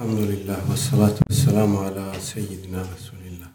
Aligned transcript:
Elhamdülillah 0.00 0.72
ve 0.72 0.76
salatu 0.76 1.24
ve 1.30 1.34
selamu 1.34 1.80
ala 1.80 2.20
seyyidina 2.20 2.84
Resulillah. 2.94 3.48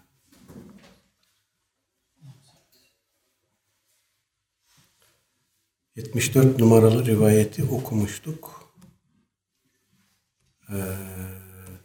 Yetmiş 5.96 6.34
dört 6.34 6.58
numaralı 6.58 7.06
rivayeti 7.06 7.64
okumuştuk. 7.64 8.74
Ee, 10.70 10.74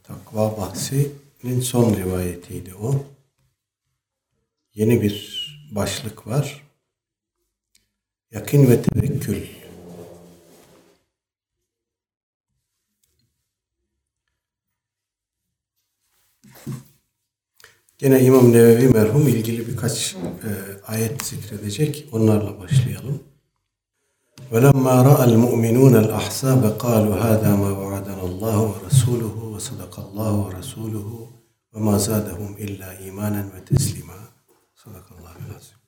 takva 0.03 0.57
bahsinin 0.57 1.61
son 1.61 1.95
rivayetiydi 1.95 2.75
o. 2.75 3.05
Yeni 4.73 5.01
bir 5.01 5.47
başlık 5.71 6.27
var. 6.27 6.65
Yakin 8.31 8.67
ve 8.69 8.81
tevekkül. 8.81 9.58
Gene 17.98 18.20
İmam 18.20 18.52
Nevevi 18.52 18.88
merhum 18.88 19.28
ilgili 19.28 19.68
birkaç 19.68 20.14
e, 20.14 20.50
ayet 20.86 21.24
zikredecek. 21.24 22.08
Onlarla 22.12 22.60
başlayalım. 22.60 23.22
وَلَمَّا 24.52 24.96
رَأَى 25.10 25.24
الْمُؤْمِنُونَ 25.30 25.94
الْأَحْزَابَ 26.04 26.62
قَالُوا 26.84 27.16
هَذَا 27.26 27.50
مَا 27.62 27.70
وَعَدَنَا 27.80 28.22
اللّٰهُ 28.30 28.58
وَرَسُولُهُ 28.72 29.36
وَصَدَقَ 29.54 29.94
اللّٰهُ 30.04 30.32
وَرَسُولُهُ 30.44 31.08
وَمَا 31.72 31.94
زَادَهُمْ 32.08 32.50
إِلَّا 32.64 32.88
إِيمَانًا 33.04 33.42
وَتَسْلِيمًا 33.52 34.18
صَدَقَ 34.82 35.06
اللّٰهُ 35.14 35.34
العظيم 35.46 35.78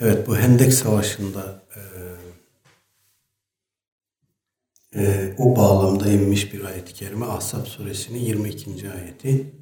Evet 0.00 0.28
bu 0.28 0.36
Hendek 0.36 0.72
Savaşı'nda 0.74 1.61
e, 4.95 5.33
o 5.37 5.55
bağlamda 5.55 6.07
inmiş 6.07 6.53
bir 6.53 6.65
ayet-i 6.65 6.93
kerime 6.93 7.25
Ahzab 7.25 7.65
suresinin 7.65 8.19
22. 8.19 8.91
ayeti. 8.91 9.53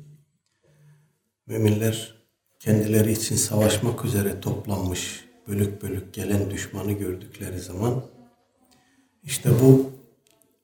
Müminler 1.48 2.16
kendileri 2.60 3.12
için 3.12 3.36
savaşmak 3.36 4.06
üzere 4.06 4.42
toplanmış 4.42 5.26
bölük 5.48 5.82
bölük 5.82 6.14
gelen 6.14 6.52
düşmanı 6.52 6.92
gördükleri 6.92 7.60
zaman 7.60 8.04
işte 9.24 9.50
bu 9.62 9.90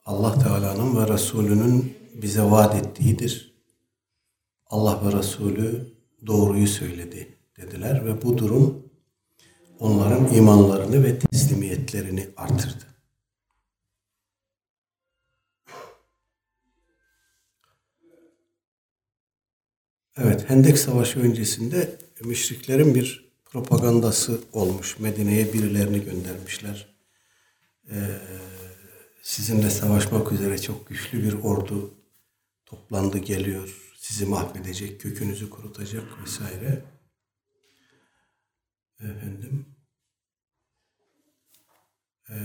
Allah 0.06 0.40
Teala'nın 0.40 0.98
ve 0.98 1.14
Resulünün 1.14 1.98
bize 2.22 2.42
vaat 2.42 2.76
ettiğidir. 2.76 3.54
Allah 4.68 5.02
ve 5.06 5.18
Resulü 5.18 5.94
doğruyu 6.28 6.68
söyledi 6.68 7.38
dediler 7.58 8.06
ve 8.06 8.22
bu 8.22 8.38
durum 8.38 8.84
onların 9.80 10.34
imanlarını 10.34 11.04
ve 11.04 11.20
teslimiyetlerini 11.20 12.28
artırdı. 12.38 12.87
Evet, 20.20 20.50
Hendek 20.50 20.78
Savaşı 20.78 21.20
öncesinde 21.20 22.00
müşriklerin 22.24 22.96
bir 22.96 23.32
propagandası 23.46 24.42
olmuş. 24.54 25.00
Medine'ye 25.00 25.54
birilerini 25.54 26.06
göndermişler. 26.06 26.96
Ee, 27.92 27.96
sizinle 29.22 29.70
savaşmak 29.70 30.32
üzere 30.32 30.58
çok 30.62 30.88
güçlü 30.88 31.24
bir 31.24 31.34
ordu 31.34 31.94
toplandı 32.66 33.18
geliyor. 33.18 33.94
Sizi 33.98 34.26
mahvedecek, 34.26 35.02
kökünüzü 35.02 35.50
kurutacak 35.50 36.22
vesaire. 36.24 36.84
Efendim. 39.00 39.66
Ee, 42.30 42.36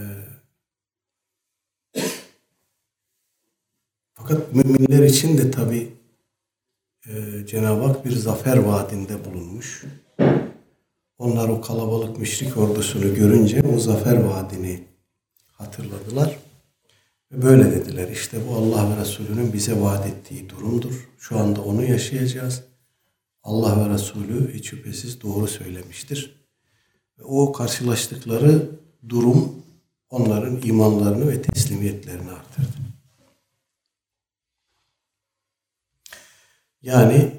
fakat 4.15 4.55
müminler 4.55 5.03
için 5.03 5.39
de 5.39 5.51
tabi 5.51 6.02
e, 7.07 7.47
Cenab-ı 7.47 7.83
Hak 7.83 8.05
bir 8.05 8.13
zafer 8.13 8.57
vaadinde 8.57 9.25
bulunmuş. 9.25 9.85
Onlar 11.19 11.49
o 11.49 11.61
kalabalık 11.61 12.19
müşrik 12.19 12.57
ordusunu 12.57 13.15
görünce 13.15 13.63
o 13.63 13.79
zafer 13.79 14.17
vaadini 14.17 14.85
hatırladılar. 15.53 16.39
Ve 17.33 17.43
böyle 17.43 17.71
dediler 17.71 18.09
işte 18.09 18.39
bu 18.49 18.55
Allah 18.55 18.91
ve 18.91 19.01
Resulünün 19.01 19.53
bize 19.53 19.81
vaat 19.81 20.07
ettiği 20.07 20.49
durumdur. 20.49 21.09
Şu 21.19 21.39
anda 21.39 21.63
onu 21.63 21.85
yaşayacağız. 21.85 22.63
Allah 23.43 23.85
ve 23.85 23.95
Resulü 23.95 24.55
hiç 24.55 24.71
şüphesiz 24.71 25.23
doğru 25.23 25.47
söylemiştir. 25.47 26.47
Ve 27.19 27.23
o 27.25 27.53
karşılaştıkları 27.53 28.71
durum 29.09 29.53
onların 30.11 30.61
imanlarını 30.63 31.29
ve 31.29 31.43
teslimiyetlerini 31.43 32.31
artırdı. 32.31 32.92
Yani 36.83 37.33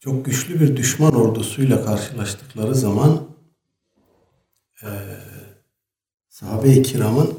çok 0.00 0.24
güçlü 0.24 0.60
bir 0.60 0.76
düşman 0.76 1.14
ordusuyla 1.14 1.84
karşılaştıkları 1.84 2.74
zaman 2.74 3.28
e, 4.82 4.88
sahabe-i 6.28 6.82
kiramın 6.82 7.38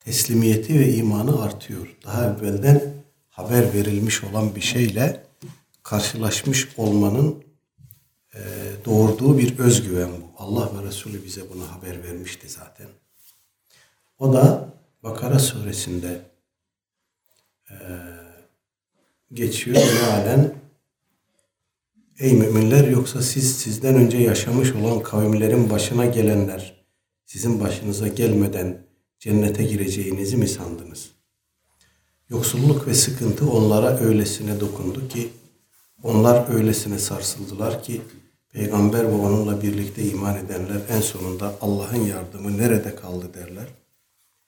teslimiyeti 0.00 0.80
ve 0.80 0.94
imanı 0.94 1.42
artıyor. 1.42 1.96
Daha 2.04 2.26
evvelden 2.26 2.82
haber 3.28 3.74
verilmiş 3.74 4.24
olan 4.24 4.54
bir 4.54 4.60
şeyle 4.60 5.24
karşılaşmış 5.82 6.68
olmanın 6.76 7.44
e, 8.34 8.40
doğurduğu 8.84 9.38
bir 9.38 9.58
özgüven 9.58 10.10
bu. 10.10 10.42
Allah 10.42 10.70
ve 10.78 10.86
Resulü 10.86 11.24
bize 11.24 11.50
bunu 11.50 11.72
haber 11.72 12.04
vermişti 12.04 12.48
zaten. 12.48 12.86
O 14.18 14.32
da 14.32 14.68
Bakara 15.02 15.38
suresinde 15.38 16.20
e, 17.70 17.76
geçiyor 19.32 19.76
mealen 19.76 20.58
Ey 22.18 22.32
müminler 22.32 22.88
yoksa 22.88 23.22
siz 23.22 23.56
sizden 23.56 23.94
önce 23.94 24.18
yaşamış 24.18 24.72
olan 24.72 25.02
kavimlerin 25.02 25.70
başına 25.70 26.06
gelenler 26.06 26.84
sizin 27.24 27.60
başınıza 27.60 28.08
gelmeden 28.08 28.86
cennete 29.18 29.64
gireceğinizi 29.64 30.36
mi 30.36 30.48
sandınız? 30.48 31.10
Yoksulluk 32.30 32.86
ve 32.86 32.94
sıkıntı 32.94 33.50
onlara 33.50 33.98
öylesine 33.98 34.60
dokundu 34.60 35.08
ki 35.08 35.28
onlar 36.02 36.54
öylesine 36.54 36.98
sarsıldılar 36.98 37.82
ki 37.82 38.00
peygamber 38.52 39.04
ve 39.04 39.14
onunla 39.14 39.62
birlikte 39.62 40.02
iman 40.02 40.36
edenler 40.36 40.80
en 40.88 41.00
sonunda 41.00 41.54
Allah'ın 41.60 42.04
yardımı 42.04 42.58
nerede 42.58 42.96
kaldı 42.96 43.34
derler. 43.34 43.66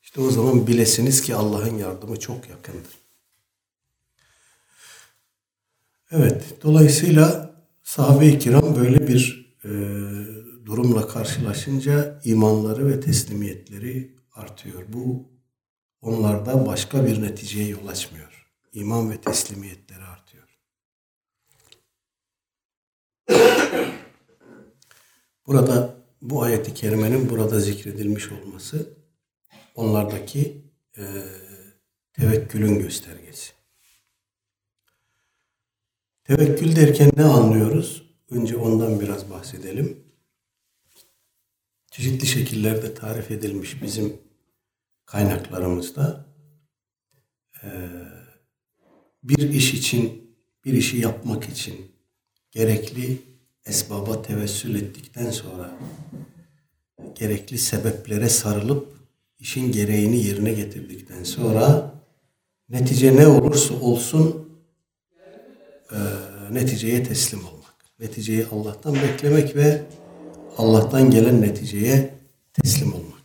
İşte 0.03 0.21
o 0.21 0.31
zaman 0.31 0.67
bilesiniz 0.67 1.23
ki 1.23 1.35
Allah'ın 1.35 1.79
yardımı 1.79 2.19
çok 2.19 2.51
yakındır. 2.51 3.00
Evet, 6.13 6.45
dolayısıyla 6.63 7.55
sahabe-i 7.83 8.39
kiram 8.39 8.77
böyle 8.77 9.09
bir 9.09 9.55
e, 9.65 9.71
durumla 10.67 11.09
karşılaşınca 11.09 12.21
imanları 12.25 12.89
ve 12.89 13.01
teslimiyetleri 13.01 14.17
artıyor. 14.33 14.83
Bu 14.89 15.29
onlarda 16.01 16.67
başka 16.67 17.07
bir 17.07 17.23
neticeye 17.23 17.69
yol 17.69 17.87
açmıyor. 17.89 18.51
İman 18.73 19.11
ve 19.11 19.21
teslimiyetleri 19.21 20.05
artıyor. 20.05 20.59
Burada 25.47 25.97
bu 26.23 26.43
ayeti 26.43 26.75
kerimenin 26.75 27.31
burada 27.31 27.61
zikredilmiş 27.61 28.33
olması 28.33 28.99
onlardaki 29.75 30.65
e, 30.99 31.05
tevekkülün 32.13 32.79
göstergesi. 32.79 33.60
Tevekkül 36.31 36.77
derken 36.77 37.11
ne 37.17 37.25
anlıyoruz? 37.25 38.03
Önce 38.31 38.57
ondan 38.57 39.01
biraz 39.01 39.31
bahsedelim. 39.31 39.99
Çeşitli 41.91 42.27
şekillerde 42.27 42.95
tarif 42.95 43.31
edilmiş 43.31 43.83
bizim 43.83 44.17
kaynaklarımızda. 45.07 46.27
Ee, 47.65 47.69
bir 49.23 49.51
iş 49.51 49.75
için, 49.75 50.35
bir 50.65 50.73
işi 50.73 50.99
yapmak 50.99 51.49
için 51.49 51.77
gerekli 52.51 53.23
esbaba 53.67 54.23
tevessül 54.23 54.75
ettikten 54.75 55.31
sonra 55.31 55.79
gerekli 57.15 57.59
sebeplere 57.59 58.29
sarılıp 58.29 58.89
işin 59.39 59.73
gereğini 59.73 60.25
yerine 60.25 60.53
getirdikten 60.53 61.25
sonra 61.25 61.95
netice 62.69 63.17
ne 63.17 63.27
olursa 63.27 63.75
olsun 63.75 64.50
e, 65.93 65.99
neticeye 66.55 67.03
teslim 67.03 67.41
olmak. 67.41 67.75
Neticeyi 68.01 68.47
Allah'tan 68.53 68.95
beklemek 68.95 69.57
ve 69.57 69.83
Allah'tan 70.59 71.11
gelen 71.11 71.41
neticeye 71.41 72.15
teslim 72.53 72.95
olmak. 72.95 73.21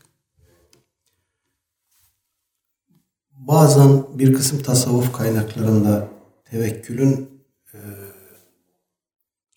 Bazen 3.31 4.19
bir 4.19 4.33
kısım 4.33 4.63
tasavvuf 4.63 5.13
kaynaklarında 5.13 6.07
tevekkülün 6.45 7.29
e, 7.73 7.77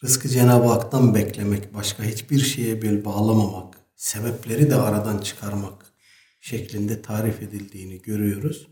rızkı 0.05 0.29
Cenab-ı 0.29 0.69
Hak'tan 0.69 1.15
beklemek, 1.15 1.75
başka 1.75 2.03
hiçbir 2.03 2.39
şeye 2.39 2.83
bel 2.83 3.05
bağlamamak, 3.05 3.75
sebepleri 3.97 4.71
de 4.71 4.75
aradan 4.75 5.19
çıkarmak 5.19 5.87
şeklinde 6.41 7.03
tarif 7.03 7.43
edildiğini 7.43 8.03
görüyoruz. 8.03 8.69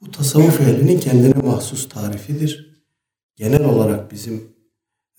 Bu 0.00 0.10
tasavvuf 0.10 0.60
ehlinin 0.60 1.00
kendine 1.00 1.34
mahsus 1.34 1.88
tarifidir. 1.88 2.69
Genel 3.40 3.64
olarak 3.64 4.12
bizim 4.12 4.52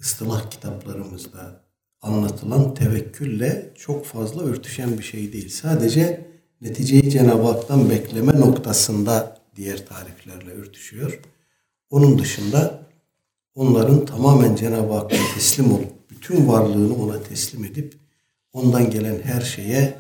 ıstılah 0.02 0.50
kitaplarımızda 0.50 1.64
anlatılan 2.02 2.74
tevekkülle 2.74 3.74
çok 3.78 4.06
fazla 4.06 4.44
örtüşen 4.44 4.98
bir 4.98 5.04
şey 5.04 5.34
değil. 5.34 5.50
Sadece 5.50 6.28
neticeyi 6.62 7.10
Cenab-ı 7.10 7.42
Hak'tan 7.42 7.90
bekleme 7.90 8.40
noktasında 8.40 9.38
diğer 9.56 9.86
tariflerle 9.86 10.52
örtüşüyor. 10.52 11.20
Onun 11.90 12.20
dışında 12.20 12.88
onların 13.56 14.06
tamamen 14.06 14.56
Cenab-ı 14.56 14.94
Hakk'a 14.94 15.18
teslim 15.36 15.74
olup 15.74 16.10
bütün 16.10 16.48
varlığını 16.48 16.96
ona 16.96 17.24
teslim 17.24 17.66
edip 17.66 17.94
ondan 18.54 18.92
gelen 18.92 19.22
her 19.22 19.42
şeye 19.42 19.98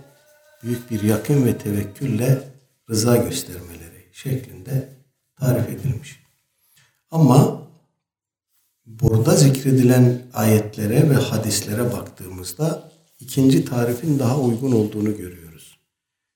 büyük 0.63 0.91
bir 0.91 1.03
yakın 1.03 1.45
ve 1.45 1.57
tevekkülle 1.57 2.43
rıza 2.89 3.17
göstermeleri 3.17 4.09
şeklinde 4.11 4.89
tarif 5.39 5.69
edilmiş. 5.69 6.19
Ama 7.11 7.70
burada 8.85 9.35
zikredilen 9.35 10.21
ayetlere 10.33 11.09
ve 11.09 11.13
hadislere 11.13 11.91
baktığımızda 11.91 12.91
ikinci 13.19 13.65
tarifin 13.65 14.19
daha 14.19 14.39
uygun 14.39 14.71
olduğunu 14.71 15.17
görüyoruz. 15.17 15.79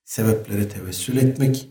Sebeplere 0.06 0.70
tevessül 0.70 1.18
etmek, 1.18 1.70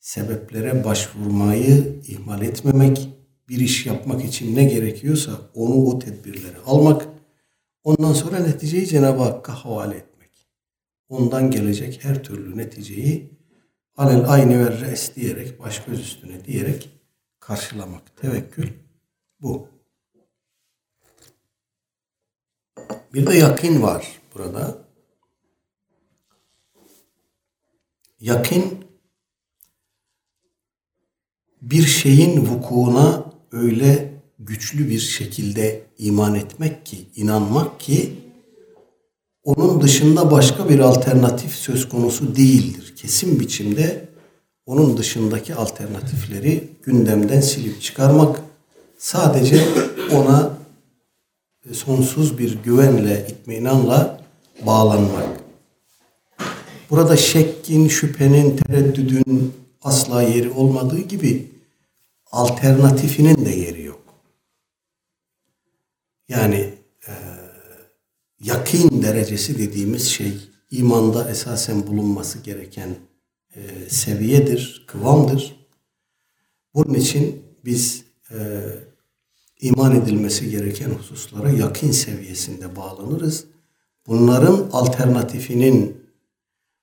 sebeplere 0.00 0.84
başvurmayı 0.84 2.00
ihmal 2.06 2.42
etmemek, 2.42 3.08
bir 3.48 3.60
iş 3.60 3.86
yapmak 3.86 4.24
için 4.24 4.56
ne 4.56 4.64
gerekiyorsa 4.64 5.32
onu 5.54 5.74
o 5.74 5.98
tedbirleri 5.98 6.58
almak, 6.66 7.08
ondan 7.84 8.12
sonra 8.12 8.38
neticeyi 8.38 8.86
Cenab-ı 8.86 9.22
Hakk'a 9.22 9.54
havale 9.54 9.96
etmek. 9.96 10.30
Ondan 11.08 11.50
gelecek 11.50 12.04
her 12.04 12.24
türlü 12.24 12.58
neticeyi 12.58 13.40
alel 13.96 14.28
aynı 14.28 14.66
ve 14.66 14.80
res 14.80 15.16
diyerek, 15.16 15.60
baş 15.60 15.84
göz 15.84 16.00
üstüne 16.00 16.44
diyerek 16.44 16.90
karşılamak. 17.40 18.16
Tevekkül 18.16 18.68
bu. 19.40 19.79
Bir 23.14 23.26
de 23.26 23.34
yakin 23.34 23.82
var 23.82 24.20
burada. 24.34 24.78
Yakin 28.20 28.84
bir 31.62 31.86
şeyin 31.86 32.46
vukuuna 32.46 33.24
öyle 33.52 34.14
güçlü 34.38 34.88
bir 34.88 34.98
şekilde 34.98 35.82
iman 35.98 36.34
etmek 36.34 36.86
ki, 36.86 37.06
inanmak 37.16 37.80
ki 37.80 38.12
onun 39.44 39.80
dışında 39.80 40.30
başka 40.30 40.68
bir 40.68 40.78
alternatif 40.78 41.52
söz 41.52 41.88
konusu 41.88 42.36
değildir. 42.36 42.94
Kesin 42.96 43.40
biçimde 43.40 44.08
onun 44.66 44.96
dışındaki 44.96 45.54
alternatifleri 45.54 46.68
gündemden 46.82 47.40
silip 47.40 47.82
çıkarmak, 47.82 48.40
sadece 48.98 49.64
ona 50.12 50.59
sonsuz 51.72 52.38
bir 52.38 52.62
güvenle, 52.62 53.26
itminanla 53.30 54.20
bağlanmak. 54.66 55.40
Burada 56.90 57.16
şekkin, 57.16 57.88
şüphenin, 57.88 58.56
tereddüdün 58.56 59.54
asla 59.82 60.22
yeri 60.22 60.50
olmadığı 60.50 61.00
gibi 61.00 61.50
alternatifinin 62.32 63.44
de 63.44 63.50
yeri 63.50 63.82
yok. 63.82 64.00
Yani 66.28 66.74
e, 67.08 67.12
yakin 68.40 69.02
derecesi 69.02 69.58
dediğimiz 69.58 70.08
şey 70.08 70.32
imanda 70.70 71.30
esasen 71.30 71.86
bulunması 71.86 72.38
gereken 72.38 72.96
e, 73.54 73.60
seviyedir, 73.88 74.84
kıvamdır. 74.86 75.66
Bunun 76.74 76.94
için 76.94 77.42
biz 77.64 78.04
e, 78.30 78.36
iman 79.60 79.96
edilmesi 79.96 80.50
gereken 80.50 80.90
hususlara 80.90 81.50
yakin 81.50 81.90
seviyesinde 81.90 82.76
bağlanırız. 82.76 83.44
Bunların 84.06 84.70
alternatifinin 84.72 86.06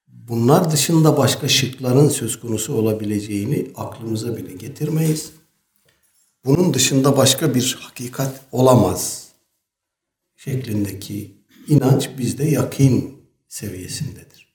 bunlar 0.07 0.71
dışında 0.71 1.17
başka 1.17 1.47
şıkların 1.47 2.09
söz 2.09 2.39
konusu 2.39 2.73
olabileceğini 2.73 3.71
aklımıza 3.75 4.37
bile 4.37 4.53
getirmeyiz. 4.53 5.31
Bunun 6.45 6.73
dışında 6.73 7.17
başka 7.17 7.55
bir 7.55 7.77
hakikat 7.79 8.41
olamaz 8.51 9.27
şeklindeki 10.35 11.37
inanç 11.67 12.09
bizde 12.17 12.43
yakin 12.43 13.23
seviyesindedir. 13.47 14.53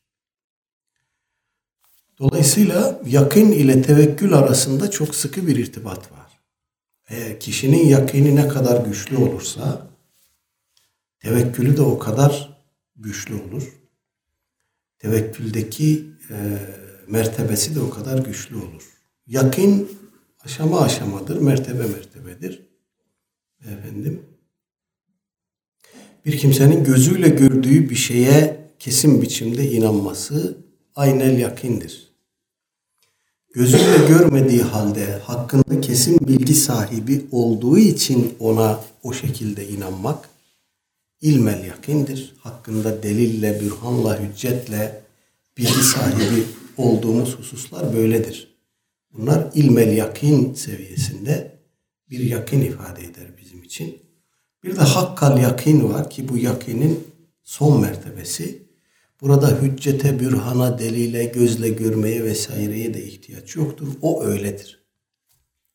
Dolayısıyla 2.19 3.00
yakın 3.06 3.52
ile 3.52 3.82
tevekkül 3.82 4.34
arasında 4.34 4.90
çok 4.90 5.14
sıkı 5.14 5.46
bir 5.46 5.56
irtibat 5.56 6.12
var. 6.12 6.31
Kişinin 7.40 7.86
yakini 7.86 8.36
ne 8.36 8.48
kadar 8.48 8.86
güçlü 8.86 9.16
olursa 9.16 9.86
tevekkülü 11.20 11.76
de 11.76 11.82
o 11.82 11.98
kadar 11.98 12.62
güçlü 12.96 13.34
olur. 13.34 13.72
Tevekküldeki 14.98 16.04
e, 16.30 16.58
mertebesi 17.06 17.74
de 17.74 17.80
o 17.80 17.90
kadar 17.90 18.18
güçlü 18.18 18.56
olur. 18.56 18.82
Yakin 19.26 19.98
aşama 20.44 20.80
aşamadır, 20.80 21.40
mertebe 21.40 21.86
mertebedir. 21.86 22.66
Efendim, 23.60 24.22
bir 26.26 26.38
kimsenin 26.38 26.84
gözüyle 26.84 27.28
gördüğü 27.28 27.90
bir 27.90 27.94
şeye 27.94 28.68
kesin 28.78 29.22
biçimde 29.22 29.70
inanması 29.70 30.58
aynel 30.94 31.38
yakindir. 31.38 32.11
Gözüyle 33.54 34.06
görmediği 34.08 34.62
halde 34.62 35.19
hakkında 35.19 35.81
kesin 35.81 36.19
bilgi 36.28 36.54
sahibi 36.54 37.26
olduğu 37.32 37.78
için 37.78 38.34
ona 38.40 38.81
o 39.02 39.12
şekilde 39.12 39.69
inanmak 39.69 40.28
ilmel 41.20 41.64
yakindir. 41.64 42.34
Hakkında 42.38 43.02
delille, 43.02 43.60
bürhanla, 43.60 44.20
hüccetle 44.20 45.02
bilgi 45.58 45.82
sahibi 45.82 46.44
olduğumuz 46.76 47.38
hususlar 47.38 47.96
böyledir. 47.96 48.55
Bunlar 49.12 49.50
ilmel 49.55 49.96
yakin 49.96 50.55
seviyesinde 50.55 51.58
bir 52.10 52.20
yakin 52.20 52.60
ifade 52.60 53.05
eder 53.05 53.26
bizim 53.43 53.62
için. 53.62 53.98
Bir 54.65 54.76
de 54.76 54.81
hakkal 54.81 55.43
yakin 55.43 55.88
var 55.94 56.10
ki 56.10 56.29
bu 56.29 56.36
yakinin 56.36 57.05
son 57.43 57.81
mertebesi. 57.81 58.61
Burada 59.22 59.62
hüccete, 59.62 60.20
bürhana, 60.20 60.79
delile, 60.79 61.24
gözle 61.24 61.69
görmeye 61.69 62.24
vesaireye 62.24 62.94
de 62.94 63.05
ihtiyaç 63.05 63.56
yoktur. 63.56 63.88
O 64.02 64.24
öyledir. 64.24 64.84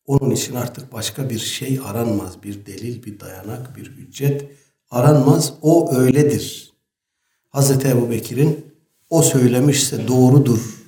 Onun 0.06 0.30
için 0.30 0.54
artık 0.54 0.92
başka 0.92 1.30
bir 1.30 1.38
şey 1.38 1.80
aranmaz. 1.84 2.42
Bir 2.42 2.66
delil, 2.66 3.02
bir 3.02 3.20
dayanak, 3.20 3.76
bir 3.76 3.86
hüccet 3.86 4.50
aranmaz. 4.90 5.54
O 5.62 5.94
öyledir. 5.96 6.72
Hazreti 7.48 7.88
Ebu 7.88 8.10
Bekir'in 8.10 8.66
o 9.10 9.22
söylemişse 9.22 10.08
doğrudur 10.08 10.84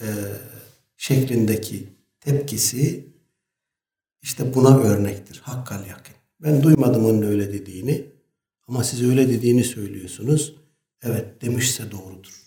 e, 0.00 0.08
şeklindeki 0.96 1.88
tepkisi 2.20 3.06
işte 4.22 4.54
buna 4.54 4.78
örnektir. 4.78 5.40
Hakkal 5.44 5.86
yakın. 5.86 6.14
Ben 6.40 6.62
duymadım 6.62 7.04
onun 7.04 7.22
öyle 7.22 7.52
dediğini 7.52 8.06
ama 8.68 8.84
siz 8.84 9.02
öyle 9.02 9.28
dediğini 9.28 9.64
söylüyorsunuz. 9.64 10.61
Evet 11.02 11.42
demişse 11.42 11.90
doğrudur. 11.90 12.42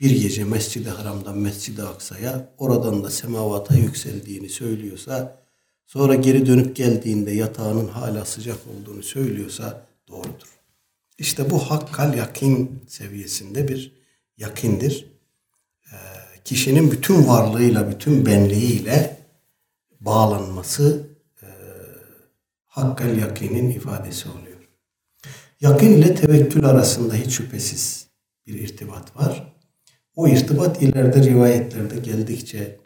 Bir 0.00 0.22
gece 0.22 0.44
Mescid-i 0.44 0.90
Haram'dan 0.90 1.38
Mescid-i 1.38 1.82
Aksa'ya 1.82 2.54
oradan 2.58 3.04
da 3.04 3.10
semavata 3.10 3.74
yükseldiğini 3.74 4.48
söylüyorsa 4.48 5.42
sonra 5.86 6.14
geri 6.14 6.46
dönüp 6.46 6.76
geldiğinde 6.76 7.30
yatağının 7.30 7.88
hala 7.88 8.24
sıcak 8.24 8.58
olduğunu 8.66 9.02
söylüyorsa 9.02 9.86
doğrudur. 10.08 10.56
İşte 11.18 11.50
bu 11.50 11.58
hakkal 11.58 12.14
yakin 12.14 12.82
seviyesinde 12.88 13.68
bir 13.68 13.92
yakindir 14.36 15.16
kişinin 16.46 16.90
bütün 16.90 17.28
varlığıyla, 17.28 17.90
bütün 17.90 18.26
benliğiyle 18.26 19.16
bağlanması 20.00 21.06
e, 21.42 21.46
hakkal 22.66 23.18
yakinin 23.18 23.70
ifadesi 23.70 24.28
oluyor. 24.28 24.45
Yakin 25.60 25.92
ile 25.92 26.14
tevekkül 26.14 26.64
arasında 26.64 27.14
hiç 27.14 27.32
şüphesiz 27.32 28.06
bir 28.46 28.54
irtibat 28.54 29.16
var. 29.16 29.54
O 30.14 30.28
irtibat 30.28 30.82
ileride 30.82 31.22
rivayetlerde 31.22 31.98
geldikçe 31.98 32.76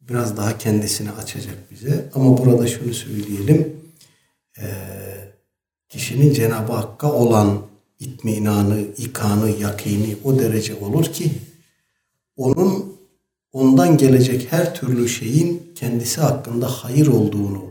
biraz 0.00 0.36
daha 0.36 0.58
kendisini 0.58 1.10
açacak 1.10 1.70
bize. 1.70 2.10
Ama 2.14 2.38
burada 2.38 2.66
şunu 2.66 2.94
söyleyelim. 2.94 3.76
Kişinin 5.88 6.32
Cenab-ı 6.32 6.72
Hakk'a 6.72 7.12
olan 7.12 7.62
itminanı, 8.00 8.80
ikanı, 8.80 9.50
yakini 9.50 10.16
o 10.24 10.38
derece 10.38 10.74
olur 10.74 11.04
ki 11.04 11.30
onun 12.36 12.96
ondan 13.52 13.96
gelecek 13.96 14.52
her 14.52 14.74
türlü 14.74 15.08
şeyin 15.08 15.72
kendisi 15.74 16.20
hakkında 16.20 16.66
hayır 16.68 17.06
olduğunu 17.06 17.64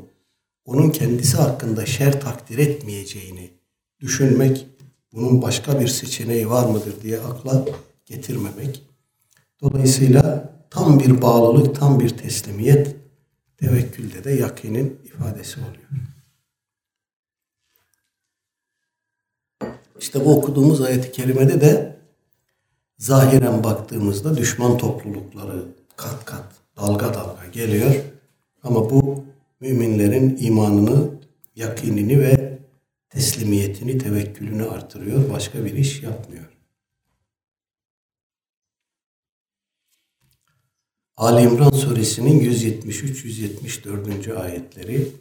onun 0.66 0.90
kendisi 0.90 1.38
hakkında 1.38 1.86
şer 1.86 2.22
takdir 2.22 2.58
etmeyeceğini 2.58 3.50
düşünmek, 4.06 4.68
bunun 5.14 5.42
başka 5.42 5.80
bir 5.80 5.88
seçeneği 5.88 6.50
var 6.50 6.70
mıdır 6.70 7.02
diye 7.02 7.20
akla 7.20 7.66
getirmemek. 8.06 8.84
Dolayısıyla 9.62 10.50
tam 10.70 11.00
bir 11.00 11.22
bağlılık, 11.22 11.76
tam 11.76 12.00
bir 12.00 12.10
teslimiyet 12.10 12.96
tevekkülde 13.58 14.24
de 14.24 14.32
yakinin 14.32 15.00
ifadesi 15.04 15.60
oluyor. 15.60 15.90
İşte 20.00 20.26
bu 20.26 20.38
okuduğumuz 20.38 20.82
ayet-i 20.82 21.12
kerimede 21.12 21.62
de 21.62 21.98
zahiren 22.98 23.64
baktığımızda 23.64 24.38
düşman 24.38 24.78
toplulukları 24.78 25.66
kat 25.96 26.26
kat, 26.26 26.46
dalga 26.78 27.14
dalga 27.14 27.46
geliyor. 27.54 27.96
Ama 28.64 28.90
bu 28.90 29.24
müminlerin 29.60 30.38
imanını, 30.40 31.10
yakinini 31.56 32.20
ve 32.20 32.45
teslimiyetini, 33.11 33.99
tevekkülünü 33.99 34.71
artırıyor. 34.71 35.31
Başka 35.31 35.65
bir 35.65 35.75
iş 35.75 36.03
yapmıyor. 36.03 36.45
Ali 41.17 41.43
İmran 41.43 41.71
suresinin 41.71 42.41
173-174. 42.41 44.37
ayetleri 44.37 45.13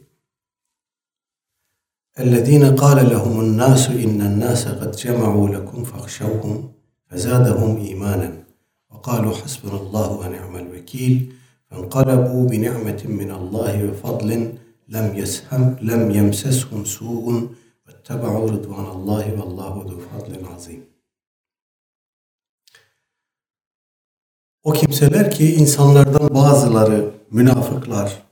اَلَّذ۪ينَ 2.17 2.65
قَالَ 2.81 2.98
لَهُمُ 3.13 3.36
النَّاسُ 3.45 3.83
اِنَّ 4.03 4.19
النَّاسَ 4.29 4.63
قَدْ 4.79 4.91
جَمَعُوا 5.03 5.48
لَكُمْ 5.55 5.79
فَاخْشَوْهُمْ 5.91 6.55
فَزَادَهُمْ 7.09 7.71
اِيمَانًا 7.88 8.29
وَقَالُوا 8.91 9.33
حَسْبُنَ 9.41 9.74
اللّٰهُ 9.81 10.09
وَنِعْمَ 10.21 10.53
الْوَكِيلِ 10.63 11.15
فَانْقَلَبُوا 11.69 12.43
بِنِعْمَةٍ 12.51 13.01
مِّنَ 13.19 13.29
اللّٰهِ 13.39 13.75
وَفَضْلٍ 13.89 14.29
لَمْ 14.95 15.07
يَسْهَمْ 15.21 15.63
لَمْ 15.89 16.01
يَمْسَسْهُمْ 16.17 16.81
سُوءٌ 16.98 17.25
tebe'u 18.04 18.49
rıdvanallahi 18.52 19.32
ve 19.32 19.42
allahu 19.42 19.88
zu 19.88 20.00
fadlin 20.00 20.46
azim. 20.56 20.87
O 24.62 24.73
kimseler 24.73 25.30
ki 25.30 25.54
insanlardan 25.54 26.34
bazıları 26.34 27.11
münafıklar 27.30 28.23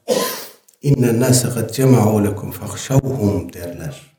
inne 0.82 1.20
nase 1.20 1.48
kad 1.48 1.70
cema'u 1.70 2.24
lekum 2.24 2.50
fahşavhum 2.50 3.52
derler. 3.52 4.12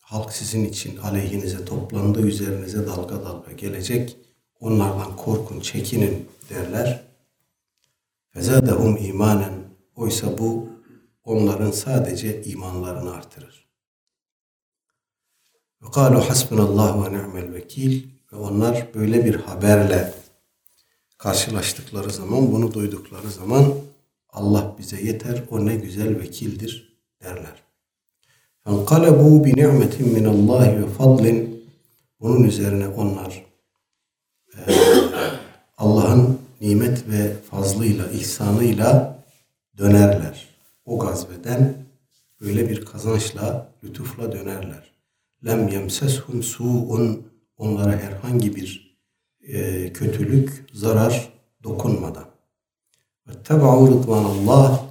Halk 0.00 0.32
sizin 0.32 0.64
için 0.64 0.96
aleyhinize 0.96 1.64
toplandı, 1.64 2.20
üzerinize 2.20 2.86
dalga 2.86 3.24
dalga 3.24 3.52
gelecek. 3.52 4.16
Onlardan 4.60 5.16
korkun, 5.16 5.60
çekinin 5.60 6.28
derler. 6.50 7.02
Fezadehum 8.30 8.96
imanen. 8.96 9.54
Oysa 9.96 10.38
bu 10.38 10.68
onların 11.24 11.70
sadece 11.70 12.42
imanlarını 12.42 13.14
artırır. 13.14 13.67
Ve 15.81 15.91
kalu 15.91 16.29
hasbunallahu 16.29 17.05
ve 17.05 17.11
ni'mel 17.11 17.53
vekil. 17.53 18.03
Ve 18.33 18.35
onlar 18.37 18.87
böyle 18.93 19.25
bir 19.25 19.35
haberle 19.35 20.13
karşılaştıkları 21.17 22.11
zaman, 22.11 22.51
bunu 22.51 22.73
duydukları 22.73 23.31
zaman 23.31 23.73
Allah 24.29 24.75
bize 24.79 25.01
yeter, 25.01 25.43
o 25.51 25.65
ne 25.65 25.75
güzel 25.75 26.19
vekildir 26.19 26.97
derler. 27.21 27.63
فَانْقَلَبُوا 28.65 29.35
بِنِعْمَةٍ 29.45 29.95
مِنَ 30.15 30.25
اللّٰهِ 30.35 30.83
وَفَضْلٍ 30.83 31.53
Bunun 32.19 32.43
üzerine 32.43 32.87
onlar 32.87 33.45
e, 34.53 34.59
Allah'ın 35.77 36.39
nimet 36.61 37.09
ve 37.09 37.33
fazlıyla, 37.51 38.07
ihsanıyla 38.07 39.19
dönerler. 39.77 40.47
O 40.85 40.99
gazveden 40.99 41.73
böyle 42.41 42.69
bir 42.69 42.85
kazançla, 42.85 43.67
lütufla 43.83 44.31
dönerler. 44.31 44.93
lem 45.44 45.68
yemseshum 45.68 46.42
su'un 46.42 47.26
onlara 47.56 47.92
herhangi 47.92 48.56
bir 48.56 48.98
e, 49.42 49.92
kötülük, 49.92 50.66
zarar 50.72 51.32
dokunmadan. 51.64 52.28
Ve 53.28 53.42
teba'u 53.42 53.88
rıdvanallah 53.88 54.84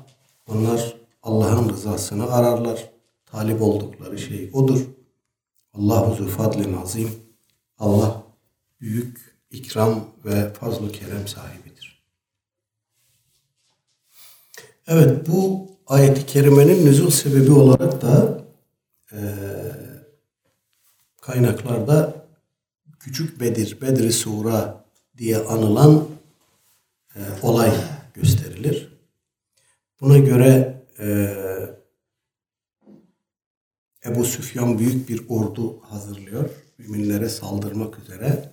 onlar 0.47 0.97
Allah'ın 1.23 1.69
rızasını 1.69 2.31
ararlar. 2.31 2.89
Talip 3.25 3.61
oldukları 3.61 4.17
şey 4.17 4.49
odur. 4.53 4.79
Allahu 5.73 6.15
zülfadlin 6.15 6.73
azim. 6.73 7.09
Allah 7.79 8.23
büyük 8.81 9.39
ikram 9.51 10.05
ve 10.25 10.53
fazl-ı 10.53 10.91
kerem 10.91 11.27
sahibidir. 11.27 12.03
Evet 14.87 15.27
bu 15.27 15.67
ayet-i 15.87 16.25
kerimenin 16.25 16.85
nüzul 16.85 17.09
sebebi 17.09 17.51
olarak 17.51 18.01
da 18.01 18.41
e, 19.11 19.19
kaynaklarda 21.27 22.27
Küçük 22.99 23.39
Bedir, 23.39 23.81
Bedri 23.81 24.11
Sura 24.11 24.85
diye 25.17 25.37
anılan 25.37 26.07
e, 27.15 27.19
olay 27.41 27.71
gösterilir. 28.13 28.93
Buna 30.01 30.17
göre 30.17 30.83
e, 30.99 31.07
Ebu 34.05 34.23
Süfyan 34.23 34.79
büyük 34.79 35.09
bir 35.09 35.21
ordu 35.29 35.81
hazırlıyor. 35.81 36.49
Müminlere 36.77 37.29
saldırmak 37.29 37.99
üzere. 37.99 38.51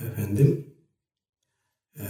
Efendim 0.00 0.74
e, 1.96 2.04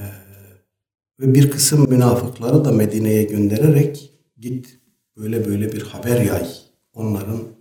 ve 1.21 1.35
bir 1.35 1.51
kısım 1.51 1.91
münafıkları 1.91 2.65
da 2.65 2.73
Medine'ye 2.73 3.25
göndererek 3.25 4.13
git 4.39 4.79
böyle 5.17 5.47
böyle 5.47 5.73
bir 5.73 5.83
haber 5.83 6.21
yay. 6.21 6.49
Onların 6.93 7.56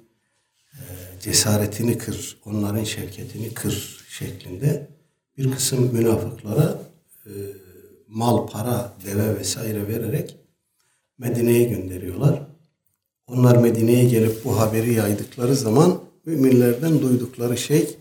cesaretini 1.25 1.97
kır, 1.97 2.37
onların 2.45 2.83
şevketini 2.83 3.53
kır 3.53 4.05
şeklinde 4.09 4.87
bir 5.37 5.51
kısım 5.51 5.93
münafıklara 5.93 6.81
e, 7.25 7.31
mal, 8.07 8.47
para, 8.47 8.93
deve 9.05 9.39
vesaire 9.39 9.87
vererek 9.87 10.37
Medine'ye 11.17 11.63
gönderiyorlar. 11.63 12.47
Onlar 13.27 13.57
Medine'ye 13.57 14.09
gelip 14.09 14.45
bu 14.45 14.59
haberi 14.59 14.93
yaydıkları 14.93 15.55
zaman 15.55 16.01
müminlerden 16.25 17.01
duydukları 17.01 17.57
şey 17.57 17.97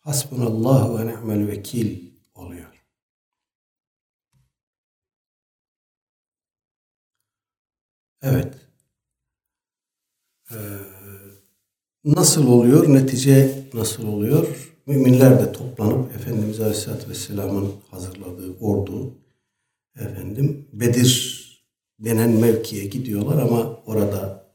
Hasbunallahu 0.00 0.98
ve 0.98 1.06
ni'mel 1.06 1.48
vekil 1.48 2.10
oluyor. 2.34 2.84
Evet. 8.22 8.54
Ee, 10.50 10.95
Nasıl 12.06 12.48
oluyor? 12.48 12.94
Netice 12.94 13.64
nasıl 13.74 14.08
oluyor? 14.08 14.46
Müminler 14.86 15.40
de 15.40 15.52
toplanıp 15.52 16.14
Efendimiz 16.16 16.60
Aleyhisselatü 16.60 17.10
Vesselam'ın 17.10 17.72
hazırladığı 17.90 18.58
ordu 18.60 19.14
efendim 20.00 20.68
Bedir 20.72 21.42
denen 22.00 22.30
mevkiye 22.30 22.86
gidiyorlar 22.86 23.42
ama 23.42 23.80
orada 23.86 24.46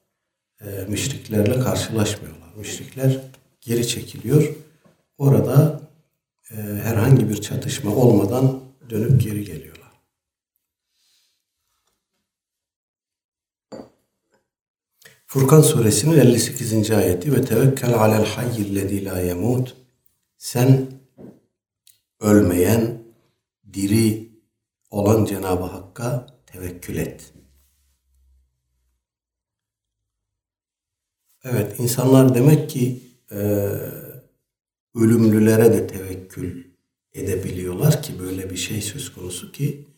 e, 0.61 0.65
müşriklerle 0.87 1.59
karşılaşmıyorlar. 1.59 2.53
Müşrikler 2.57 3.19
geri 3.61 3.87
çekiliyor. 3.87 4.55
Orada 5.17 5.81
e, 6.51 6.55
herhangi 6.83 7.29
bir 7.29 7.41
çatışma 7.41 7.95
olmadan 7.95 8.59
dönüp 8.89 9.21
geri 9.21 9.45
geliyor. 9.45 9.70
Furkan 15.33 15.61
suresinin 15.61 16.17
58. 16.17 16.91
ayeti 16.91 17.33
ve 17.33 17.41
tevekkel 17.41 17.93
alel 17.93 18.25
hayyillezî 18.25 19.05
la 19.05 19.19
yemut 19.19 19.77
sen 20.37 20.91
ölmeyen 22.19 23.03
diri 23.73 24.29
olan 24.89 25.25
Cenab-ı 25.25 25.63
Hakk'a 25.63 26.27
tevekkül 26.45 26.97
et. 26.97 27.33
Evet 31.43 31.79
insanlar 31.79 32.35
demek 32.35 32.69
ki 32.69 33.03
e, 33.31 33.37
ölümlülere 34.95 35.73
de 35.73 35.87
tevekkül 35.87 36.63
edebiliyorlar 37.13 38.03
ki 38.03 38.19
böyle 38.19 38.49
bir 38.49 38.57
şey 38.57 38.81
söz 38.81 39.13
konusu 39.13 39.51
ki 39.51 39.90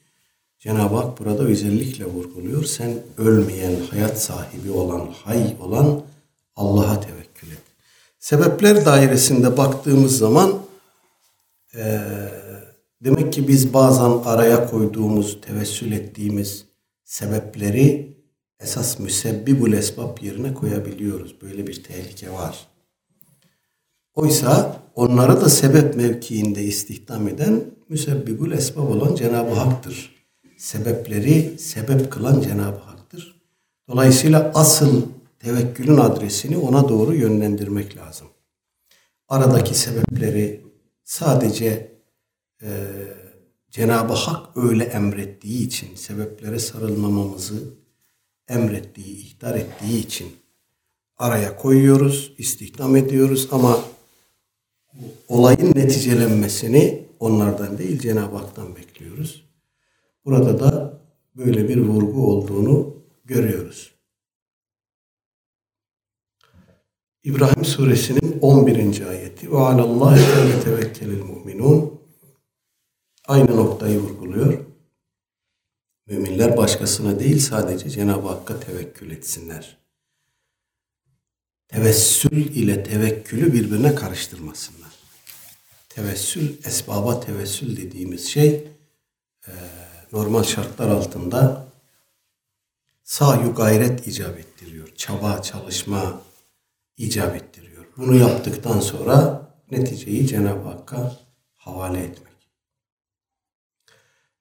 Cenab-ı 0.63 0.95
Hak 0.95 1.19
burada 1.19 1.43
özellikle 1.43 2.05
vurguluyor. 2.05 2.63
Sen 2.63 2.93
ölmeyen, 3.17 3.75
hayat 3.91 4.21
sahibi 4.21 4.71
olan, 4.71 5.09
hay 5.23 5.55
olan 5.61 6.01
Allah'a 6.55 6.99
tevekkül 7.01 7.51
et. 7.51 7.61
Sebepler 8.19 8.85
dairesinde 8.85 9.57
baktığımız 9.57 10.17
zaman 10.17 10.53
e, 11.75 12.01
demek 13.03 13.33
ki 13.33 13.47
biz 13.47 13.73
bazen 13.73 14.11
araya 14.25 14.69
koyduğumuz, 14.69 15.41
tevessül 15.41 15.91
ettiğimiz 15.91 16.65
sebepleri 17.03 18.17
esas 18.59 18.99
müsebbibul 18.99 19.73
esbab 19.73 20.17
yerine 20.21 20.53
koyabiliyoruz. 20.53 21.35
Böyle 21.41 21.67
bir 21.67 21.83
tehlike 21.83 22.31
var. 22.31 22.67
Oysa 24.15 24.81
onları 24.95 25.41
da 25.41 25.49
sebep 25.49 25.95
mevkiinde 25.95 26.63
istihdam 26.63 27.27
eden 27.27 27.63
müsebbibul 27.89 28.51
esbab 28.51 28.89
olan 28.89 29.15
Cenab-ı 29.15 29.53
Hak'tır 29.53 30.22
sebepleri 30.57 31.59
sebep 31.59 32.11
kılan 32.11 32.41
Cenab-ı 32.41 32.79
Hak'tır. 32.79 33.41
Dolayısıyla 33.89 34.51
asıl 34.55 35.01
tevekkülün 35.39 35.97
adresini 35.97 36.57
ona 36.57 36.89
doğru 36.89 37.15
yönlendirmek 37.15 37.97
lazım. 37.97 38.27
Aradaki 39.29 39.75
sebepleri 39.75 40.61
sadece 41.03 41.91
e, 42.61 42.69
Cenab-ı 43.71 44.13
Hak 44.13 44.57
öyle 44.57 44.83
emrettiği 44.83 45.67
için, 45.67 45.95
sebeplere 45.95 46.59
sarılmamamızı 46.59 47.63
emrettiği, 48.47 49.17
ihtar 49.17 49.55
ettiği 49.55 49.99
için 49.99 50.35
araya 51.17 51.55
koyuyoruz, 51.55 52.33
istihdam 52.37 52.95
ediyoruz 52.95 53.47
ama 53.51 53.79
olayın 55.27 55.75
neticelenmesini 55.75 57.05
onlardan 57.19 57.77
değil 57.77 57.99
Cenab-ı 57.99 58.37
Hak'tan 58.37 58.75
bekliyoruz. 58.75 59.42
Burada 60.25 60.59
da 60.59 61.01
böyle 61.35 61.69
bir 61.69 61.77
vurgu 61.77 62.27
olduğunu 62.27 63.03
görüyoruz. 63.25 63.93
İbrahim 67.23 67.65
suresinin 67.65 68.39
11. 68.41 69.07
ayeti 69.07 69.51
ve 69.51 69.57
alallahi 69.57 70.63
tevekkelil 70.63 71.23
mu'minun 71.23 72.01
aynı 73.27 73.57
noktayı 73.57 73.99
vurguluyor. 73.99 74.65
Müminler 76.07 76.57
başkasına 76.57 77.19
değil 77.19 77.39
sadece 77.39 77.89
Cenab-ı 77.89 78.27
Hakk'a 78.27 78.59
tevekkül 78.59 79.11
etsinler. 79.11 79.77
Tevessül 81.67 82.55
ile 82.55 82.83
tevekkülü 82.83 83.53
birbirine 83.53 83.95
karıştırmasınlar. 83.95 84.91
Tevessül, 85.89 86.65
esbaba 86.65 87.19
tevessül 87.19 87.77
dediğimiz 87.77 88.27
şey 88.27 88.67
normal 90.13 90.43
şartlar 90.43 90.89
altında 90.89 91.65
sayu 93.03 93.55
gayret 93.55 94.07
icap 94.07 94.39
ettiriyor. 94.39 94.87
Çaba, 94.95 95.41
çalışma 95.41 96.21
icap 96.97 97.35
ettiriyor. 97.35 97.85
Bunu 97.97 98.15
yaptıktan 98.15 98.79
sonra 98.79 99.47
neticeyi 99.71 100.27
Cenab-ı 100.27 100.67
Hakk'a 100.67 101.17
havale 101.55 101.99
etmek. 101.99 102.33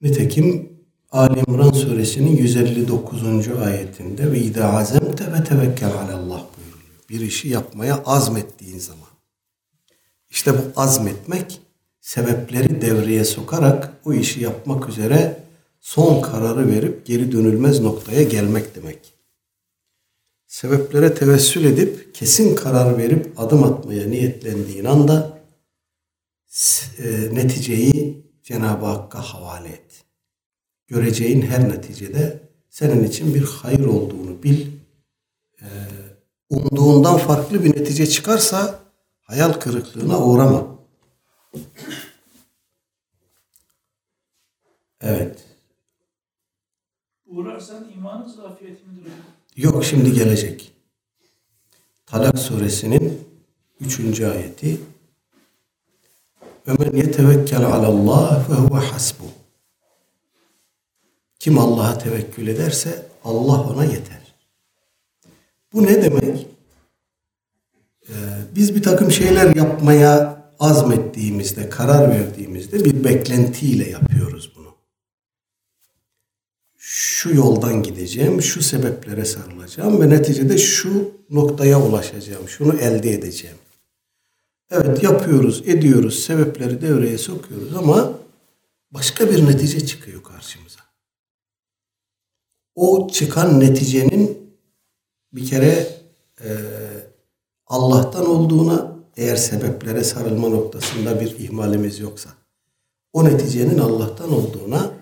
Nitekim 0.00 0.72
Ali 1.12 1.42
İmran 1.48 1.72
suresinin 1.72 2.36
159. 2.36 3.48
ayetinde 3.48 4.32
ve 4.32 4.38
idâ 4.38 4.72
azemte 4.72 5.32
ve 5.32 5.44
tevekkel 5.44 5.92
alallah 5.92 6.44
buyuruluyor. 6.56 7.00
Bir 7.10 7.20
işi 7.20 7.48
yapmaya 7.48 8.02
azmettiğin 8.04 8.78
zaman. 8.78 9.08
İşte 10.30 10.52
bu 10.52 10.80
azmetmek 10.80 11.60
sebepleri 12.00 12.82
devreye 12.82 13.24
sokarak 13.24 13.92
o 14.04 14.12
işi 14.12 14.40
yapmak 14.40 14.88
üzere 14.88 15.42
son 15.82 16.22
kararı 16.22 16.68
verip 16.68 17.06
geri 17.06 17.32
dönülmez 17.32 17.80
noktaya 17.80 18.22
gelmek 18.22 18.74
demek. 18.74 19.12
Sebeplere 20.46 21.14
tevessül 21.14 21.64
edip 21.64 22.14
kesin 22.14 22.56
karar 22.56 22.98
verip 22.98 23.40
adım 23.40 23.64
atmaya 23.64 24.06
niyetlendiğin 24.06 24.84
anda 24.84 25.38
e, 26.98 27.34
neticeyi 27.34 28.26
Cenab-ı 28.42 28.86
Hakk'a 28.86 29.20
havale 29.20 29.68
et. 29.68 30.04
Göreceğin 30.86 31.42
her 31.42 31.68
neticede 31.68 32.48
senin 32.70 33.04
için 33.04 33.34
bir 33.34 33.42
hayır 33.42 33.84
olduğunu 33.84 34.42
bil. 34.42 34.66
E, 35.60 35.68
umduğundan 36.50 37.18
farklı 37.18 37.64
bir 37.64 37.70
netice 37.70 38.06
çıkarsa 38.06 38.80
hayal 39.20 39.52
kırıklığına 39.52 40.24
uğrama. 40.24 40.78
Evet. 45.00 45.51
Uğrarsan 47.32 47.90
imanın 47.96 48.28
zafiyeti 48.28 48.82
midir 48.86 49.12
Yok 49.56 49.84
şimdi 49.84 50.12
gelecek. 50.12 50.72
Talak 52.06 52.38
suresinin 52.38 53.20
üçüncü 53.80 54.26
ayeti 54.26 54.80
ve 56.68 56.72
men 56.72 56.96
yetevekkel 56.96 57.66
alallah 57.66 58.50
ve 58.50 58.54
huve 58.54 58.78
hasbu. 58.78 59.24
Kim 61.38 61.58
Allah'a 61.58 61.98
tevekkül 61.98 62.46
ederse 62.46 63.06
Allah 63.24 63.60
ona 63.60 63.84
yeter. 63.84 64.34
Bu 65.72 65.82
ne 65.82 66.02
demek? 66.02 66.46
Ee, 68.08 68.12
biz 68.54 68.74
bir 68.74 68.82
takım 68.82 69.10
şeyler 69.10 69.56
yapmaya 69.56 70.42
azmettiğimizde, 70.60 71.70
karar 71.70 72.10
verdiğimizde 72.10 72.84
bir 72.84 73.04
beklentiyle 73.04 73.90
yapıyoruz 73.90 74.51
şu 77.02 77.34
yoldan 77.34 77.82
gideceğim, 77.82 78.42
şu 78.42 78.62
sebeplere 78.62 79.24
sarılacağım 79.24 80.00
ve 80.00 80.10
neticede 80.10 80.58
şu 80.58 81.10
noktaya 81.30 81.82
ulaşacağım, 81.82 82.48
şunu 82.48 82.74
elde 82.74 83.10
edeceğim. 83.10 83.56
Evet 84.70 85.02
yapıyoruz, 85.02 85.62
ediyoruz, 85.66 86.18
sebepleri 86.18 86.80
devreye 86.80 87.18
sokuyoruz 87.18 87.76
ama 87.76 88.18
başka 88.90 89.30
bir 89.30 89.46
netice 89.46 89.86
çıkıyor 89.86 90.22
karşımıza. 90.22 90.80
O 92.74 93.08
çıkan 93.12 93.60
neticenin 93.60 94.56
bir 95.32 95.46
kere 95.46 95.88
e, 96.44 96.50
Allah'tan 97.66 98.26
olduğuna 98.26 98.96
eğer 99.16 99.36
sebeplere 99.36 100.04
sarılma 100.04 100.48
noktasında 100.48 101.20
bir 101.20 101.38
ihmalimiz 101.38 101.98
yoksa 101.98 102.30
o 103.12 103.24
neticenin 103.24 103.78
Allah'tan 103.78 104.32
olduğuna 104.32 105.01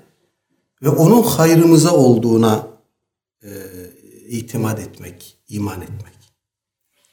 ve 0.83 0.88
onun 0.88 1.23
hayrımıza 1.23 1.95
olduğuna 1.95 2.69
e, 3.43 3.51
itimat 4.29 4.81
etmek, 4.81 5.38
iman 5.49 5.83
etmek. 5.83 6.14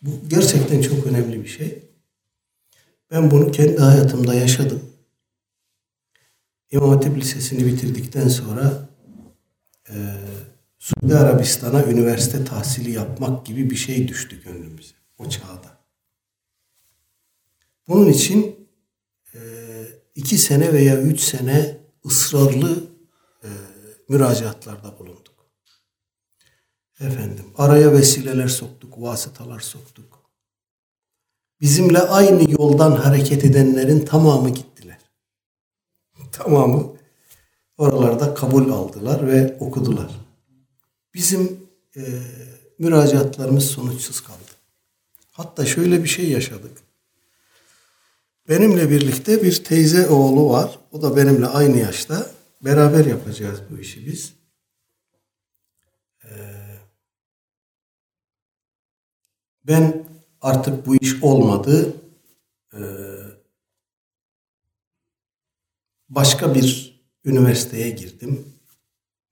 Bu 0.01 0.11
gerçekten 0.27 0.81
çok 0.81 1.07
önemli 1.07 1.43
bir 1.43 1.47
şey. 1.47 1.83
Ben 3.11 3.31
bunu 3.31 3.51
kendi 3.51 3.77
hayatımda 3.77 4.33
yaşadım. 4.33 4.81
İmam 6.71 6.89
Hatip 6.89 7.17
Lisesi'ni 7.17 7.65
bitirdikten 7.65 8.27
sonra 8.27 8.89
e, 9.89 9.95
Suudi 10.79 11.15
Arabistan'a 11.15 11.83
üniversite 11.83 12.45
tahsili 12.45 12.91
yapmak 12.91 13.45
gibi 13.45 13.69
bir 13.69 13.75
şey 13.75 14.07
düştü 14.07 14.43
gönlümüze 14.43 14.93
o 15.17 15.29
çağda. 15.29 15.77
Bunun 17.87 18.09
için 18.09 18.55
e, 19.33 19.39
iki 20.15 20.37
sene 20.37 20.73
veya 20.73 21.01
üç 21.01 21.19
sene 21.19 21.77
ısrarlı 22.05 22.96
müracaatlarda 24.09 24.99
bulunduk. 24.99 25.35
Efendim 26.99 27.45
araya 27.57 27.93
vesileler 27.93 28.47
soktuk, 28.47 29.01
vasıtalar 29.01 29.59
soktuk. 29.59 30.19
Bizimle 31.61 31.99
aynı 31.99 32.51
yoldan 32.51 32.91
hareket 32.91 33.45
edenlerin 33.45 34.05
tamamı 34.05 34.49
gittiler. 34.49 34.97
Tamamı 36.31 36.97
oralarda 37.77 38.33
kabul 38.33 38.71
aldılar 38.71 39.27
ve 39.27 39.57
okudular. 39.59 40.11
Bizim 41.13 41.59
e, 41.95 42.01
müracaatlarımız 42.79 43.65
sonuçsuz 43.65 44.21
kaldı. 44.21 44.37
Hatta 45.31 45.65
şöyle 45.65 46.03
bir 46.03 46.09
şey 46.09 46.29
yaşadık. 46.29 46.77
Benimle 48.49 48.89
birlikte 48.89 49.43
bir 49.43 49.63
teyze 49.63 50.07
oğlu 50.07 50.49
var. 50.49 50.79
O 50.91 51.01
da 51.01 51.17
benimle 51.17 51.47
aynı 51.47 51.77
yaşta. 51.77 52.36
Beraber 52.61 53.05
yapacağız 53.05 53.61
bu 53.71 53.79
işi 53.79 54.05
biz. 54.05 54.35
Ee, 56.23 56.29
ben 59.63 60.07
artık 60.41 60.85
bu 60.85 60.95
iş 60.95 61.23
olmadı. 61.23 61.93
Ee, 62.73 62.79
başka 66.09 66.55
bir 66.55 67.01
üniversiteye 67.25 67.89
girdim. 67.89 68.45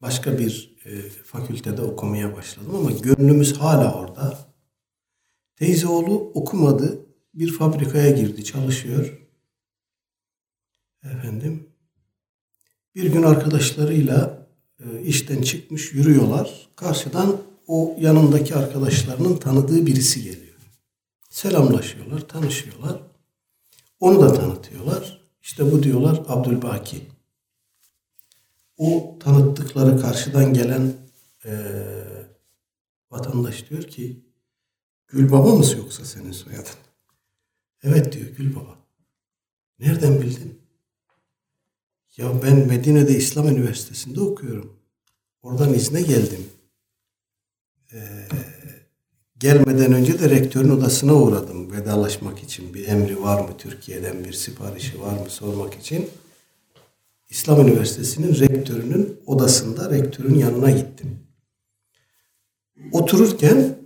Başka 0.01 0.39
bir 0.39 0.77
e, 0.85 1.09
fakültede 1.09 1.81
okumaya 1.81 2.35
başladım 2.35 2.75
ama 2.75 2.91
gönlümüz 2.91 3.57
hala 3.57 3.93
orada. 3.93 4.39
Teyze 5.55 5.88
oğlu 5.88 6.31
okumadı. 6.33 7.05
Bir 7.33 7.53
fabrikaya 7.53 8.11
girdi, 8.11 8.43
çalışıyor. 8.43 9.21
Efendim, 11.03 11.74
bir 12.95 13.12
gün 13.12 13.23
arkadaşlarıyla 13.23 14.47
e, 14.79 15.01
işten 15.01 15.41
çıkmış 15.41 15.93
yürüyorlar. 15.93 16.69
Karşıdan 16.75 17.41
o 17.67 17.95
yanındaki 17.99 18.55
arkadaşlarının 18.55 19.38
tanıdığı 19.38 19.86
birisi 19.86 20.23
geliyor. 20.23 20.55
Selamlaşıyorlar, 21.29 22.27
tanışıyorlar. 22.27 23.01
Onu 23.99 24.21
da 24.21 24.34
tanıtıyorlar. 24.34 25.21
İşte 25.41 25.71
bu 25.71 25.84
diyorlar 25.84 26.23
Abdülbaki. 26.27 27.01
O 28.77 29.17
tanıttıkları 29.19 30.01
karşıdan 30.01 30.53
gelen 30.53 30.93
e, 31.45 31.51
vatandaş 33.12 33.69
diyor 33.69 33.84
ki 33.84 34.25
Gül 35.08 35.31
Baba 35.31 35.55
mısın 35.55 35.77
yoksa 35.77 36.05
senin 36.05 36.31
soyadın? 36.31 36.75
Evet 37.84 38.13
diyor 38.13 38.27
Gül 38.27 38.55
Baba. 38.55 38.75
Nereden 39.79 40.21
bildin? 40.21 40.64
Ya 42.17 42.41
ben 42.43 42.67
Medine'de 42.67 43.17
İslam 43.17 43.47
Üniversitesi'nde 43.47 44.21
okuyorum. 44.21 44.73
Oradan 45.43 45.73
izne 45.73 46.01
geldim. 46.01 46.47
e, 47.93 47.99
gelmeden 49.38 49.93
önce 49.93 50.19
de 50.19 50.30
rektörün 50.30 50.69
odasına 50.69 51.15
uğradım 51.15 51.71
vedalaşmak 51.71 52.43
için. 52.43 52.73
Bir 52.73 52.88
emri 52.88 53.21
var 53.21 53.41
mı 53.41 53.49
Türkiye'den 53.58 54.23
bir 54.23 54.34
siparişi 54.34 55.01
var 55.01 55.13
mı 55.13 55.30
sormak 55.30 55.73
için. 55.73 56.10
İslam 57.30 57.67
Üniversitesi'nin 57.67 58.39
rektörünün 58.39 59.19
odasında 59.25 59.91
rektörün 59.91 60.36
yanına 60.36 60.71
gittim. 60.71 61.19
Otururken 62.91 63.78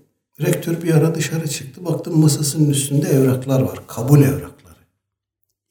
rektör 0.42 0.82
bir 0.82 0.94
ara 0.94 1.16
dışarı 1.16 1.48
çıktı. 1.48 1.86
Baktım 1.86 2.20
masasının 2.20 2.70
üstünde 2.70 3.10
evraklar 3.10 3.62
var. 3.62 3.88
Kabul 3.88 4.22
evrakları. 4.22 4.59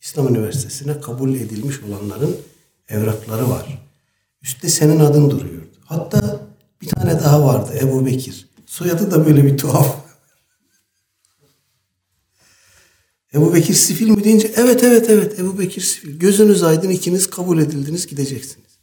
İslam 0.01 0.29
Üniversitesi'ne 0.29 1.01
kabul 1.01 1.35
edilmiş 1.35 1.83
olanların 1.83 2.37
evrakları 2.89 3.51
var. 3.51 3.83
Üstte 4.43 4.69
senin 4.69 5.01
adın 5.01 5.31
duruyordu. 5.31 5.69
Hatta 5.85 6.41
bir 6.83 6.87
tane 6.87 7.21
daha 7.21 7.45
vardı 7.45 7.79
Ebu 7.81 8.07
Bekir. 8.07 8.49
Soyadı 8.67 9.11
da 9.11 9.27
böyle 9.27 9.45
bir 9.45 9.59
tuhaf. 9.59 9.97
Ebu 13.35 13.55
Bekir 13.55 13.75
Sifil 13.75 14.09
mi 14.09 14.25
deyince 14.25 14.53
evet 14.57 14.85
evet 14.85 15.11
evet 15.11 15.39
Ebu 15.39 15.59
Bekir 15.59 15.83
Sifil. 15.83 16.19
Gözünüz 16.19 16.63
aydın 16.63 16.91
ikiniz 16.91 17.31
kabul 17.31 17.59
edildiniz 17.59 18.07
gideceksiniz. 18.07 18.79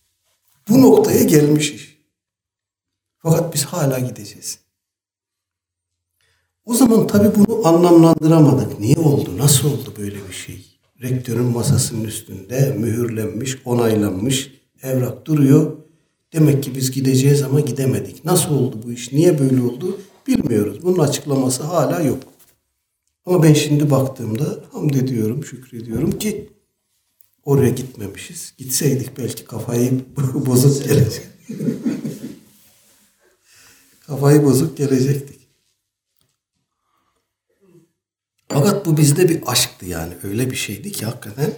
Bu 0.69 0.81
noktaya 0.81 1.23
gelmiş 1.23 1.71
iş. 1.71 1.95
Fakat 3.17 3.53
biz 3.53 3.65
hala 3.65 3.99
gideceğiz. 3.99 4.59
O 6.65 6.73
zaman 6.73 7.07
tabii 7.07 7.35
bunu 7.35 7.67
anlamlandıramadık. 7.67 8.79
Niye 8.79 8.95
oldu? 8.95 9.37
Nasıl 9.37 9.73
oldu 9.73 9.93
böyle 9.97 10.27
bir 10.27 10.33
şey? 10.33 10.64
Rektörün 11.01 11.45
masasının 11.45 12.03
üstünde 12.03 12.75
mühürlenmiş, 12.79 13.57
onaylanmış 13.65 14.51
evrak 14.83 15.25
duruyor. 15.25 15.77
Demek 16.33 16.63
ki 16.63 16.75
biz 16.75 16.91
gideceğiz 16.91 17.43
ama 17.43 17.59
gidemedik. 17.59 18.25
Nasıl 18.25 18.55
oldu 18.55 18.79
bu 18.85 18.91
iş? 18.91 19.11
Niye 19.11 19.39
böyle 19.39 19.61
oldu? 19.61 19.99
Bilmiyoruz. 20.27 20.83
Bunun 20.83 20.99
açıklaması 20.99 21.63
hala 21.63 22.01
yok. 22.01 22.23
Ama 23.25 23.43
ben 23.43 23.53
şimdi 23.53 23.91
baktığımda 23.91 24.59
hamd 24.71 24.93
ediyorum, 24.93 25.45
şükrediyorum 25.45 26.11
ki 26.11 26.49
oraya 27.45 27.69
gitmemişiz. 27.69 28.53
Gitseydik 28.57 29.17
belki 29.17 29.45
kafayı 29.45 29.91
bozuk 30.45 30.83
gelecek. 30.87 31.27
kafayı 34.07 34.43
bozuk 34.43 34.77
gelecektik. 34.77 35.34
Fakat 38.49 38.85
bu 38.85 38.97
bizde 38.97 39.29
bir 39.29 39.41
aşktı 39.45 39.85
yani. 39.85 40.13
Öyle 40.23 40.51
bir 40.51 40.55
şeydi 40.55 40.91
ki 40.91 41.05
hakikaten 41.05 41.53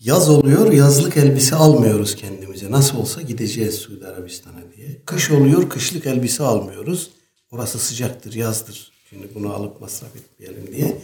Yaz 0.00 0.28
oluyor, 0.30 0.72
yazlık 0.72 1.16
elbise 1.16 1.56
almıyoruz 1.56 2.16
kendimize. 2.16 2.70
Nasıl 2.70 2.98
olsa 2.98 3.22
gideceğiz 3.22 3.74
Suudi 3.74 4.06
Arabistan'a 4.06 4.72
diye. 4.76 5.02
Kış 5.06 5.30
oluyor, 5.30 5.68
kışlık 5.68 6.06
elbise 6.06 6.42
almıyoruz. 6.42 7.10
Orası 7.50 7.78
sıcaktır, 7.78 8.32
yazdır. 8.32 8.92
Şimdi 9.10 9.28
bunu 9.34 9.54
alıp 9.54 9.80
masraf 9.80 10.16
etmeyelim 10.16 10.74
diye. 10.76 10.96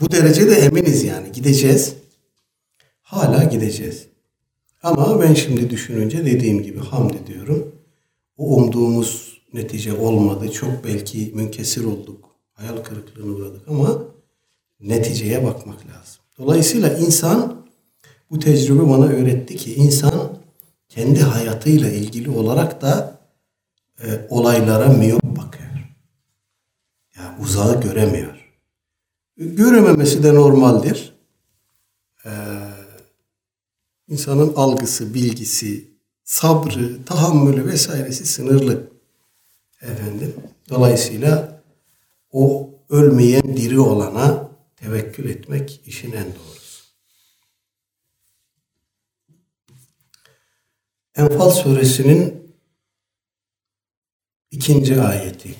Bu 0.00 0.10
derecede 0.10 0.54
eminiz 0.54 1.04
yani 1.04 1.32
gideceğiz. 1.32 1.94
Hala 3.02 3.44
gideceğiz. 3.44 4.06
Ama 4.82 5.22
ben 5.22 5.34
şimdi 5.34 5.70
düşününce 5.70 6.24
dediğim 6.24 6.62
gibi 6.62 6.78
hamd 6.78 7.14
ediyorum. 7.14 7.74
O 8.36 8.56
umduğumuz 8.56 9.40
netice 9.52 9.92
olmadı. 9.92 10.52
Çok 10.52 10.84
belki 10.84 11.32
münkesir 11.34 11.84
olduk. 11.84 12.24
Hayal 12.52 12.76
kırıklığına 12.76 13.32
uğradık 13.32 13.68
ama 13.68 14.04
neticeye 14.82 15.44
bakmak 15.44 15.78
lazım. 15.86 16.22
Dolayısıyla 16.38 16.98
insan 16.98 17.66
bu 18.30 18.38
tecrübe 18.38 18.88
bana 18.88 19.04
öğretti 19.04 19.56
ki 19.56 19.74
insan 19.74 20.38
kendi 20.88 21.20
hayatıyla 21.20 21.88
ilgili 21.88 22.30
olarak 22.30 22.82
da 22.82 23.18
e, 24.02 24.26
olaylara 24.30 24.88
miyop 24.88 25.22
bakıyor. 25.22 25.70
Yani 27.16 27.42
uzağı 27.42 27.80
göremiyor. 27.80 28.42
Görememesi 29.36 30.22
de 30.22 30.34
normaldir. 30.34 31.12
Ee, 32.26 32.30
insanın 34.08 34.52
algısı, 34.56 35.14
bilgisi, 35.14 35.88
sabrı, 36.24 37.04
tahammülü 37.04 37.66
vesairesi 37.66 38.26
sınırlı. 38.26 38.90
Efendim. 39.82 40.34
Dolayısıyla 40.70 41.62
o 42.32 42.70
ölmeyen 42.90 43.56
diri 43.56 43.80
olana 43.80 44.48
tevekkül 44.92 45.30
etmek 45.30 45.80
işin 45.86 46.12
en 46.12 46.24
doğru. 46.24 46.62
Enfal 51.16 51.50
suresinin 51.50 52.54
ikinci 54.50 55.00
ayeti. 55.00 55.54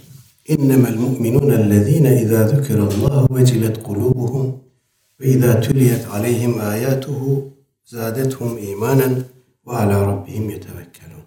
İnnemel 0.48 0.96
mu'minûnellezîne 0.96 2.22
izâ 2.22 2.48
zükirallâhu 2.48 3.36
vecilet 3.36 3.78
kulûbuhum 3.78 4.54
ve 5.20 5.26
izâ 5.26 5.60
tüliyet 5.60 6.06
aleyhim 6.08 6.60
âyâtuhu 6.60 7.56
zâdethum 7.84 8.58
imanen 8.58 9.24
ve 9.66 9.72
alâ 9.72 10.06
rabbihim 10.06 10.50
yetevekkelûn. 10.50 11.22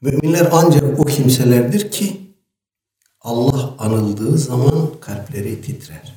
Müminler 0.00 0.48
ancak 0.52 1.00
o 1.00 1.04
kimselerdir 1.04 1.90
ki 1.90 2.25
Allah 3.26 3.74
anıldığı 3.78 4.38
zaman 4.38 5.00
kalpleri 5.00 5.60
titrer. 5.62 6.14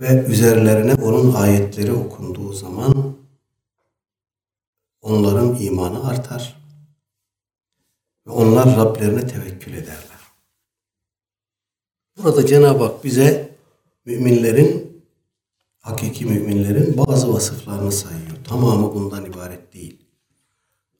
Ve 0.00 0.24
üzerlerine 0.28 0.94
onun 0.94 1.34
ayetleri 1.34 1.92
okunduğu 1.92 2.52
zaman 2.52 3.16
onların 5.02 5.60
imanı 5.60 6.08
artar. 6.08 6.62
Ve 8.26 8.30
onlar 8.30 8.76
Rablerine 8.76 9.26
tevekkül 9.26 9.72
ederler. 9.72 10.18
Burada 12.16 12.46
Cenab-ı 12.46 12.84
Hak 12.84 13.04
bize 13.04 13.56
müminlerin, 14.04 15.02
hakiki 15.78 16.26
müminlerin 16.26 16.96
bazı 16.96 17.34
vasıflarını 17.34 17.92
sayıyor. 17.92 18.44
Tamamı 18.44 18.94
bundan 18.94 19.24
ibaret 19.24 19.74
değil. 19.74 19.97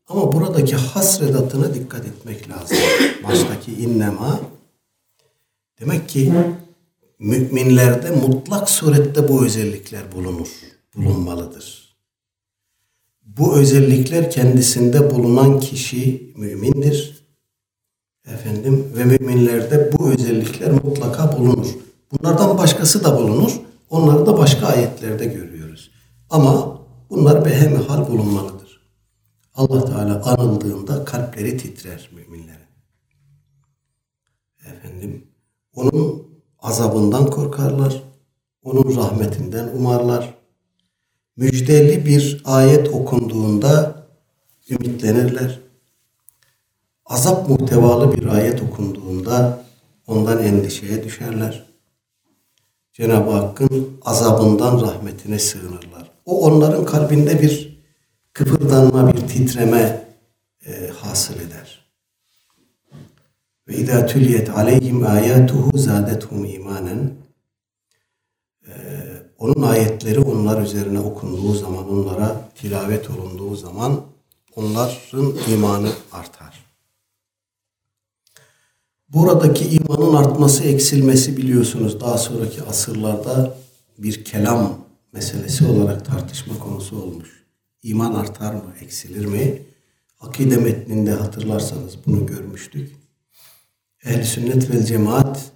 Ama 0.08 0.32
buradaki 0.32 0.76
hasredatına 0.76 1.74
dikkat 1.74 2.06
etmek 2.06 2.50
lazım. 2.50 2.78
Baştaki 3.24 3.72
innema 3.72 4.40
demek 5.80 6.08
ki 6.08 6.32
müminlerde 7.18 8.10
mutlak 8.10 8.70
surette 8.70 9.28
bu 9.28 9.44
özellikler 9.44 10.12
bulunur, 10.12 10.48
bulunmalıdır. 10.96 11.96
Bu 13.22 13.56
özellikler 13.56 14.30
kendisinde 14.30 15.10
bulunan 15.10 15.60
kişi 15.60 16.32
mümindir. 16.36 17.18
Efendim 18.26 18.92
ve 18.96 19.04
müminlerde 19.04 19.92
bu 19.92 20.10
özellikler 20.10 20.70
mutlaka 20.70 21.38
bulunur. 21.38 21.66
Bunlardan 22.12 22.58
başkası 22.58 23.04
da 23.04 23.18
bulunur. 23.18 23.52
Onları 23.90 24.26
da 24.26 24.38
başka 24.38 24.66
ayetlerde 24.66 25.24
görüyoruz. 25.26 25.90
Ama 26.30 26.78
bunlar 27.10 27.44
behemihal 27.44 28.08
bulunmalıdır. 28.08 28.57
Allah 29.58 29.84
Teala 29.84 30.24
anıldığında 30.24 31.04
kalpleri 31.04 31.56
titrer 31.56 32.10
müminlerin. 32.12 32.68
Efendim 34.66 35.26
onun 35.74 36.28
azabından 36.58 37.26
korkarlar. 37.26 38.02
Onun 38.62 38.96
rahmetinden 38.96 39.68
umarlar 39.74 40.34
müjdeli 41.36 42.06
bir 42.06 42.42
ayet 42.44 42.88
okunduğunda 42.88 44.02
ümitlenirler. 44.70 45.58
Azap 47.06 47.48
muhtevalı 47.48 48.16
bir 48.16 48.26
ayet 48.26 48.62
okunduğunda 48.62 49.64
ondan 50.06 50.42
endişeye 50.42 51.04
düşerler. 51.04 51.66
Cenab-ı 52.92 53.30
Hakk'ın 53.30 54.00
azabından 54.04 54.80
rahmetine 54.80 55.38
sığınırlar. 55.38 56.10
O 56.26 56.40
onların 56.40 56.84
kalbinde 56.84 57.42
bir 57.42 57.67
kıpırdanma, 58.38 59.12
bir 59.12 59.20
titreme 59.20 60.06
e, 60.66 60.88
hasıl 60.88 61.34
eder. 61.34 61.92
Ve 63.68 63.76
idâ 63.76 64.06
tüliyet 64.06 64.50
aleyhim 64.50 65.06
âyâtuhu 65.06 65.78
zâdethum 65.78 66.44
imanen 66.44 67.10
onun 69.38 69.62
ayetleri 69.62 70.20
onlar 70.20 70.62
üzerine 70.62 71.00
okunduğu 71.00 71.54
zaman, 71.54 71.90
onlara 71.90 72.50
tilavet 72.54 73.10
olunduğu 73.10 73.56
zaman 73.56 74.00
onların 74.56 75.34
imanı 75.52 75.90
artar. 76.12 76.64
Buradaki 79.08 79.68
imanın 79.68 80.14
artması, 80.14 80.64
eksilmesi 80.64 81.36
biliyorsunuz 81.36 82.00
daha 82.00 82.18
sonraki 82.18 82.62
asırlarda 82.62 83.54
bir 83.98 84.24
kelam 84.24 84.78
meselesi 85.12 85.66
olarak 85.66 86.04
tartışma 86.04 86.58
konusu 86.58 87.02
olmuş. 87.02 87.37
İman 87.82 88.14
artar 88.14 88.54
mı, 88.54 88.74
eksilir 88.82 89.26
mi? 89.26 89.62
Akide 90.20 90.56
metninde 90.56 91.10
hatırlarsanız 91.10 92.06
bunu 92.06 92.26
görmüştük. 92.26 92.96
Ehl-i 94.04 94.24
sünnet 94.24 94.70
vel 94.70 94.84
cemaat 94.84 95.52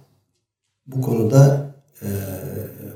bu 0.87 1.01
konuda 1.01 1.75
e, 2.01 2.07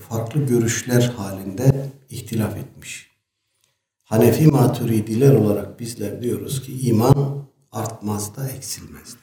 farklı 0.09 0.45
görüşler 0.45 1.01
halinde 1.01 1.89
ihtilaf 2.09 2.57
etmiş. 2.57 3.11
Hanefi 4.03 4.47
maturidiler 4.47 5.33
olarak 5.33 5.79
bizler 5.79 6.21
diyoruz 6.21 6.61
ki 6.61 6.87
iman 6.87 7.47
artmaz 7.71 8.35
da 8.35 8.49
eksilmez. 8.49 9.15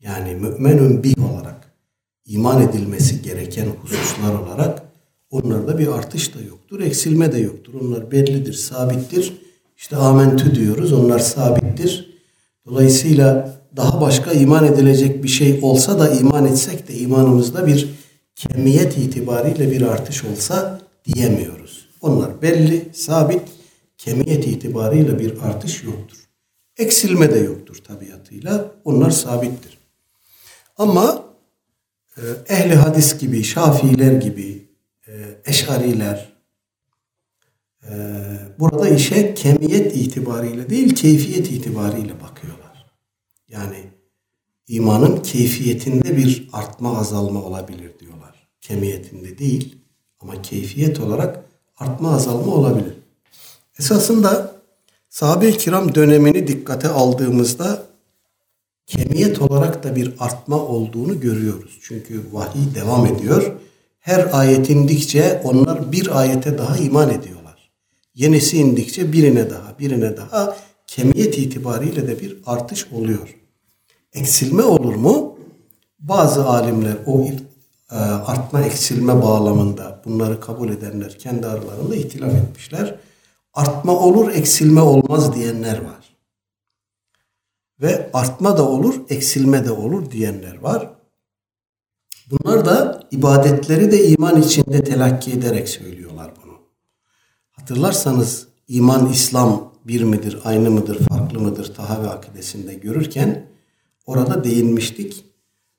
Yani 0.00 0.34
müminün 0.34 1.02
bir 1.02 1.18
olarak 1.18 1.74
iman 2.26 2.62
edilmesi 2.62 3.22
gereken 3.22 3.66
hususlar 3.66 4.34
olarak 4.34 4.83
onlarda 5.34 5.78
bir 5.78 5.88
artış 5.88 6.34
da 6.34 6.40
yoktur, 6.40 6.80
eksilme 6.80 7.32
de 7.32 7.38
yoktur. 7.38 7.74
Onlar 7.80 8.10
bellidir, 8.10 8.52
sabittir. 8.52 9.32
İşte 9.76 9.96
amentü 9.96 10.54
diyoruz, 10.54 10.92
onlar 10.92 11.18
sabittir. 11.18 12.14
Dolayısıyla 12.66 13.58
daha 13.76 14.00
başka 14.00 14.32
iman 14.32 14.64
edilecek 14.66 15.22
bir 15.22 15.28
şey 15.28 15.58
olsa 15.62 15.98
da 15.98 16.08
iman 16.08 16.46
etsek 16.46 16.88
de 16.88 16.94
imanımızda 16.94 17.66
bir 17.66 17.88
kemiyet 18.36 18.98
itibariyle 18.98 19.70
bir 19.70 19.82
artış 19.82 20.24
olsa 20.24 20.80
diyemiyoruz. 21.04 21.88
Onlar 22.00 22.42
belli, 22.42 22.88
sabit, 22.92 23.42
kemiyet 23.98 24.46
itibariyle 24.46 25.18
bir 25.18 25.42
artış 25.42 25.84
yoktur. 25.84 26.28
Eksilme 26.76 27.34
de 27.34 27.38
yoktur 27.38 27.76
tabiatıyla. 27.76 28.72
Onlar 28.84 29.10
sabittir. 29.10 29.78
Ama 30.78 31.24
e, 32.16 32.22
ehli 32.48 32.74
hadis 32.74 33.18
gibi, 33.18 33.44
şafiiler 33.44 34.12
gibi, 34.12 34.63
eşariler 35.44 36.32
e, 37.90 37.94
burada 38.58 38.88
işe 38.88 39.34
kemiyet 39.34 39.96
itibariyle 39.96 40.70
değil, 40.70 40.94
keyfiyet 40.94 41.50
itibariyle 41.50 42.20
bakıyorlar. 42.20 42.86
Yani 43.48 43.76
imanın 44.68 45.16
keyfiyetinde 45.16 46.16
bir 46.16 46.48
artma 46.52 46.98
azalma 46.98 47.42
olabilir 47.42 47.98
diyorlar. 48.00 48.48
Kemiyetinde 48.60 49.38
değil 49.38 49.78
ama 50.20 50.42
keyfiyet 50.42 51.00
olarak 51.00 51.44
artma 51.78 52.14
azalma 52.14 52.54
olabilir. 52.54 52.94
Esasında 53.78 54.54
sahabe-i 55.08 55.58
kiram 55.58 55.94
dönemini 55.94 56.46
dikkate 56.46 56.88
aldığımızda 56.88 57.86
kemiyet 58.86 59.42
olarak 59.42 59.84
da 59.84 59.96
bir 59.96 60.14
artma 60.18 60.58
olduğunu 60.58 61.20
görüyoruz. 61.20 61.78
Çünkü 61.82 62.22
vahiy 62.32 62.74
devam 62.74 63.06
ediyor. 63.06 63.52
Her 64.04 64.28
ayet 64.32 64.70
indikçe 64.70 65.40
onlar 65.44 65.92
bir 65.92 66.20
ayete 66.20 66.58
daha 66.58 66.76
iman 66.76 67.10
ediyorlar. 67.10 67.70
Yenisi 68.14 68.58
indikçe 68.58 69.12
birine 69.12 69.50
daha, 69.50 69.78
birine 69.78 70.16
daha 70.16 70.56
kemiyet 70.86 71.38
itibariyle 71.38 72.08
de 72.08 72.20
bir 72.20 72.38
artış 72.46 72.92
oluyor. 72.92 73.36
Eksilme 74.12 74.62
olur 74.62 74.94
mu? 74.94 75.38
Bazı 75.98 76.46
alimler 76.46 76.96
o 77.06 77.26
e, 77.90 77.94
artma 77.96 78.62
eksilme 78.62 79.22
bağlamında 79.22 80.02
bunları 80.04 80.40
kabul 80.40 80.68
edenler 80.68 81.18
kendi 81.18 81.46
aralarında 81.46 81.96
ihtilaf 81.96 82.34
etmişler. 82.34 82.94
Artma 83.54 83.92
olur, 83.92 84.30
eksilme 84.30 84.80
olmaz 84.80 85.34
diyenler 85.34 85.78
var. 85.78 86.16
Ve 87.80 88.10
artma 88.12 88.56
da 88.56 88.68
olur, 88.68 88.94
eksilme 89.08 89.64
de 89.64 89.72
olur 89.72 90.10
diyenler 90.10 90.58
var. 90.58 90.90
Bunlar 92.30 92.64
da 92.64 93.02
ibadetleri 93.10 93.92
de 93.92 94.08
iman 94.08 94.42
içinde 94.42 94.84
telakki 94.84 95.32
ederek 95.32 95.68
söylüyorlar 95.68 96.30
bunu. 96.44 96.52
Hatırlarsanız 97.50 98.46
iman, 98.68 99.12
İslam 99.12 99.72
bir 99.84 100.02
midir, 100.02 100.38
aynı 100.44 100.70
mıdır, 100.70 100.98
farklı 101.08 101.40
mıdır 101.40 101.74
tahavi 101.74 102.08
akidesinde 102.08 102.74
görürken 102.74 103.46
orada 104.06 104.44
değinmiştik. 104.44 105.24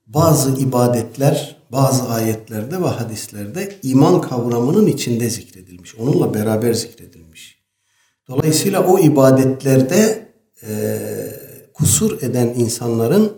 Bazı 0.07 0.61
ibadetler 0.61 1.55
bazı 1.71 2.09
ayetlerde 2.09 2.81
ve 2.81 2.87
hadislerde 2.87 3.75
iman 3.83 4.21
kavramının 4.21 4.87
içinde 4.87 5.29
zikredilmiş. 5.29 5.95
Onunla 5.95 6.33
beraber 6.33 6.73
zikredilmiş. 6.73 7.61
Dolayısıyla 8.27 8.87
o 8.87 8.99
ibadetlerde 8.99 10.27
e, 10.67 10.97
kusur 11.73 12.21
eden 12.21 12.47
insanların 12.47 13.31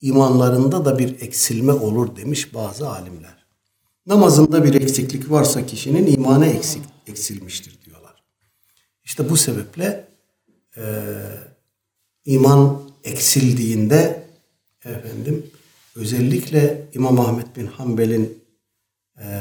imanlarında 0.00 0.84
da 0.84 0.98
bir 0.98 1.20
eksilme 1.20 1.72
olur 1.72 2.16
demiş 2.16 2.54
bazı 2.54 2.88
alimler. 2.88 3.46
Namazında 4.06 4.64
bir 4.64 4.74
eksiklik 4.74 5.30
varsa 5.30 5.66
kişinin 5.66 6.06
imanı 6.06 6.46
eksik, 6.46 6.82
eksilmiştir 7.06 7.78
diyorlar. 7.84 8.24
İşte 9.04 9.30
bu 9.30 9.36
sebeple 9.36 10.08
e, 10.76 10.82
iman 12.24 12.90
eksildiğinde 13.04 14.26
efendim 14.84 15.46
özellikle 15.96 16.88
İmam 16.94 17.20
Ahmet 17.20 17.56
bin 17.56 17.66
Hanbel'in 17.66 18.44
e, 19.18 19.40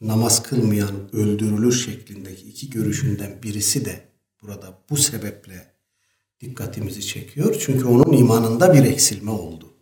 namaz 0.00 0.42
kılmayan 0.42 1.16
öldürülür 1.16 1.72
şeklindeki 1.72 2.48
iki 2.48 2.70
görüşünden 2.70 3.42
birisi 3.42 3.84
de 3.84 4.00
burada 4.42 4.78
bu 4.90 4.96
sebeple 4.96 5.67
dikkatimizi 6.40 7.06
çekiyor. 7.06 7.56
Çünkü 7.60 7.84
onun 7.86 8.12
imanında 8.12 8.74
bir 8.74 8.84
eksilme 8.84 9.30
oldu. 9.30 9.74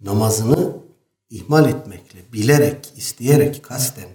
Namazını 0.00 0.76
ihmal 1.30 1.68
etmekle, 1.68 2.18
bilerek, 2.32 2.92
isteyerek, 2.96 3.62
kasten 3.62 4.08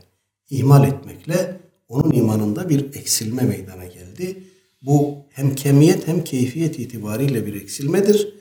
ihmal 0.49 0.87
etmekle 0.87 1.59
onun 1.87 2.11
imanında 2.11 2.69
bir 2.69 2.95
eksilme 2.95 3.41
meydana 3.43 3.85
geldi. 3.85 4.43
Bu 4.81 5.17
hem 5.29 5.55
kemiyet 5.55 6.07
hem 6.07 6.23
keyfiyet 6.23 6.79
itibariyle 6.79 7.45
bir 7.45 7.61
eksilmedir. 7.61 8.33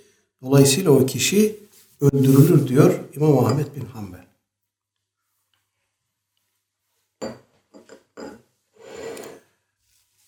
Dolayısıyla 0.42 0.90
o 0.90 1.06
kişi 1.06 1.56
öldürülür 2.00 2.68
diyor 2.68 3.00
İmam 3.16 3.38
Ahmet 3.38 3.76
bin 3.76 3.84
Hanbel. 3.84 4.26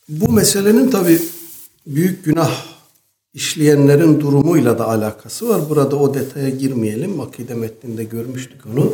Bu 0.09 0.33
meselenin 0.33 0.91
tabi 0.91 1.19
büyük 1.87 2.25
günah 2.25 2.74
işleyenlerin 3.35 4.21
durumuyla 4.21 4.79
da 4.79 4.89
alakası 4.89 5.49
var. 5.49 5.61
Burada 5.69 5.97
o 5.97 6.15
detaya 6.15 6.51
girmeyelim. 6.51 7.21
Akide 7.21 7.55
metninde 7.55 8.05
görmüştük 8.05 8.67
onu. 8.67 8.93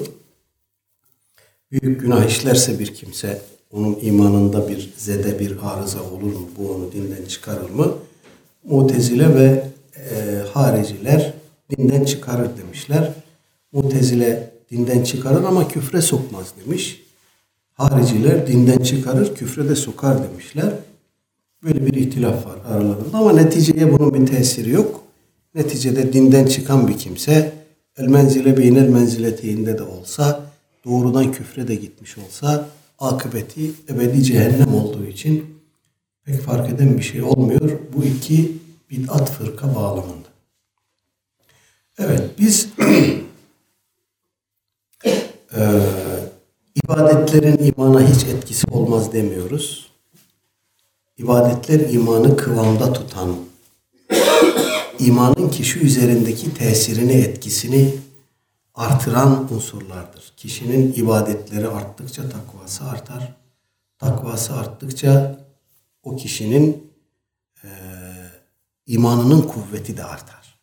Büyük 1.70 2.00
günah 2.00 2.26
işlerse 2.26 2.78
bir 2.78 2.94
kimse 2.94 3.42
onun 3.72 3.98
imanında 4.02 4.68
bir 4.68 4.92
zede 4.96 5.38
bir 5.38 5.56
arıza 5.62 6.02
olur 6.02 6.22
mu? 6.22 6.48
Bu 6.58 6.70
onu 6.70 6.92
dinden 6.92 7.24
çıkarır 7.24 7.70
mı? 7.70 7.94
Mutezile 8.64 9.34
ve 9.34 9.64
e, 9.96 10.42
hariciler 10.52 11.34
dinden 11.70 12.04
çıkarır 12.04 12.48
demişler. 12.58 13.12
Mutezile 13.72 14.52
dinden 14.70 15.04
çıkarır 15.04 15.44
ama 15.44 15.68
küfre 15.68 16.02
sokmaz 16.02 16.54
demiş. 16.64 17.02
Hariciler 17.72 18.46
dinden 18.46 18.78
çıkarır, 18.78 19.34
küfre 19.34 19.68
de 19.68 19.76
sokar 19.76 20.30
demişler. 20.30 20.72
Böyle 21.62 21.86
bir 21.86 21.94
ihtilaf 21.94 22.46
var 22.46 22.58
aralarında 22.68 23.18
ama 23.18 23.32
neticeye 23.32 23.92
bunun 23.92 24.14
bir 24.14 24.26
tesiri 24.26 24.70
yok. 24.70 25.02
Neticede 25.54 26.12
dinden 26.12 26.46
çıkan 26.46 26.88
bir 26.88 26.98
kimse 26.98 27.52
el 27.98 28.06
menzile 28.06 28.56
beynel 28.56 28.88
menzileteyinde 28.88 29.78
de 29.78 29.82
olsa 29.82 30.40
doğrudan 30.84 31.32
küfre 31.32 31.68
de 31.68 31.74
gitmiş 31.74 32.18
olsa 32.18 32.68
akıbeti 32.98 33.70
ebedi 33.88 34.22
cehennem 34.22 34.74
olduğu 34.74 35.06
için 35.06 35.60
pek 36.24 36.40
fark 36.40 36.72
eden 36.72 36.98
bir 36.98 37.02
şey 37.02 37.22
olmuyor. 37.22 37.70
Bu 37.96 38.04
iki 38.04 38.52
bid'at 38.90 39.30
fırka 39.30 39.74
bağlamında. 39.74 40.28
Evet 41.98 42.30
biz 42.38 42.68
e, 45.56 45.80
ibadetlerin 46.84 47.72
imana 47.76 48.08
hiç 48.08 48.24
etkisi 48.24 48.66
olmaz 48.70 49.12
demiyoruz 49.12 49.89
ibadetler 51.20 51.80
imanı 51.80 52.36
kıvamda 52.36 52.92
tutan, 52.92 53.36
imanın 54.98 55.48
kişi 55.48 55.78
üzerindeki 55.78 56.54
tesirini, 56.54 57.12
etkisini 57.12 57.94
artıran 58.74 59.48
unsurlardır. 59.54 60.32
Kişinin 60.36 60.92
ibadetleri 60.92 61.68
arttıkça 61.68 62.22
takvası 62.28 62.84
artar. 62.84 63.34
Takvası 63.98 64.54
arttıkça 64.54 65.38
o 66.02 66.16
kişinin 66.16 66.92
e, 67.64 67.68
imanının 68.86 69.42
kuvveti 69.42 69.96
de 69.96 70.04
artar. 70.04 70.60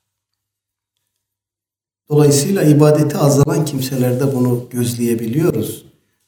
Dolayısıyla 2.09 2.63
ibadeti 2.63 3.17
azalan 3.17 3.65
kimselerde 3.65 4.35
bunu 4.35 4.65
gözleyebiliyoruz. 4.69 5.85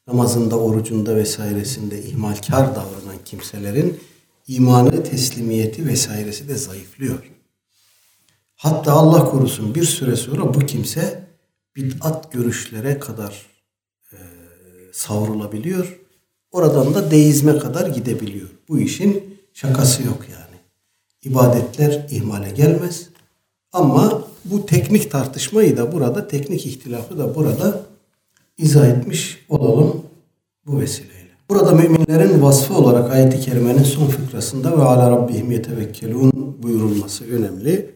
Namazında, 0.07 0.59
orucunda 0.59 1.15
vesairesinde 1.15 2.03
ihmalkar 2.03 2.75
davranan 2.75 3.17
kimselerin 3.25 3.99
imanı, 4.49 5.03
teslimiyeti 5.03 5.87
vesairesi 5.87 6.47
de 6.47 6.55
zayıflıyor. 6.55 7.31
Hatta 8.55 8.93
Allah 8.93 9.25
korusun 9.25 9.75
bir 9.75 9.83
süre 9.83 10.15
sonra 10.15 10.53
bu 10.53 10.59
kimse 10.59 11.27
bid'at 11.75 12.31
görüşlere 12.31 12.99
kadar 12.99 13.45
e, 14.11 14.17
savrulabiliyor. 14.93 15.99
Oradan 16.51 16.93
da 16.93 17.11
deizme 17.11 17.59
kadar 17.59 17.87
gidebiliyor. 17.87 18.49
Bu 18.69 18.79
işin 18.79 19.39
şakası 19.53 20.03
yok 20.03 20.25
yani. 20.31 20.57
İbadetler 21.23 22.07
ihmale 22.11 22.49
gelmez. 22.49 23.09
Ama 23.71 24.27
bu 24.45 24.65
teknik 24.65 25.11
tartışmayı 25.11 25.77
da 25.77 25.91
burada, 25.91 26.27
teknik 26.27 26.65
ihtilafı 26.65 27.17
da 27.17 27.35
burada 27.35 27.85
izah 28.57 28.87
etmiş 28.87 29.45
olalım 29.49 30.05
bu 30.65 30.79
vesileyle. 30.79 31.18
Burada 31.49 31.71
müminlerin 31.71 32.41
vasfı 32.41 32.73
olarak 32.77 33.11
ayet-i 33.11 33.39
kerimenin 33.39 33.83
son 33.83 34.07
fıkrasında 34.07 34.77
ve 34.77 34.83
ala 34.83 35.11
rabbihim 35.11 35.51
yetevekkelun 35.51 36.31
buyurulması 36.63 37.25
önemli. 37.25 37.95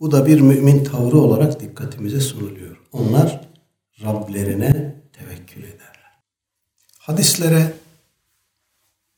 Bu 0.00 0.12
da 0.12 0.26
bir 0.26 0.40
mümin 0.40 0.84
tavrı 0.84 1.18
olarak 1.18 1.60
dikkatimize 1.60 2.20
sunuluyor. 2.20 2.76
Onlar 2.92 3.40
Rablerine 4.04 4.94
tevekkül 5.12 5.62
ederler. 5.62 6.20
Hadislere 6.98 7.72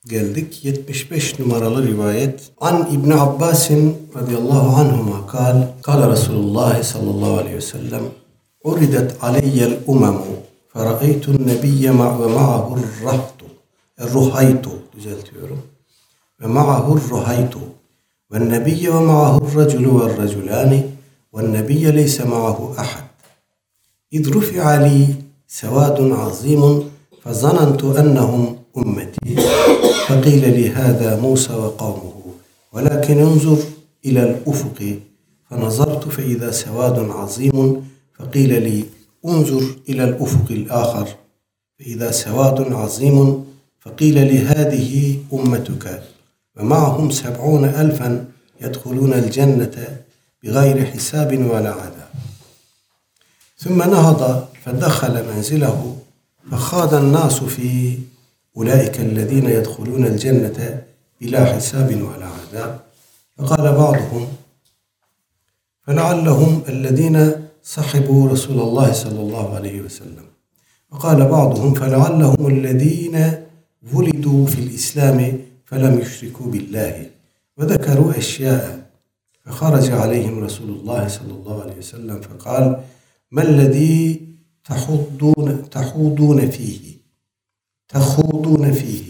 geldik. 0.06 0.64
75 0.64 1.38
numaralı 1.38 1.86
rivayet. 1.86 2.50
An 2.60 2.88
İbn 2.92 3.10
Abbasin 3.10 3.96
radıyallahu 4.16 4.76
anhuma 4.76 5.26
kal, 5.26 5.62
kal 5.82 6.10
Resulullah 6.12 6.82
sallallahu 6.82 7.38
aleyhi 7.38 7.56
ve 7.56 7.60
sellem 7.60 8.02
uridet 8.64 9.22
aleyyel 9.22 9.78
umemu 9.86 10.26
fera'eytun 10.72 11.46
nebiyye 11.46 11.90
ve 11.90 11.94
ma'ahu 12.26 12.78
ruhaytu 14.04 14.70
düzeltiyorum 14.96 15.62
ve 16.40 16.46
ma'ahu 16.46 17.00
ma'ahu 19.00 19.60
raculu 19.60 20.00
ve 20.00 20.16
raculani 20.22 20.86
ve 21.34 21.52
nebiyye 21.52 21.96
leyse 21.96 22.24
ma'ahu 22.24 22.74
ahad 22.78 23.08
إذ 24.12 24.24
رفع 24.36 24.64
لي 24.86 25.14
سواد 25.48 25.98
عظيم 26.22 26.62
فظننت 27.22 27.84
أنهم 27.84 28.56
أمتي. 28.76 29.36
فقيل 30.08 30.44
لي 30.56 30.70
هذا 30.70 31.20
موسى 31.20 31.52
وقومه 31.52 32.12
ولكن 32.72 33.18
انظر 33.18 33.58
إلى 34.06 34.22
الأفق. 34.22 34.78
فنظرت 35.50 36.08
فإذا 36.08 36.50
سواد 36.50 36.98
عظيم 37.10 37.56
فقيل 38.18 38.62
لي 38.62 38.84
انظر 39.26 39.62
إلى 39.88 40.04
الأفق 40.04 40.46
الآخر. 40.50 41.08
فإذا 41.78 42.10
سواد 42.10 42.72
عظيم 42.72 43.44
فقيل 43.80 44.14
لي 44.14 44.38
هذه 44.38 45.18
أمتك 45.32 46.02
ومعهم 46.56 47.10
سبعون 47.10 47.64
ألفا 47.64 48.24
يدخلون 48.60 49.12
الجنة 49.12 50.00
بغير 50.44 50.86
حساب 50.86 51.38
ولا 51.50 51.70
عذاب. 51.70 52.08
ثم 53.58 53.78
نهض 53.78 54.48
فدخل 54.64 55.34
منزله 55.34 55.96
فخاض 56.50 56.94
الناس 56.94 57.44
في 57.44 57.98
أولئك 58.56 59.00
الذين 59.00 59.50
يدخلون 59.50 60.06
الجنة 60.06 60.82
بلا 61.20 61.44
حساب 61.44 62.02
ولا 62.02 62.26
عذاب. 62.26 62.80
فقال 63.38 63.72
بعضهم 63.72 64.28
فلعلهم 65.86 66.62
الذين 66.68 67.32
صحبوا 67.64 68.28
رسول 68.30 68.60
الله 68.60 68.92
صلى 68.92 69.20
الله 69.20 69.54
عليه 69.54 69.80
وسلم. 69.80 70.24
وقال 70.90 71.26
بعضهم 71.28 71.74
فلعلهم 71.74 72.46
الذين 72.46 73.47
ولدوا 73.94 74.46
في 74.46 74.58
الإسلام 74.58 75.38
فلم 75.66 75.98
يشركوا 75.98 76.46
بالله 76.46 77.06
وذكروا 77.56 78.18
أشياء. 78.18 78.90
فخرج 79.44 79.90
عليهم 79.90 80.44
رسول 80.44 80.70
الله 80.70 81.08
صلى 81.08 81.32
الله 81.32 81.62
عليه 81.62 81.76
وسلم 81.78 82.20
فقال 82.20 82.80
ما 83.30 83.42
الذي 83.42 84.20
تحضون 84.64 85.70
تحوضون 85.70 86.50
فيه? 86.50 86.96
تخوضون 87.88 88.72
فيه. 88.72 89.04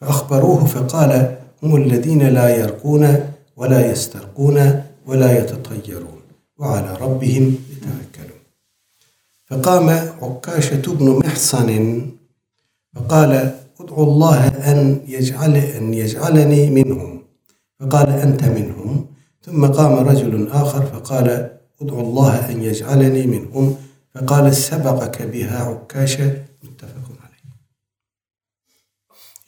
فأخبروه 0.00 0.64
فقال 0.66 1.36
هم 1.62 1.76
الذين 1.76 2.22
لا 2.28 2.56
يرقون 2.56 3.30
ولا 3.56 3.90
يسترقون 3.90 4.82
ولا 5.06 5.38
يتطيرون 5.38 6.22
وعلى 6.58 6.94
ربهم 7.00 7.58
يتوكلون. 7.70 8.40
فقام 9.46 9.88
عكاشة 10.22 10.82
بن 10.92 11.18
محصن 11.18 12.00
فقال 12.94 13.54
ادعو 13.85 14.03
الله 14.03 14.47
أن 14.47 15.01
يجعل 15.07 15.55
أن 15.55 15.93
يجعلني 15.93 16.69
منهم 16.69 17.21
فقال 17.79 18.09
أنت 18.09 18.43
منهم 18.43 19.05
ثم 19.45 19.65
قام 19.65 20.07
رجل 20.09 20.47
آخر 20.51 20.81
فقال 20.85 21.27
ادعو 21.81 22.01
الله 22.01 22.51
أن 22.51 22.63
يجعلني 22.63 23.27
منهم 23.27 23.75
فقال 24.15 24.55
سبقك 24.55 25.21
بها 25.21 25.59
عكاشة 25.69 26.27
متفق 26.63 27.07
عليه 27.23 27.41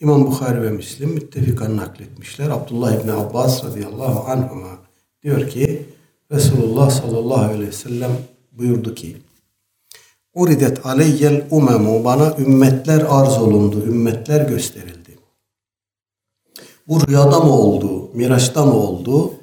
İmam 0.02 0.26
Bukhari 0.26 0.62
ve 0.62 0.72
Müslim 0.72 1.10
müttefikan 1.10 1.78
nakletmişler. 1.78 2.50
Abdullah 2.50 2.93
İbni 2.93 3.12
Abbas 3.12 3.65
radıyallahu 3.65 4.32
anhuma 4.32 4.78
diyor 5.24 5.50
ki 5.50 5.86
Resulullah 6.32 6.89
sallallahu 6.89 7.46
aleyhi 7.46 7.67
ve 7.67 7.72
sellem 7.72 8.12
buyurdu 8.52 8.96
ki 8.96 9.17
Uridet 10.35 10.87
aleyyel 10.87 11.47
umemu 11.51 12.05
bana 12.05 12.37
ümmetler 12.38 13.07
arz 13.09 13.38
olundu, 13.38 13.87
ümmetler 13.87 14.49
gösterildi. 14.49 15.19
Bu 16.88 17.07
rüyada 17.07 17.41
mı 17.41 17.53
oldu, 17.53 18.11
miraçta 18.14 18.67
mı 18.67 18.75
oldu? 18.75 19.35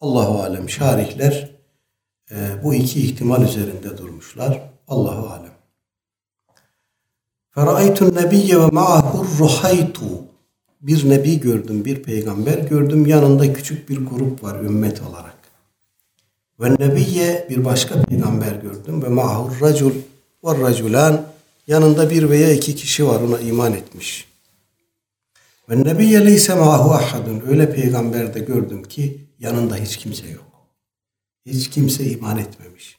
Allahu 0.00 0.42
alem 0.42 0.70
şarihler 0.70 1.50
e, 2.30 2.36
bu 2.64 2.74
iki 2.74 3.00
ihtimal 3.00 3.42
üzerinde 3.42 3.98
durmuşlar. 3.98 4.70
Allahu 4.88 5.28
alem. 5.28 5.52
Feraytun 7.50 8.14
nebiyye 8.14 8.60
ve 8.60 8.66
ma'ahu 8.66 9.26
ruhaytu. 9.38 10.04
Bir 10.80 11.10
nebi 11.10 11.40
gördüm, 11.40 11.84
bir 11.84 12.02
peygamber 12.02 12.58
gördüm. 12.58 13.06
Yanında 13.06 13.52
küçük 13.52 13.88
bir 13.88 14.06
grup 14.06 14.42
var 14.42 14.60
ümmet 14.60 15.02
olarak. 15.02 15.39
Ve 16.60 16.74
nebiyye 16.74 17.46
bir 17.50 17.64
başka 17.64 18.02
peygamber 18.02 18.52
gördüm 18.52 19.02
ve 19.02 19.08
ma'ahu 19.08 19.64
racul 19.64 19.92
ve 20.44 20.60
raculan. 20.60 21.30
Yanında 21.66 22.10
bir 22.10 22.30
veya 22.30 22.52
iki 22.52 22.74
kişi 22.74 23.06
var 23.06 23.20
ona 23.20 23.38
iman 23.38 23.72
etmiş. 23.72 24.28
Ve 25.68 25.84
nebiyye 25.84 26.26
leyse 26.26 26.54
ma'ahu 26.54 26.90
ahadun. 26.90 27.42
Öyle 27.48 27.74
peygamber 27.74 28.34
de 28.34 28.40
gördüm 28.40 28.82
ki 28.82 29.28
yanında 29.38 29.76
hiç 29.76 29.96
kimse 29.96 30.28
yok. 30.28 30.44
Hiç 31.46 31.70
kimse 31.70 32.04
iman 32.04 32.38
etmemiş. 32.38 32.98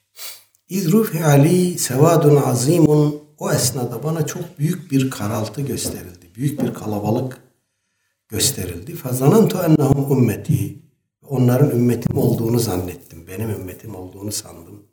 İzrufi 0.70 1.26
ali 1.26 1.80
sevadun 1.80 2.36
azimun 2.36 3.22
o 3.38 3.52
esnada 3.52 4.04
bana 4.04 4.26
çok 4.26 4.60
büyük 4.60 4.92
bir 4.92 5.10
karaltı 5.10 5.62
gösterildi. 5.62 6.26
Büyük 6.36 6.64
bir 6.64 6.74
kalabalık 6.74 7.38
gösterildi. 8.30 8.96
Fazanantu 8.96 9.58
ennehum 9.58 10.18
ümmeti. 10.20 10.80
Onların 11.30 11.72
ümmetim 11.72 12.18
olduğunu 12.18 12.60
zannettim. 12.60 13.11
Benim 13.32 13.50
ümmetim 13.50 13.96
olduğunu 13.96 14.32
sandım. 14.32 14.84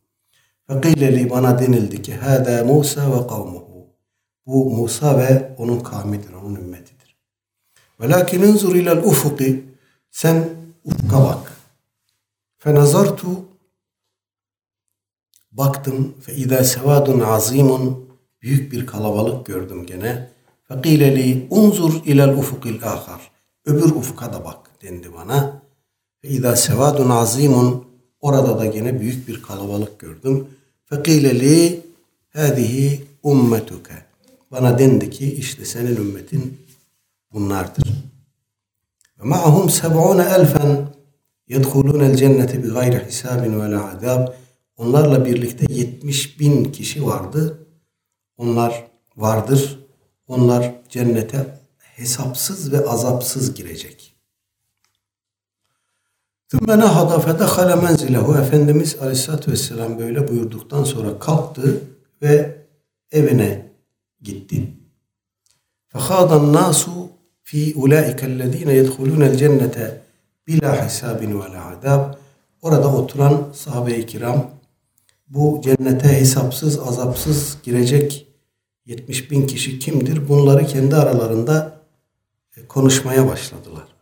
Fekileli 0.66 1.30
bana 1.30 1.58
denildi 1.58 2.02
ki 2.02 2.14
Hâdâ 2.14 2.64
Musa 2.64 3.12
ve 3.12 3.26
kavmuhu. 3.26 3.86
Bu 4.46 4.70
Musa 4.70 5.18
ve 5.18 5.54
onun 5.58 5.80
kavmidir, 5.80 6.32
onun 6.32 6.54
ümmetidir. 6.54 7.16
Velakin 8.00 8.42
inzur 8.42 8.74
ilel 8.74 8.98
ufuki. 8.98 9.64
Sen 10.10 10.48
ufka 10.84 11.22
bak. 11.22 11.52
Fenazartu 12.58 13.28
baktım 15.52 16.14
fe 16.20 16.34
idâ 16.34 16.64
sevadun 16.64 17.20
azimun 17.20 18.08
büyük 18.42 18.72
bir 18.72 18.86
kalabalık 18.86 19.46
gördüm 19.46 19.86
gene. 19.86 20.30
Fekile 20.68 21.16
li 21.16 21.46
unzur 21.50 21.92
ilel 22.04 22.36
ufukil 22.36 22.84
ahar. 22.84 23.30
Öbür 23.64 23.90
ufka 23.90 24.32
da 24.32 24.44
bak 24.44 24.70
dendi 24.82 25.14
bana. 25.14 25.62
Fe 26.22 26.28
idâ 26.28 26.56
sevadun 26.56 27.10
azimun 27.10 27.87
orada 28.20 28.58
da 28.58 28.66
gene 28.66 29.00
büyük 29.00 29.28
bir 29.28 29.42
kalabalık 29.42 29.98
gördüm. 29.98 30.46
Fekile 30.84 31.40
li 31.40 31.80
hâzihi 32.28 33.04
ummetuke. 33.22 33.94
Bana 34.50 34.78
dendi 34.78 35.10
ki 35.10 35.34
işte 35.34 35.64
senin 35.64 35.96
ümmetin 35.96 36.60
bunlardır. 37.32 37.84
Yedhulûne 41.48 42.06
el 42.06 42.16
cennete 42.16 42.62
bi 42.62 42.68
gayri 42.68 43.06
hisabin 43.06 43.60
ve 43.60 43.70
la 43.70 43.96
azab. 43.96 44.28
Onlarla 44.76 45.24
birlikte 45.24 45.74
70 45.74 46.40
bin 46.40 46.64
kişi 46.64 47.06
vardı. 47.06 47.66
Onlar 48.36 48.86
vardır. 49.16 49.78
Onlar 50.28 50.74
cennete 50.88 51.58
hesapsız 51.78 52.72
ve 52.72 52.86
azapsız 52.86 53.54
girecek. 53.54 54.07
Thümme 56.48 56.78
nehada 56.78 57.18
fedehale 57.18 57.74
menzilehu. 57.74 58.38
Efendimiz 58.38 58.96
Aleyhisselatü 59.00 59.52
Vesselam 59.52 59.98
böyle 59.98 60.28
buyurduktan 60.28 60.84
sonra 60.84 61.18
kalktı 61.18 61.80
ve 62.22 62.64
evine 63.10 63.72
gitti. 64.22 64.72
Fehâdan 65.88 66.52
nasu 66.52 67.08
fi 67.42 67.74
ulaikellezîne 67.76 68.72
yedhulûnel 68.72 69.36
cennete 69.36 70.02
bila 70.46 70.86
hisabin 70.86 71.40
ve 71.40 71.52
la 71.52 71.66
adab. 71.66 72.14
Orada 72.62 72.94
oturan 72.94 73.48
sahabe-i 73.54 74.06
kiram 74.06 74.50
bu 75.28 75.60
cennete 75.64 76.08
hesapsız, 76.08 76.78
azapsız 76.78 77.58
girecek 77.62 78.26
70 78.86 79.30
bin 79.30 79.46
kişi 79.46 79.78
kimdir? 79.78 80.28
Bunları 80.28 80.66
kendi 80.66 80.96
aralarında 80.96 81.80
konuşmaya 82.68 83.28
başladılar. 83.28 83.97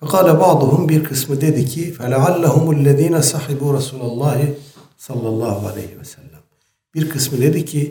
Fekale 0.00 0.40
ba'duhum 0.40 0.88
bir 0.88 1.04
kısmı 1.04 1.40
dedi 1.40 1.66
ki 1.66 1.94
فَلَعَلَّهُمُ 1.94 2.74
الَّذ۪ينَ 2.74 3.20
صَحِبُوا 3.20 3.78
رَسُولَ 3.78 4.00
اللّٰهِ 4.00 4.54
sallallahu 4.98 5.68
aleyhi 5.68 6.00
ve 6.00 6.04
sellem. 6.04 6.40
Bir 6.94 7.10
kısmı 7.10 7.40
dedi 7.40 7.64
ki 7.64 7.90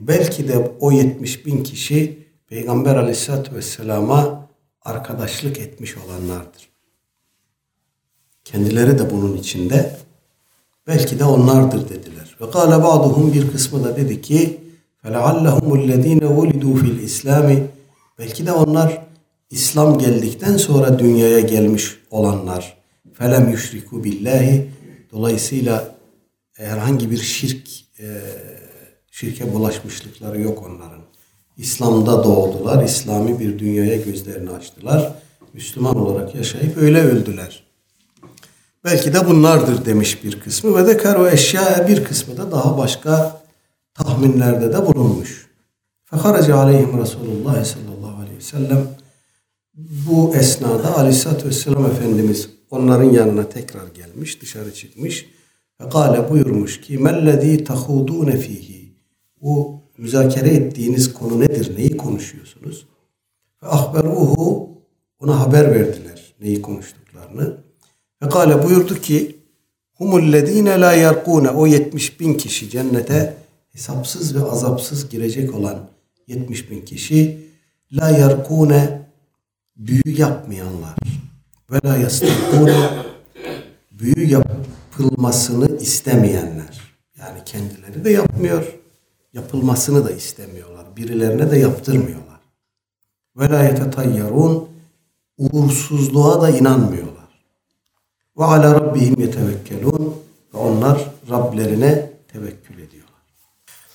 belki 0.00 0.48
de 0.48 0.72
o 0.80 0.92
70 0.92 1.46
bin 1.46 1.62
kişi 1.62 2.26
Peygamber 2.48 2.96
aleyhissalatü 2.96 3.54
vesselama 3.54 4.48
arkadaşlık 4.82 5.58
etmiş 5.58 5.96
olanlardır. 5.96 6.68
Kendileri 8.44 8.98
de 8.98 9.10
bunun 9.10 9.36
içinde. 9.36 9.96
Belki 10.86 11.18
de 11.18 11.24
onlardır 11.24 11.88
dediler. 11.88 12.36
Ve 12.40 12.50
kâle 12.50 12.82
ba'duhum 12.82 13.32
bir 13.32 13.52
kısmı 13.52 13.84
da 13.84 13.96
dedi 13.96 14.22
ki 14.22 14.60
فَلَعَلَّهُمُ 15.04 15.68
الَّذ۪ينَ 15.80 16.20
وُلِدُوا 16.20 16.74
فِي 16.80 16.88
الْاِسْلَامِ 16.98 17.66
Belki 18.18 18.46
de 18.46 18.52
onlar 18.52 19.03
İslam 19.55 19.99
geldikten 19.99 20.57
sonra 20.57 20.99
dünyaya 20.99 21.39
gelmiş 21.39 21.97
olanlar 22.11 22.77
felem 23.13 23.49
yüşriku 23.49 24.03
billahi 24.03 24.69
dolayısıyla 25.11 25.95
herhangi 26.53 27.11
bir 27.11 27.17
şirk 27.17 27.67
e, 27.99 28.05
şirke 29.11 29.53
bulaşmışlıkları 29.53 30.41
yok 30.41 30.63
onların. 30.67 31.01
İslam'da 31.57 32.23
doğdular, 32.23 32.83
İslami 32.83 33.39
bir 33.39 33.59
dünyaya 33.59 33.95
gözlerini 33.95 34.49
açtılar. 34.49 35.13
Müslüman 35.53 35.97
olarak 35.97 36.35
yaşayıp 36.35 36.77
öyle 36.77 37.01
öldüler. 37.01 37.63
Belki 38.83 39.13
de 39.13 39.27
bunlardır 39.27 39.85
demiş 39.85 40.23
bir 40.23 40.39
kısmı 40.39 40.77
ve 40.77 40.87
de 40.87 40.97
karo 40.97 41.27
eşya 41.27 41.87
bir 41.87 42.03
kısmı 42.03 42.37
da 42.37 42.51
daha 42.51 42.77
başka 42.77 43.41
tahminlerde 43.93 44.73
de 44.73 44.85
bulunmuş. 44.85 45.47
Fekaraca 46.05 46.57
aleyhim 46.57 47.01
Resulullah 47.01 47.65
sallallahu 47.65 48.21
aleyhi 48.21 48.37
ve 48.37 48.41
sellem 48.41 49.04
bu 49.77 50.35
esnada 50.35 50.97
aleyhissalatü 50.97 51.47
vesselam 51.47 51.85
Efendimiz 51.85 52.49
onların 52.69 53.09
yanına 53.09 53.49
tekrar 53.49 53.87
gelmiş, 53.87 54.41
dışarı 54.41 54.73
çıkmış 54.73 55.25
ve 55.81 55.89
kâle 55.89 56.29
buyurmuş 56.29 56.81
ki 56.81 56.97
mellezî 56.97 57.63
tahudûne 57.63 58.37
fihi 58.37 58.95
bu 59.41 59.81
müzakere 59.97 60.49
ettiğiniz 60.49 61.13
konu 61.13 61.39
nedir? 61.39 61.77
Neyi 61.77 61.97
konuşuyorsunuz? 61.97 62.87
Ve 63.63 63.67
ahberuhu 63.67 64.69
ona 65.19 65.39
haber 65.39 65.75
verdiler 65.75 66.35
neyi 66.41 66.61
konuştuklarını. 66.61 67.57
Ve 68.23 68.29
kâle 68.29 68.63
buyurdu 68.63 68.95
ki 68.95 69.35
humullezîne 69.93 70.79
la 70.79 70.93
yerkûne 70.93 71.49
o 71.49 71.67
70 71.67 72.19
bin 72.19 72.33
kişi 72.33 72.69
cennete 72.69 73.37
hesapsız 73.71 74.35
ve 74.35 74.43
azapsız 74.43 75.09
girecek 75.09 75.55
olan 75.55 75.89
70 76.27 76.71
bin 76.71 76.81
kişi 76.81 77.45
la 77.91 78.09
yerkûne 78.09 79.04
büyü 79.77 80.17
yapmayanlar 80.17 80.95
ve 81.71 81.79
la 81.85 81.97
yastakûne 81.97 82.89
büyü 83.91 84.29
yapılmasını 84.29 85.77
istemeyenler. 85.77 86.81
Yani 87.19 87.39
kendileri 87.45 88.05
de 88.05 88.09
yapmıyor, 88.09 88.79
yapılmasını 89.33 90.05
da 90.05 90.11
istemiyorlar. 90.11 90.85
Birilerine 90.97 91.51
de 91.51 91.57
yaptırmıyorlar. 91.57 92.39
Ve 93.37 93.49
la 93.49 93.63
yetetayyarun 93.63 94.69
uğursuzluğa 95.37 96.41
da 96.41 96.49
inanmıyorlar. 96.49 97.15
Ve 98.37 98.43
ala 98.43 98.73
rabbihim 98.73 99.19
yetevekkelun 99.19 100.15
ve 100.53 100.57
onlar 100.57 101.11
Rablerine 101.29 102.11
tevekkül 102.27 102.73
ediyorlar. 102.73 102.84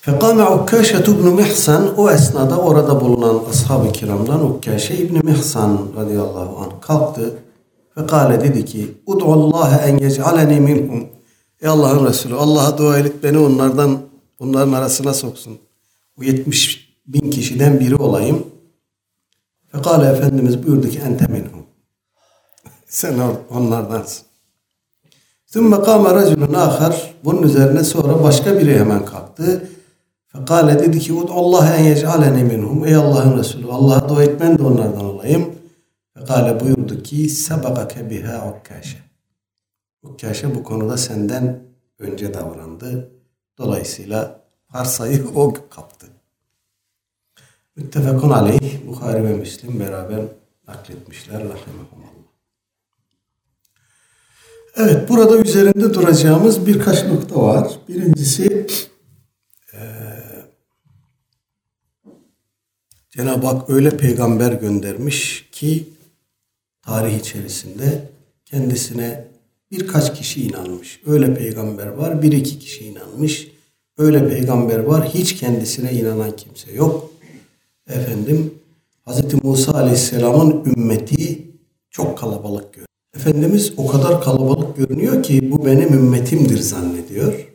Fekame 0.01 0.43
Ukkaşe 0.43 0.97
ibn 0.97 1.27
Mihsan 1.27 1.97
o 1.97 2.11
esnada 2.11 2.57
orada 2.57 3.01
bulunan 3.01 3.43
ashab-ı 3.49 3.91
kiramdan 3.91 4.45
Ukkaşe 4.45 4.95
ibn 4.95 5.25
Mihsan 5.27 5.87
radıyallahu 5.97 6.57
anh 6.57 6.81
kalktı 6.81 7.33
ve 7.97 8.41
dedi 8.41 8.65
ki 8.65 8.97
Ud'ullaha 9.05 9.77
en 9.87 9.97
yec'aleni 9.97 10.59
minhum 10.59 11.07
Ey 11.61 11.69
Allah'ın 11.69 12.05
Resulü 12.05 12.35
Allah'a 12.35 12.77
dua 12.77 12.97
et 12.97 13.23
beni 13.23 13.37
onlardan 13.37 13.99
onların 14.39 14.73
arasına 14.73 15.13
soksun. 15.13 15.57
Bu 16.17 16.23
70 16.23 16.93
bin 17.07 17.31
kişiden 17.31 17.79
biri 17.79 17.95
olayım. 17.95 18.47
Fekale 19.71 20.05
Efendimiz 20.05 20.67
buyurdu 20.67 20.89
ki 20.89 20.99
ente 20.99 21.27
minhum. 21.27 21.65
Sen 22.87 23.13
onlardansın. 23.49 24.25
Sümme 25.45 25.81
kâme 25.81 26.13
racülün 26.13 26.53
ahar. 26.53 27.13
Bunun 27.23 27.43
üzerine 27.43 27.83
sonra 27.83 28.23
başka 28.23 28.59
biri 28.59 28.79
hemen 28.79 29.05
kalktı. 29.05 29.67
Fekale 30.33 30.79
dedi 30.79 30.99
ki 30.99 31.13
Allah 31.29 31.75
en 31.75 31.83
yec'aleni 31.83 32.43
minhum. 32.43 32.85
Ey 32.85 32.95
Allah'ın 32.95 33.37
Resulü 33.37 33.71
Allah'a 33.71 34.09
dua 34.09 34.23
et 34.23 34.41
ben 34.41 34.57
de 34.57 34.63
onlardan 34.63 35.05
olayım. 35.05 35.55
Fekale 36.13 36.59
buyurdu 36.59 37.03
ki 37.03 37.29
sebekake 37.29 38.09
biha 38.09 38.49
ukkaşe. 38.49 38.97
Ukkaşe 40.03 40.55
bu 40.55 40.63
konuda 40.63 40.97
senden 40.97 41.59
önce 41.99 42.33
davrandı. 42.33 43.11
Dolayısıyla 43.57 44.41
parsayı 44.67 45.27
o 45.35 45.53
kaptı. 45.69 46.07
Müttefekun 47.75 48.29
aleyh 48.29 48.87
Bukhari 48.87 49.23
ve 49.23 49.33
Müslim 49.33 49.79
beraber 49.79 50.21
nakletmişler. 50.67 51.37
Rahimahumallah. 51.37 52.11
Evet 54.75 55.09
burada 55.09 55.37
üzerinde 55.37 55.93
duracağımız 55.93 56.67
birkaç 56.67 57.05
nokta 57.05 57.41
var. 57.41 57.71
Birincisi 57.87 58.67
e, 59.73 59.81
Cenab-ı 63.09 63.47
Hak 63.47 63.69
öyle 63.69 63.97
peygamber 63.97 64.51
göndermiş 64.51 65.49
ki 65.51 65.87
tarih 66.81 67.19
içerisinde 67.19 68.09
kendisine 68.45 69.27
birkaç 69.71 70.17
kişi 70.17 70.43
inanmış. 70.43 71.01
Öyle 71.05 71.33
peygamber 71.33 71.87
var 71.87 72.21
bir 72.21 72.31
iki 72.31 72.59
kişi 72.59 72.85
inanmış. 72.85 73.47
Öyle 73.97 74.29
peygamber 74.29 74.79
var 74.79 75.09
hiç 75.09 75.35
kendisine 75.35 75.93
inanan 75.93 76.35
kimse 76.35 76.71
yok. 76.71 77.11
Efendim 77.87 78.53
Hz. 79.07 79.43
Musa 79.43 79.73
Aleyhisselam'ın 79.73 80.63
ümmeti 80.65 81.47
çok 81.89 82.17
kalabalık 82.17 82.73
görünüyor. 82.73 82.87
Efendimiz 83.15 83.73
o 83.77 83.87
kadar 83.87 84.23
kalabalık 84.23 84.77
görünüyor 84.77 85.23
ki 85.23 85.51
bu 85.51 85.65
benim 85.65 85.93
ümmetimdir 85.93 86.59
zannediyor. 86.59 87.50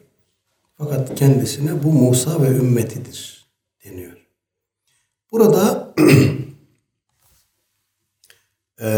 Fakat 0.79 1.14
kendisine 1.14 1.83
bu 1.83 1.93
Musa 1.93 2.43
ve 2.43 2.49
ümmetidir 2.49 3.47
deniyor. 3.85 4.27
Burada 5.33 5.95
e, 8.81 8.89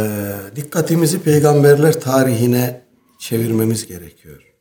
dikkatimizi 0.57 1.23
peygamberler 1.23 2.01
tarihine 2.01 2.83
çevirmemiz 3.19 3.87
gerekiyor. 3.87 4.55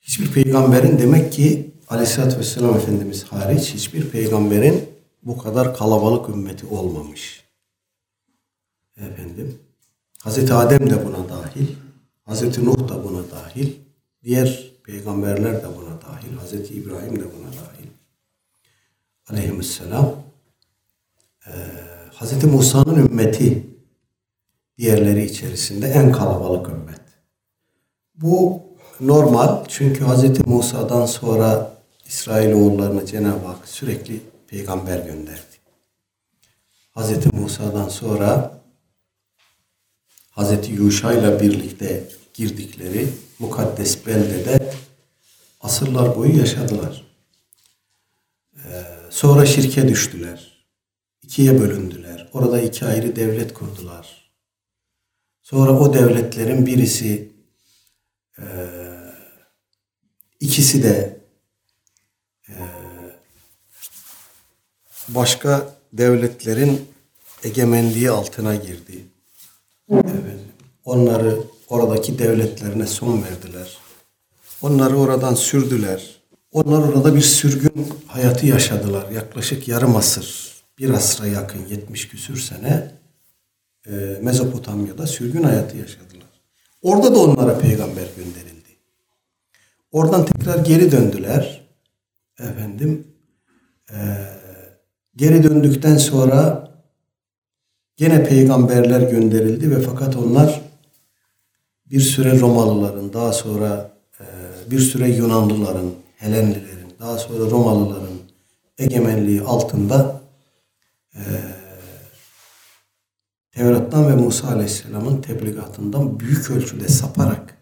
Hiçbir 0.00 0.32
peygamberin 0.32 0.98
demek 0.98 1.32
ki 1.32 1.74
Aleyhisselatü 1.88 2.38
Vesselam 2.38 2.76
Efendimiz 2.76 3.24
hariç 3.24 3.74
hiçbir 3.74 4.10
peygamberin 4.10 4.88
bu 5.22 5.38
kadar 5.38 5.76
kalabalık 5.76 6.28
ümmeti 6.28 6.66
olmamış. 6.66 7.44
Efendim, 8.96 9.58
Hazreti 10.18 10.54
Adem 10.54 10.90
de 10.90 11.06
buna 11.06 11.28
dahil, 11.28 11.66
Hazreti 12.24 12.64
Nuh 12.64 12.88
da 12.88 13.04
buna 13.04 13.30
dahil, 13.30 13.85
diğer 14.26 14.72
peygamberler 14.84 15.62
de 15.62 15.66
buna 15.76 16.00
dahil, 16.00 16.36
Hazreti 16.36 16.74
İbrahim 16.74 17.16
de 17.16 17.24
buna 17.24 17.52
dahil. 17.52 17.88
Aleyhisselam, 19.28 20.16
ee, 21.46 21.50
Hazreti 22.14 22.46
Musa'nın 22.46 23.06
ümmeti 23.06 23.66
diğerleri 24.78 25.24
içerisinde 25.24 25.86
en 25.86 26.12
kalabalık 26.12 26.68
ümmet. 26.68 27.00
Bu 28.14 28.62
normal 29.00 29.64
çünkü 29.68 30.04
Hazreti 30.04 30.42
Musa'dan 30.42 31.06
sonra 31.06 31.76
İsrailoğullarına 32.06 33.06
Cenab-ı 33.06 33.46
Hak 33.46 33.68
sürekli 33.68 34.20
peygamber 34.46 34.98
gönderdi. 34.98 35.56
Hazreti 36.90 37.36
Musa'dan 37.36 37.88
sonra 37.88 38.60
Hazreti 40.30 40.72
Yuşa 40.72 41.12
ile 41.12 41.40
birlikte 41.40 42.08
girdikleri 42.34 43.08
mukaddes 43.38 44.06
beldede 44.06 44.72
asırlar 45.60 46.16
boyu 46.16 46.38
yaşadılar. 46.38 47.06
Ee, 48.56 48.84
sonra 49.10 49.46
şirke 49.46 49.88
düştüler. 49.88 50.66
İkiye 51.22 51.60
bölündüler. 51.60 52.30
Orada 52.32 52.60
iki 52.60 52.84
ayrı 52.84 53.16
devlet 53.16 53.54
kurdular. 53.54 54.30
Sonra 55.42 55.78
o 55.78 55.94
devletlerin 55.94 56.66
birisi 56.66 57.32
e, 58.38 58.44
ikisi 60.40 60.82
de 60.82 61.20
e, 62.48 62.54
başka 65.08 65.74
devletlerin 65.92 66.88
egemenliği 67.44 68.10
altına 68.10 68.56
girdi. 68.56 69.06
Evet. 69.90 70.40
Onları 70.84 71.38
oradaki 71.68 72.18
devletlerine 72.18 72.86
son 72.86 73.22
verdiler. 73.22 73.78
Onları 74.62 74.96
oradan 74.96 75.34
sürdüler. 75.34 76.16
Onlar 76.52 76.78
orada 76.78 77.14
bir 77.14 77.20
sürgün 77.20 77.88
hayatı 78.06 78.46
yaşadılar. 78.46 79.10
Yaklaşık 79.10 79.68
yarım 79.68 79.96
asır, 79.96 80.52
bir 80.78 80.90
asra 80.90 81.26
yakın 81.26 81.66
70 81.66 82.08
küsür 82.08 82.36
sene 82.36 82.90
e, 83.86 83.90
Mezopotamya'da 84.22 85.06
sürgün 85.06 85.42
hayatı 85.42 85.76
yaşadılar. 85.76 86.26
Orada 86.82 87.14
da 87.14 87.18
onlara 87.18 87.58
peygamber 87.58 88.06
gönderildi. 88.16 88.76
Oradan 89.92 90.26
tekrar 90.26 90.64
geri 90.64 90.92
döndüler. 90.92 91.66
Efendim 92.38 93.06
e, 93.90 93.96
geri 95.16 95.42
döndükten 95.42 95.96
sonra 95.96 96.66
Gene 97.96 98.24
peygamberler 98.24 99.00
gönderildi 99.00 99.70
ve 99.70 99.80
fakat 99.80 100.16
onlar 100.16 100.60
bir 101.90 102.00
süre 102.00 102.40
Romalıların, 102.40 103.12
daha 103.12 103.32
sonra 103.32 103.90
e, 104.20 104.24
bir 104.70 104.78
süre 104.78 105.08
Yunanlıların, 105.08 105.90
Helenlilerin, 106.16 106.94
daha 107.00 107.18
sonra 107.18 107.50
Romalıların 107.50 108.18
egemenliği 108.78 109.42
altında 109.42 110.20
e, 111.14 111.22
Tevrat'tan 113.52 114.08
ve 114.08 114.14
Musa 114.14 114.48
Aleyhisselam'ın 114.48 115.22
tebligatından 115.22 116.20
büyük 116.20 116.50
ölçüde 116.50 116.88
saparak 116.88 117.56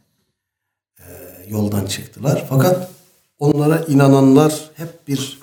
e, 0.98 1.04
yoldan 1.48 1.86
çıktılar. 1.86 2.46
Fakat 2.48 2.90
onlara 3.38 3.78
inananlar 3.78 4.70
hep 4.74 5.08
bir 5.08 5.40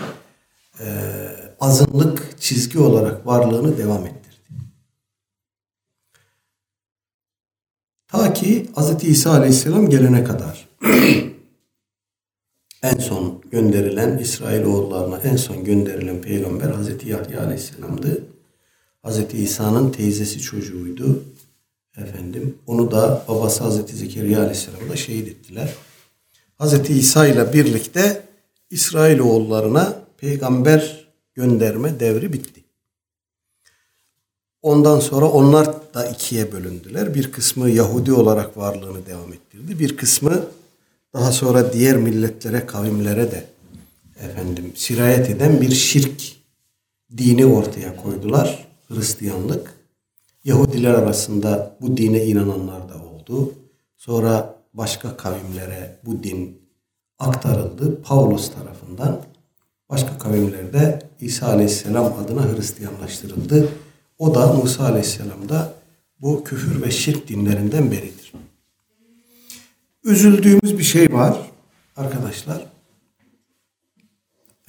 azınlık 1.59 2.35
çizgi 2.39 2.79
olarak 2.79 3.27
varlığını 3.27 3.77
devam 3.77 4.05
ettirdi. 4.05 4.20
Ta 8.11 8.33
ki 8.33 8.67
Hz. 8.75 9.03
İsa 9.03 9.31
Aleyhisselam 9.31 9.89
gelene 9.89 10.23
kadar 10.23 10.69
en 12.83 12.97
son 12.99 13.41
gönderilen 13.51 14.17
İsrail 14.17 14.63
oğullarına 14.63 15.17
en 15.17 15.35
son 15.35 15.63
gönderilen 15.63 16.21
peygamber 16.21 16.69
Hz. 16.69 17.07
Yahya 17.07 17.43
Aleyhisselam'dı. 17.43 18.23
Hz. 19.05 19.33
İsa'nın 19.33 19.91
teyzesi 19.91 20.39
çocuğuydu. 20.39 21.23
Efendim 21.97 22.57
onu 22.67 22.91
da 22.91 23.25
babası 23.27 23.63
Hz. 23.63 23.97
Zekeriya 23.99 24.39
Aleyhisselam'ı 24.39 24.89
da 24.89 24.95
şehit 24.95 25.27
ettiler. 25.27 25.73
Hz. 26.59 26.89
İsa 26.89 27.27
ile 27.27 27.53
birlikte 27.53 28.23
İsrail 28.69 29.19
oğullarına 29.19 29.95
peygamber 30.17 31.07
gönderme 31.35 31.99
devri 31.99 32.33
bitti. 32.33 32.60
Ondan 34.61 34.99
sonra 34.99 35.29
onlar 35.29 35.93
da 35.93 36.05
ikiye 36.05 36.51
bölündüler. 36.51 37.15
Bir 37.15 37.31
kısmı 37.31 37.69
Yahudi 37.69 38.13
olarak 38.13 38.57
varlığını 38.57 39.05
devam 39.05 39.33
ettirdi. 39.33 39.79
Bir 39.79 39.97
kısmı 39.97 40.45
daha 41.13 41.31
sonra 41.31 41.73
diğer 41.73 41.97
milletlere, 41.97 42.65
kavimlere 42.65 43.31
de 43.31 43.45
efendim 44.23 44.71
sirayet 44.75 45.29
eden 45.29 45.61
bir 45.61 45.71
şirk 45.71 46.21
dini 47.17 47.45
ortaya 47.45 47.95
koydular. 47.95 48.67
Hristiyanlık. 48.87 49.73
Yahudiler 50.43 50.93
arasında 50.93 51.77
bu 51.81 51.97
dine 51.97 52.25
inananlar 52.25 52.89
da 52.89 52.93
oldu. 52.93 53.53
Sonra 53.97 54.55
başka 54.73 55.17
kavimlere 55.17 55.99
bu 56.05 56.23
din 56.23 56.61
aktarıldı. 57.19 58.01
Paulus 58.01 58.51
tarafından 58.53 59.21
başka 59.89 60.17
kavimlerde 60.17 60.99
İsa 61.19 61.47
Aleyhisselam 61.47 62.13
adına 62.19 62.55
Hristiyanlaştırıldı. 62.55 63.69
O 64.21 64.35
da 64.35 64.53
Musa 64.53 64.83
Aleyhisselam 64.83 65.49
da 65.49 65.73
bu 66.19 66.43
küfür 66.43 66.81
ve 66.81 66.91
şirk 66.91 67.27
dinlerinden 67.27 67.91
beridir. 67.91 68.33
Üzüldüğümüz 70.03 70.77
bir 70.77 70.83
şey 70.83 71.13
var 71.13 71.37
arkadaşlar. 71.95 72.65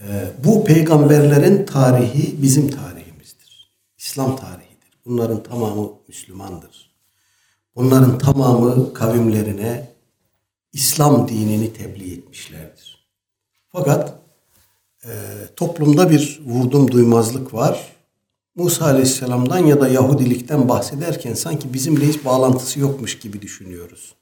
Ee, 0.01 0.31
bu 0.45 0.65
peygamberlerin 0.65 1.67
tarihi 1.67 2.43
bizim 2.43 2.71
tarihimizdir. 2.71 3.73
İslam 3.99 4.37
tarihidir. 4.37 4.99
Bunların 5.07 5.43
tamamı 5.43 5.91
Müslümandır. 6.09 6.95
Bunların 7.77 8.19
tamamı 8.19 8.95
kavimlerine 8.95 9.91
İslam 10.73 11.29
dinini 11.29 11.73
tebliğ 11.73 12.13
etmişlerdir. 12.13 13.09
Fakat 13.69 14.15
e, 15.05 15.11
toplumda 15.57 16.11
bir 16.11 16.41
vurdum 16.47 16.91
duymazlık 16.91 17.55
var. 17.55 17.93
Musa 18.55 18.85
Aleyhisselam'dan 18.85 19.59
ya 19.59 19.81
da 19.81 19.89
Yahudilikten 19.89 20.69
bahsederken 20.69 21.35
sanki 21.35 21.75
bizimle 21.75 22.09
hiç 22.09 22.25
bağlantısı 22.25 22.81
yokmuş 22.81 23.19
gibi 23.19 23.43
düşünüyoruz. 23.43 24.15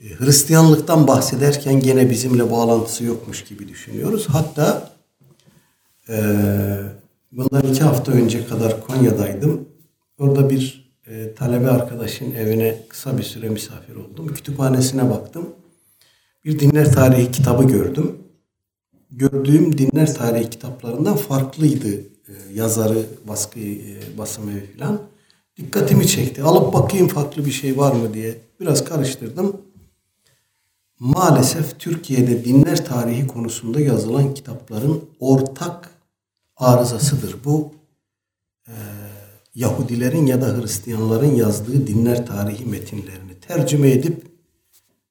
E, 0.00 0.04
Hristiyanlıktan 0.04 1.06
bahsederken 1.06 1.80
gene 1.80 2.10
bizimle 2.10 2.50
bağlantısı 2.50 3.04
yokmuş 3.04 3.44
gibi 3.44 3.68
düşünüyoruz. 3.68 4.26
Hatta 4.28 4.90
e, 6.08 6.16
bundan 7.32 7.62
iki 7.72 7.80
hafta 7.82 8.12
önce 8.12 8.46
kadar 8.46 8.86
Konya'daydım. 8.86 9.68
Orada 10.18 10.50
bir 10.50 10.92
e, 11.06 11.34
talebe 11.34 11.70
arkadaşın 11.70 12.34
evine 12.34 12.82
kısa 12.88 13.18
bir 13.18 13.22
süre 13.22 13.48
misafir 13.48 13.96
oldum. 13.96 14.34
Kütüphanesine 14.34 15.10
baktım. 15.10 15.48
Bir 16.44 16.60
dinler 16.60 16.92
tarihi 16.92 17.30
kitabı 17.32 17.64
gördüm. 17.64 18.16
Gördüğüm 19.10 19.78
dinler 19.78 20.14
tarihi 20.14 20.50
kitaplarından 20.50 21.16
farklıydı 21.16 22.19
yazarı, 22.54 23.06
baskı, 23.28 23.60
e, 23.60 24.18
basım 24.18 24.50
evi 24.50 24.78
falan. 24.78 25.00
Dikkatimi 25.56 26.06
çekti. 26.06 26.42
Alıp 26.42 26.74
bakayım 26.74 27.08
farklı 27.08 27.46
bir 27.46 27.50
şey 27.50 27.78
var 27.78 27.92
mı 27.92 28.14
diye 28.14 28.40
biraz 28.60 28.84
karıştırdım. 28.84 29.56
Maalesef 30.98 31.78
Türkiye'de 31.78 32.44
dinler 32.44 32.84
tarihi 32.84 33.26
konusunda 33.26 33.80
yazılan 33.80 34.34
kitapların 34.34 35.04
ortak 35.20 35.90
arızasıdır. 36.56 37.36
Bu 37.44 37.72
e, 38.68 38.74
Yahudilerin 39.54 40.26
ya 40.26 40.42
da 40.42 40.58
Hristiyanların 40.58 41.34
yazdığı 41.34 41.86
dinler 41.86 42.26
tarihi 42.26 42.64
metinlerini 42.64 43.40
tercüme 43.48 43.90
edip 43.90 44.26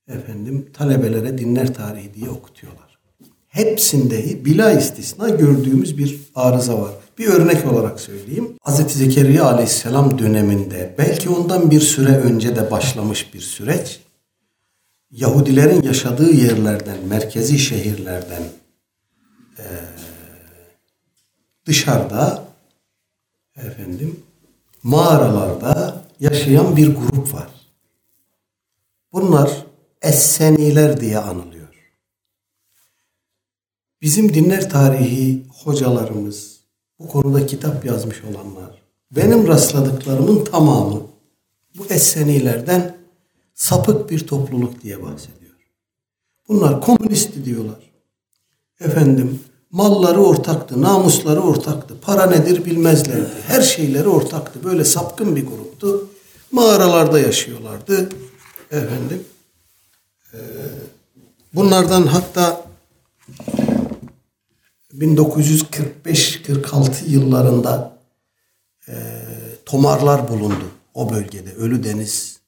efendim 0.08 0.70
talebelere 0.74 1.38
dinler 1.38 1.74
tarihi 1.74 2.14
diye 2.14 2.30
okutuyorlar. 2.30 3.00
Hepsinde 3.48 4.46
bila 4.46 4.72
istisna 4.72 5.30
gördüğümüz 5.30 5.98
bir 5.98 6.20
arıza 6.36 6.82
var. 6.82 6.94
Bir 7.20 7.28
örnek 7.28 7.72
olarak 7.72 8.00
söyleyeyim. 8.00 8.58
Hz. 8.66 8.92
Zekeriya 8.92 9.46
aleyhisselam 9.46 10.20
döneminde 10.20 10.96
belki 10.98 11.30
ondan 11.30 11.72
bir 11.72 11.82
süre 11.82 12.18
önce 12.18 12.56
de 12.56 12.72
başlamış 12.72 13.34
bir 13.34 13.40
süreç. 13.40 14.00
Yahudilerin 15.12 15.82
yaşadığı 15.82 16.32
yerlerden, 16.32 16.98
merkezi 17.06 17.60
şehirlerden 17.60 18.44
e, 19.58 19.66
dışarıda 21.66 22.44
efendim 23.56 24.20
mağaralarda 24.84 26.04
yaşayan 26.20 26.78
bir 26.78 26.96
grup 26.96 27.34
var. 27.34 27.50
Bunlar 29.12 29.66
Esseniler 30.02 31.02
diye 31.02 31.18
anılıyor. 31.18 31.94
Bizim 34.02 34.34
dinler 34.34 34.70
tarihi 34.70 35.46
hocalarımız, 35.64 36.59
bu 37.00 37.08
konuda 37.08 37.46
kitap 37.46 37.86
yazmış 37.86 38.24
olanlar, 38.24 38.82
benim 39.12 39.48
rastladıklarımın 39.48 40.46
tamamı 40.46 41.02
bu 41.78 41.86
Essenilerden 41.90 42.98
sapık 43.54 44.10
bir 44.10 44.28
topluluk 44.28 44.82
diye 44.84 45.04
bahsediyor. 45.04 45.56
Bunlar 46.48 46.82
komünist 46.82 47.46
diyorlar. 47.46 47.92
Efendim 48.80 49.40
malları 49.72 50.22
ortaktı, 50.22 50.82
namusları 50.82 51.42
ortaktı, 51.42 51.94
para 52.02 52.26
nedir 52.26 52.66
bilmezlerdi. 52.66 53.30
Her 53.48 53.62
şeyleri 53.62 54.08
ortaktı. 54.08 54.64
Böyle 54.64 54.86
sapkın 54.86 55.36
bir 55.36 55.48
gruptu. 55.48 56.10
Mağaralarda 56.52 57.20
yaşıyorlardı. 57.20 58.10
Efendim. 58.72 59.24
bunlardan 61.54 62.08
hatta 62.08 62.66
1945-46 64.94 67.10
yıllarında 67.10 67.98
e, 68.88 68.94
tomarlar 69.66 70.30
bulundu 70.30 70.66
o 70.94 71.10
bölgede. 71.10 71.54
Ölü 71.54 71.84
Deniz, 71.84 72.40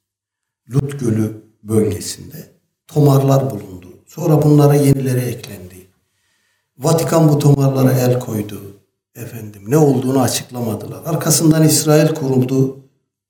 Lut 0.70 1.00
Gölü 1.00 1.42
bölgesinde 1.64 2.50
tomarlar 2.88 3.50
bulundu. 3.50 3.88
Sonra 4.08 4.42
bunlara 4.42 4.76
yenileri 4.76 5.20
eklendi. 5.20 5.88
Vatikan 6.78 7.30
bu 7.30 7.39
tomarlara 7.39 7.92
el 7.92 8.20
koydu. 8.20 8.62
Efendim 9.16 9.62
ne 9.68 9.78
olduğunu 9.78 10.22
açıklamadılar. 10.22 11.02
Arkasından 11.06 11.64
İsrail 11.64 12.08
kuruldu. 12.08 12.78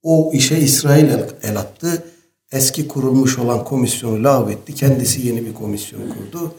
O 0.03 0.31
işe 0.33 0.57
İsrail 0.57 1.05
el, 1.05 1.29
el 1.43 1.59
attı. 1.59 2.03
Eski 2.51 2.87
kurulmuş 2.87 3.39
olan 3.39 3.63
komisyonu 3.63 4.23
lağvetti. 4.23 4.75
Kendisi 4.75 5.27
yeni 5.27 5.45
bir 5.45 5.53
komisyon 5.53 6.01
kurdu. 6.09 6.55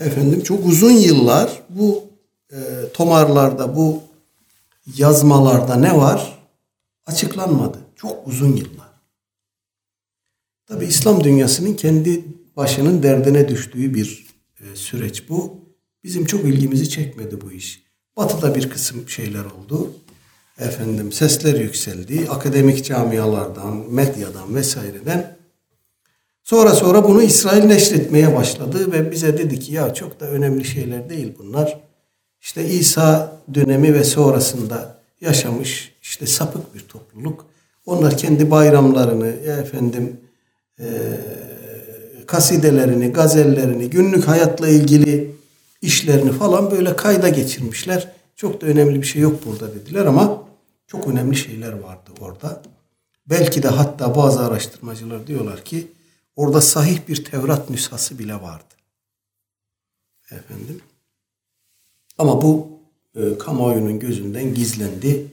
Efendim 0.00 0.42
çok 0.42 0.66
uzun 0.66 0.90
yıllar 0.90 1.62
bu 1.68 2.04
e, 2.52 2.58
tomarlarda, 2.94 3.76
bu 3.76 4.02
yazmalarda 4.96 5.74
ne 5.74 5.96
var? 5.96 6.38
Açıklanmadı. 7.06 7.78
Çok 7.96 8.26
uzun 8.28 8.56
yıllar. 8.56 8.88
Tabi 10.66 10.84
İslam 10.84 11.24
dünyasının 11.24 11.74
kendi 11.74 12.24
başının 12.56 13.02
derdine 13.02 13.48
düştüğü 13.48 13.94
bir 13.94 14.26
e, 14.60 14.76
süreç 14.76 15.28
bu. 15.28 15.60
Bizim 16.04 16.24
çok 16.24 16.44
ilgimizi 16.44 16.88
çekmedi 16.88 17.40
bu 17.40 17.52
iş. 17.52 17.82
Batı'da 18.16 18.54
bir 18.54 18.70
kısım 18.70 19.08
şeyler 19.08 19.44
oldu. 19.44 19.92
Efendim 20.58 21.12
sesler 21.12 21.60
yükseldi. 21.60 22.26
Akademik 22.30 22.84
camialardan, 22.84 23.76
medyadan 23.76 24.54
vesaireden. 24.54 25.37
Sonra 26.50 26.74
sonra 26.74 27.04
bunu 27.04 27.22
İsrail 27.22 27.64
neşretmeye 27.64 28.36
başladı 28.36 28.92
ve 28.92 29.10
bize 29.10 29.38
dedi 29.38 29.60
ki 29.60 29.74
ya 29.74 29.94
çok 29.94 30.20
da 30.20 30.26
önemli 30.26 30.64
şeyler 30.64 31.08
değil 31.08 31.32
bunlar. 31.38 31.80
İşte 32.40 32.68
İsa 32.68 33.32
dönemi 33.54 33.94
ve 33.94 34.04
sonrasında 34.04 34.98
yaşamış 35.20 35.94
işte 36.02 36.26
sapık 36.26 36.74
bir 36.74 36.80
topluluk. 36.80 37.46
Onlar 37.86 38.16
kendi 38.16 38.50
bayramlarını, 38.50 39.28
efendim 39.28 40.20
e, 40.80 40.86
kasidelerini, 42.26 43.12
gazellerini, 43.12 43.90
günlük 43.90 44.28
hayatla 44.28 44.68
ilgili 44.68 45.34
işlerini 45.82 46.32
falan 46.32 46.70
böyle 46.70 46.96
kayda 46.96 47.28
geçirmişler. 47.28 48.12
Çok 48.36 48.60
da 48.60 48.66
önemli 48.66 49.02
bir 49.02 49.06
şey 49.06 49.22
yok 49.22 49.46
burada 49.46 49.74
dediler 49.74 50.06
ama 50.06 50.42
çok 50.86 51.08
önemli 51.08 51.36
şeyler 51.36 51.72
vardı 51.72 52.10
orada. 52.20 52.62
Belki 53.26 53.62
de 53.62 53.68
hatta 53.68 54.16
bazı 54.16 54.40
araştırmacılar 54.40 55.26
diyorlar 55.26 55.64
ki 55.64 55.88
orada 56.38 56.60
sahih 56.60 56.98
bir 57.08 57.24
Tevrat 57.24 57.70
nüshası 57.70 58.18
bile 58.18 58.34
vardı. 58.34 58.74
Efendim. 60.30 60.80
Ama 62.18 62.42
bu 62.42 62.68
e, 63.16 63.38
kamuoyunun 63.38 63.98
gözünden 63.98 64.54
gizlendi. 64.54 65.26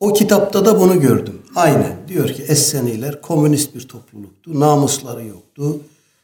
O 0.00 0.12
kitapta 0.12 0.66
da 0.66 0.80
bunu 0.80 1.00
gördüm. 1.00 1.42
Aynen. 1.54 1.96
Diyor 2.08 2.28
ki 2.28 2.42
Esseniler 2.42 3.20
komünist 3.20 3.74
bir 3.74 3.88
topluluktu. 3.88 4.60
Namusları 4.60 5.26
yoktu. 5.26 5.80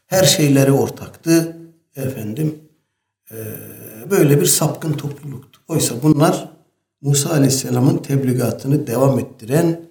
Her 0.07 0.25
şeyleri 0.25 0.73
ortaktı. 0.73 1.57
Efendim 1.97 2.59
e, 3.31 3.37
böyle 4.11 4.41
bir 4.41 4.47
sapkın 4.47 4.93
topluluktu. 4.93 5.61
Oysa 5.69 5.95
bunlar 6.03 6.49
Musa 7.01 7.31
Aleyhisselam'ın 7.31 7.99
tebligatını 7.99 8.87
devam 8.87 9.19
ettiren 9.19 9.90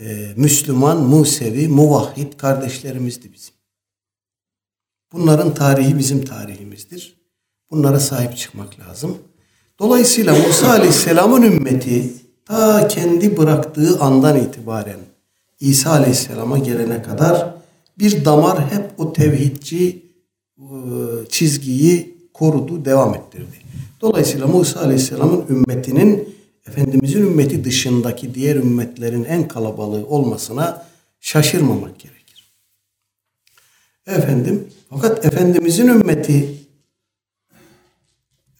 e, 0.00 0.32
Müslüman, 0.36 1.02
Musevi, 1.02 1.68
Muvahhid 1.68 2.32
kardeşlerimizdi 2.32 3.32
bizim. 3.32 3.54
Bunların 5.12 5.54
tarihi 5.54 5.98
bizim 5.98 6.24
tarihimizdir. 6.24 7.16
Bunlara 7.70 8.00
sahip 8.00 8.36
çıkmak 8.36 8.80
lazım. 8.80 9.18
Dolayısıyla 9.78 10.34
Musa 10.46 10.70
Aleyhisselam'ın 10.70 11.42
ümmeti 11.42 12.12
ta 12.44 12.88
kendi 12.88 13.36
bıraktığı 13.36 14.00
andan 14.00 14.40
itibaren 14.40 15.00
İsa 15.60 15.90
Aleyhisselam'a 15.90 16.58
gelene 16.58 17.02
kadar 17.02 17.54
bir 17.98 18.24
damar 18.24 18.72
hep 18.72 18.90
o 18.98 19.12
tevhidci 19.12 20.02
e, 20.58 20.64
çizgiyi 21.28 22.16
korudu, 22.34 22.84
devam 22.84 23.14
ettirdi. 23.14 23.56
Dolayısıyla 24.00 24.46
Musa 24.46 24.80
Aleyhisselam'ın 24.80 25.44
ümmetinin 25.50 26.35
Efendimizin 26.68 27.22
ümmeti 27.22 27.64
dışındaki 27.64 28.34
diğer 28.34 28.56
ümmetlerin 28.56 29.24
en 29.24 29.48
kalabalığı 29.48 30.06
olmasına 30.06 30.86
şaşırmamak 31.20 31.98
gerekir. 31.98 32.52
Efendim, 34.06 34.68
fakat 34.90 35.24
Efendimizin 35.24 35.88
ümmeti 35.88 36.54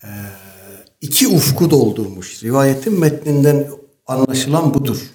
e, 0.02 0.08
iki 1.00 1.28
ufku 1.28 1.70
doldurmuş. 1.70 2.42
Rivayetin 2.42 3.00
metninden 3.00 3.66
anlaşılan 4.06 4.74
budur. 4.74 5.10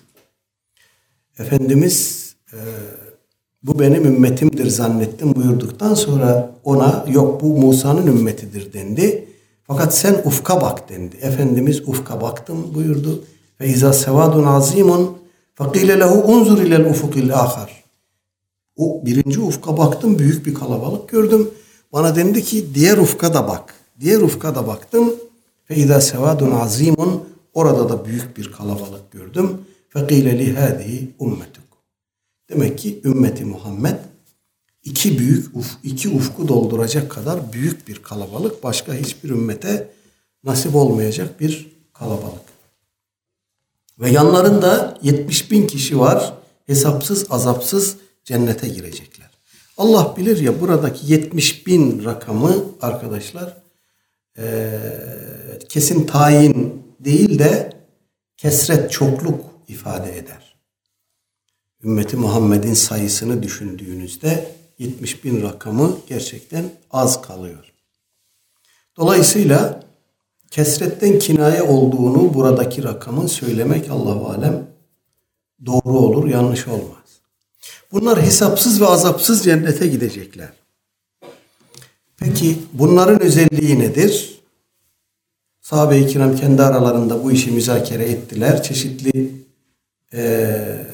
Efendimiz 1.40 2.30
e, 2.54 2.60
bu 3.64 3.80
benim 3.80 4.06
ümmetimdir 4.06 4.68
zannettim 4.68 5.36
buyurduktan 5.36 5.94
sonra 5.94 6.56
ona 6.64 7.06
yok 7.08 7.42
bu 7.42 7.58
Musa'nın 7.58 8.08
ümmetidir 8.08 8.74
dendi. 8.74 9.31
Fakat 9.72 9.96
sen 9.96 10.22
ufka 10.26 10.62
bak 10.62 10.90
dendi. 10.90 11.16
Efendimiz 11.22 11.82
ufka 11.88 12.22
baktım 12.22 12.74
buyurdu. 12.74 13.24
Ve 13.62 13.68
izâ 13.68 13.94
sevâdun 13.94 14.44
azîmun 14.44 15.18
fekîle 15.56 16.00
lehu 16.00 16.34
unzur 16.34 16.62
ilel 16.62 16.86
ufukil 16.90 17.34
âhar. 17.34 17.84
O 18.76 19.06
birinci 19.06 19.40
ufka 19.40 19.78
baktım 19.78 20.20
büyük 20.20 20.46
bir 20.46 20.54
kalabalık 20.54 21.10
gördüm. 21.10 21.50
Bana 21.94 22.16
dendi 22.16 22.44
ki 22.44 22.76
diğer 22.76 22.98
ufka 22.98 23.34
da 23.34 23.48
bak. 23.48 23.74
Diğer 24.00 24.22
ufka 24.22 24.56
da 24.56 24.68
baktım. 24.68 25.14
Ve 25.70 25.76
izâ 25.76 26.02
sevâdun 26.02 26.52
azîmun 26.52 27.24
orada 27.54 27.90
da 27.90 28.06
büyük 28.06 28.38
bir 28.38 28.52
kalabalık 28.52 29.12
gördüm. 29.12 29.58
Fekîle 29.90 30.40
li 30.40 31.10
ummetuk. 31.20 31.64
Demek 32.50 32.78
ki 32.78 33.02
ümmeti 33.04 33.46
Muhammed 33.46 33.96
iki 34.84 35.20
büyük 35.20 35.56
uf, 35.56 35.72
iki 35.84 36.10
ufku 36.10 36.48
dolduracak 36.48 37.12
kadar 37.12 37.54
büyük 37.54 37.88
bir 37.88 38.04
kalabalık. 38.04 38.64
Başka 38.64 38.94
hiçbir 38.94 39.30
ümmete 39.30 39.90
nasip 40.44 40.76
olmayacak 40.76 41.40
bir 41.40 41.72
kalabalık. 41.94 42.52
Ve 44.00 44.10
yanlarında 44.10 44.98
70 45.02 45.52
bin 45.52 45.68
kişi 45.68 46.00
var. 46.00 46.34
Hesapsız 46.68 47.26
azapsız 47.30 47.98
cennete 48.24 48.68
girecekler. 48.68 49.30
Allah 49.78 50.14
bilir 50.18 50.38
ya 50.38 50.62
buradaki 50.62 51.14
70 51.14 51.68
bin 51.68 52.06
rakamı 52.06 52.66
arkadaşlar 52.82 53.58
e, 54.38 54.70
kesin 55.70 56.06
tayin 56.06 56.84
değil 57.00 57.40
de 57.40 57.74
kesret 58.38 58.92
çokluk 58.92 59.46
ifade 59.68 60.18
eder. 60.18 60.56
Ümmeti 61.84 62.18
Muhammed'in 62.18 62.74
sayısını 62.74 63.44
düşündüğünüzde 63.44 64.61
70 64.82 65.24
bin 65.24 65.44
rakamı 65.44 65.98
gerçekten 66.08 66.72
az 66.92 67.22
kalıyor. 67.22 67.74
Dolayısıyla 68.98 69.84
kesretten 70.52 71.20
kinaye 71.20 71.62
olduğunu 71.62 72.34
buradaki 72.34 72.84
rakamın 72.84 73.28
söylemek 73.28 73.90
Allahu 73.90 74.30
alem 74.30 74.68
doğru 75.66 75.98
olur, 76.00 76.28
yanlış 76.28 76.68
olmaz. 76.68 76.98
Bunlar 77.92 78.22
hesapsız 78.22 78.82
ve 78.82 78.86
azapsız 78.86 79.44
cennete 79.44 79.88
gidecekler. 79.88 80.50
Peki 82.18 82.58
bunların 82.74 83.22
özelliği 83.22 83.80
nedir? 83.80 84.42
Sahabe-i 85.62 86.08
kiram 86.08 86.36
kendi 86.36 86.64
aralarında 86.64 87.24
bu 87.24 87.32
işi 87.32 87.52
müzakere 87.52 88.04
ettiler. 88.04 88.64
Çeşitli 88.64 89.32
e, 90.14 90.88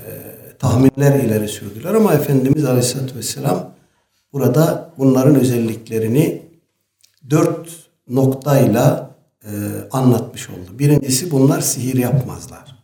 tahminler 0.60 1.20
ileri 1.20 1.48
sürdüler 1.48 1.94
ama 1.94 2.14
Efendimiz 2.14 2.66
Aleyhisselatü 2.66 3.16
Vesselam 3.16 3.77
burada 4.38 4.94
bunların 4.98 5.36
özelliklerini 5.36 6.42
dört 7.30 7.70
noktayla 8.08 9.16
e, 9.44 9.52
anlatmış 9.92 10.50
oldu. 10.50 10.80
Birincisi 10.80 11.32
bunlar 11.32 11.62
sihir 11.62 11.96
yapmazlar. 11.96 12.84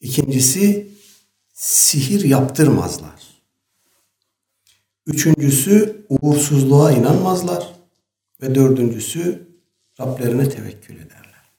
İkincisi 0.00 0.88
sihir 1.52 2.24
yaptırmazlar. 2.24 3.20
Üçüncüsü 5.06 6.06
uğursuzluğa 6.08 6.92
inanmazlar. 6.92 7.74
Ve 8.42 8.54
dördüncüsü 8.54 9.48
Rablerine 10.00 10.48
tevekkül 10.48 10.94
ederler. 10.94 11.52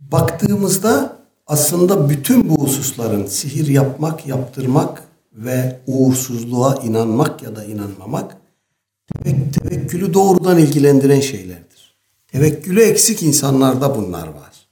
Baktığımızda 0.00 1.18
aslında 1.46 2.10
bütün 2.10 2.48
bu 2.48 2.62
hususların 2.62 3.26
sihir 3.26 3.66
yapmak, 3.66 4.26
yaptırmak 4.26 5.07
ve 5.32 5.80
uğursuzluğa 5.86 6.74
inanmak 6.84 7.42
ya 7.42 7.56
da 7.56 7.64
inanmamak 7.64 8.36
tevekkülü 9.52 10.14
doğrudan 10.14 10.58
ilgilendiren 10.58 11.20
şeylerdir. 11.20 11.96
Tevekkülü 12.26 12.82
eksik 12.82 13.22
insanlarda 13.22 13.96
bunlar 13.96 14.26
var. 14.26 14.68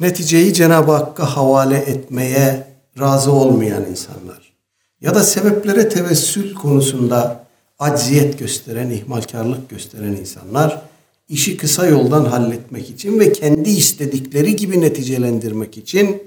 Neticeyi 0.00 0.54
Cenab-ı 0.54 0.92
Hakk'a 0.92 1.36
havale 1.36 1.76
etmeye 1.76 2.66
razı 3.00 3.32
olmayan 3.32 3.84
insanlar 3.90 4.52
ya 5.00 5.14
da 5.14 5.22
sebeplere 5.22 5.88
tevessül 5.88 6.54
konusunda 6.54 7.46
acziyet 7.78 8.38
gösteren, 8.38 8.90
ihmalkarlık 8.90 9.70
gösteren 9.70 10.12
insanlar 10.12 10.82
işi 11.28 11.56
kısa 11.56 11.86
yoldan 11.86 12.24
halletmek 12.24 12.90
için 12.90 13.20
ve 13.20 13.32
kendi 13.32 13.70
istedikleri 13.70 14.56
gibi 14.56 14.80
neticelendirmek 14.80 15.78
için 15.78 16.22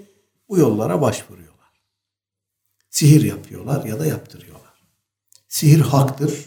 bu 0.49 0.57
yollara 0.57 1.01
başvuruyorlar. 1.01 1.38
Sihir 2.89 3.21
yapıyorlar 3.23 3.85
ya 3.85 3.99
da 3.99 4.05
yaptırıyorlar. 4.05 4.73
Sihir 5.47 5.79
haktır 5.79 6.45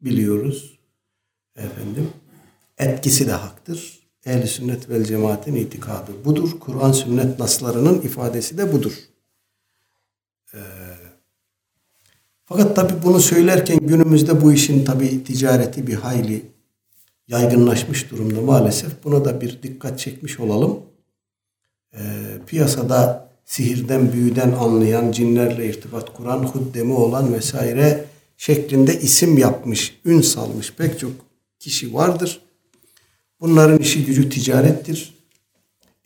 biliyoruz. 0.00 0.78
Efendim 1.56 2.10
etkisi 2.78 3.26
de 3.26 3.32
haktır. 3.32 4.02
Ehl-i 4.24 4.46
sünnet 4.46 4.90
vel 4.90 5.04
cemaatin 5.04 5.54
itikadı 5.54 6.24
budur. 6.24 6.60
Kur'an 6.60 6.92
sünnet 6.92 7.38
naslarının 7.38 8.00
ifadesi 8.00 8.58
de 8.58 8.72
budur. 8.72 8.92
Ee, 10.54 10.58
fakat 12.44 12.76
tabi 12.76 12.92
bunu 13.04 13.20
söylerken 13.20 13.78
günümüzde 13.78 14.42
bu 14.42 14.52
işin 14.52 14.84
tabi 14.84 15.24
ticareti 15.24 15.86
bir 15.86 15.94
hayli 15.94 16.52
yaygınlaşmış 17.28 18.10
durumda 18.10 18.40
maalesef. 18.40 19.04
Buna 19.04 19.24
da 19.24 19.40
bir 19.40 19.62
dikkat 19.62 19.98
çekmiş 19.98 20.40
olalım. 20.40 20.80
Ee, 21.94 22.00
piyasada 22.46 23.31
sihirden, 23.44 24.12
büyüden 24.12 24.52
anlayan, 24.52 25.12
cinlerle 25.12 25.68
irtibat 25.68 26.14
kuran, 26.14 26.42
huddemi 26.42 26.92
olan 26.92 27.34
vesaire 27.34 28.04
şeklinde 28.36 29.00
isim 29.00 29.38
yapmış, 29.38 30.00
ün 30.04 30.20
salmış 30.20 30.72
pek 30.72 30.98
çok 30.98 31.12
kişi 31.58 31.94
vardır. 31.94 32.40
Bunların 33.40 33.78
işi 33.78 34.04
gücü 34.04 34.28
ticarettir. 34.28 35.14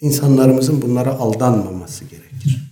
İnsanlarımızın 0.01 0.82
bunlara 0.82 1.11
aldanmaması 1.11 2.05
gerekir. 2.05 2.62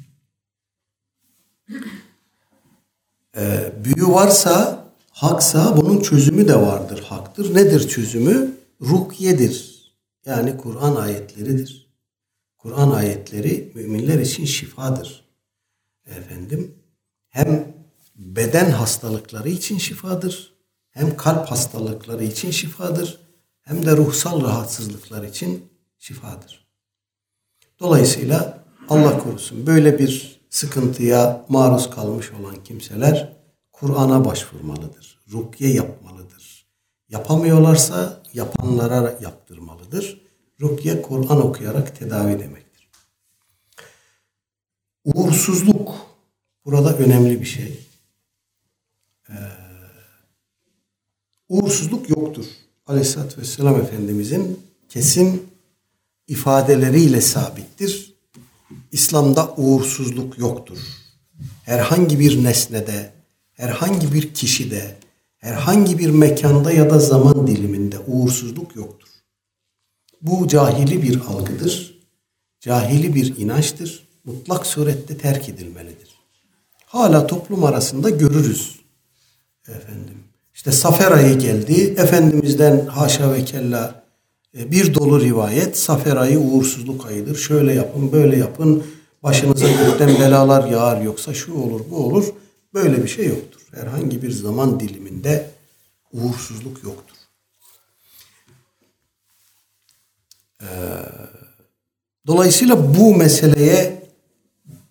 Ee, 3.36 3.72
büyü 3.84 4.08
varsa, 4.08 4.84
haksa 5.10 5.76
bunun 5.76 6.00
çözümü 6.00 6.48
de 6.48 6.56
vardır, 6.56 7.00
haktır. 7.08 7.54
Nedir 7.54 7.88
çözümü? 7.88 8.54
Rukyedir. 8.82 9.74
Yani 10.26 10.56
Kur'an 10.56 10.96
ayetleridir. 10.96 11.83
Kur'an 12.64 12.90
ayetleri 12.90 13.72
müminler 13.74 14.18
için 14.18 14.44
şifadır. 14.44 15.24
Efendim 16.06 16.74
hem 17.28 17.74
beden 18.16 18.70
hastalıkları 18.70 19.48
için 19.48 19.78
şifadır, 19.78 20.54
hem 20.90 21.16
kalp 21.16 21.50
hastalıkları 21.50 22.24
için 22.24 22.50
şifadır, 22.50 23.20
hem 23.62 23.86
de 23.86 23.96
ruhsal 23.96 24.42
rahatsızlıklar 24.44 25.22
için 25.22 25.64
şifadır. 25.98 26.66
Dolayısıyla 27.80 28.64
Allah 28.88 29.18
korusun 29.18 29.66
böyle 29.66 29.98
bir 29.98 30.40
sıkıntıya 30.50 31.46
maruz 31.48 31.90
kalmış 31.90 32.32
olan 32.32 32.64
kimseler 32.64 33.36
Kur'an'a 33.72 34.24
başvurmalıdır. 34.24 35.20
Rukiye 35.32 35.72
yapmalıdır. 35.72 36.66
Yapamıyorlarsa 37.08 38.22
yapanlara 38.34 39.18
yaptırmalıdır. 39.22 40.24
Rukiye 40.64 41.02
Kur'an 41.02 41.46
okuyarak 41.46 41.98
tedavi 41.98 42.38
demektir. 42.38 42.88
Uğursuzluk 45.04 45.94
burada 46.64 46.96
önemli 46.96 47.40
bir 47.40 47.46
şey. 47.46 47.86
Ee, 49.28 49.32
uğursuzluk 51.48 52.10
yoktur. 52.10 52.44
Aleyhisselatü 52.86 53.40
Vesselam 53.40 53.80
Efendimizin 53.80 54.60
kesin 54.88 55.46
ifadeleriyle 56.28 57.20
sabittir. 57.20 58.14
İslam'da 58.92 59.54
uğursuzluk 59.56 60.38
yoktur. 60.38 60.78
Herhangi 61.64 62.20
bir 62.20 62.44
nesnede, 62.44 63.12
herhangi 63.52 64.12
bir 64.14 64.34
kişide, 64.34 64.96
herhangi 65.36 65.98
bir 65.98 66.10
mekanda 66.10 66.72
ya 66.72 66.90
da 66.90 66.98
zaman 66.98 67.46
diliminde 67.46 67.98
uğursuzluk 67.98 68.76
yoktur. 68.76 69.13
Bu 70.24 70.48
cahili 70.48 71.02
bir 71.02 71.20
algıdır. 71.20 71.98
Cahili 72.60 73.14
bir 73.14 73.36
inançtır. 73.36 74.08
Mutlak 74.24 74.66
surette 74.66 75.18
terk 75.18 75.48
edilmelidir. 75.48 76.14
Hala 76.86 77.26
toplum 77.26 77.64
arasında 77.64 78.10
görürüz. 78.10 78.80
Efendim. 79.68 80.18
İşte 80.54 80.72
Safer 80.72 81.12
ayı 81.12 81.38
geldi. 81.38 81.94
Efendimizden 81.98 82.86
haşa 82.86 83.32
ve 83.32 83.44
kella 83.44 84.04
e, 84.58 84.70
bir 84.70 84.94
dolu 84.94 85.20
rivayet. 85.20 85.78
Safer 85.78 86.16
ayı 86.16 86.38
uğursuzluk 86.38 87.06
ayıdır. 87.06 87.36
Şöyle 87.36 87.74
yapın, 87.74 88.12
böyle 88.12 88.36
yapın. 88.36 88.82
Başınıza 89.22 89.68
gökten 89.68 90.08
belalar 90.08 90.68
yağar 90.68 91.02
yoksa 91.02 91.34
şu 91.34 91.54
olur, 91.54 91.80
bu 91.90 91.96
olur. 91.96 92.24
Böyle 92.74 93.02
bir 93.02 93.08
şey 93.08 93.26
yoktur. 93.26 93.60
Herhangi 93.74 94.22
bir 94.22 94.30
zaman 94.30 94.80
diliminde 94.80 95.50
uğursuzluk 96.12 96.84
yoktur. 96.84 97.16
Ee, 100.64 100.68
dolayısıyla 102.26 102.94
bu 102.94 103.14
meseleye 103.14 104.02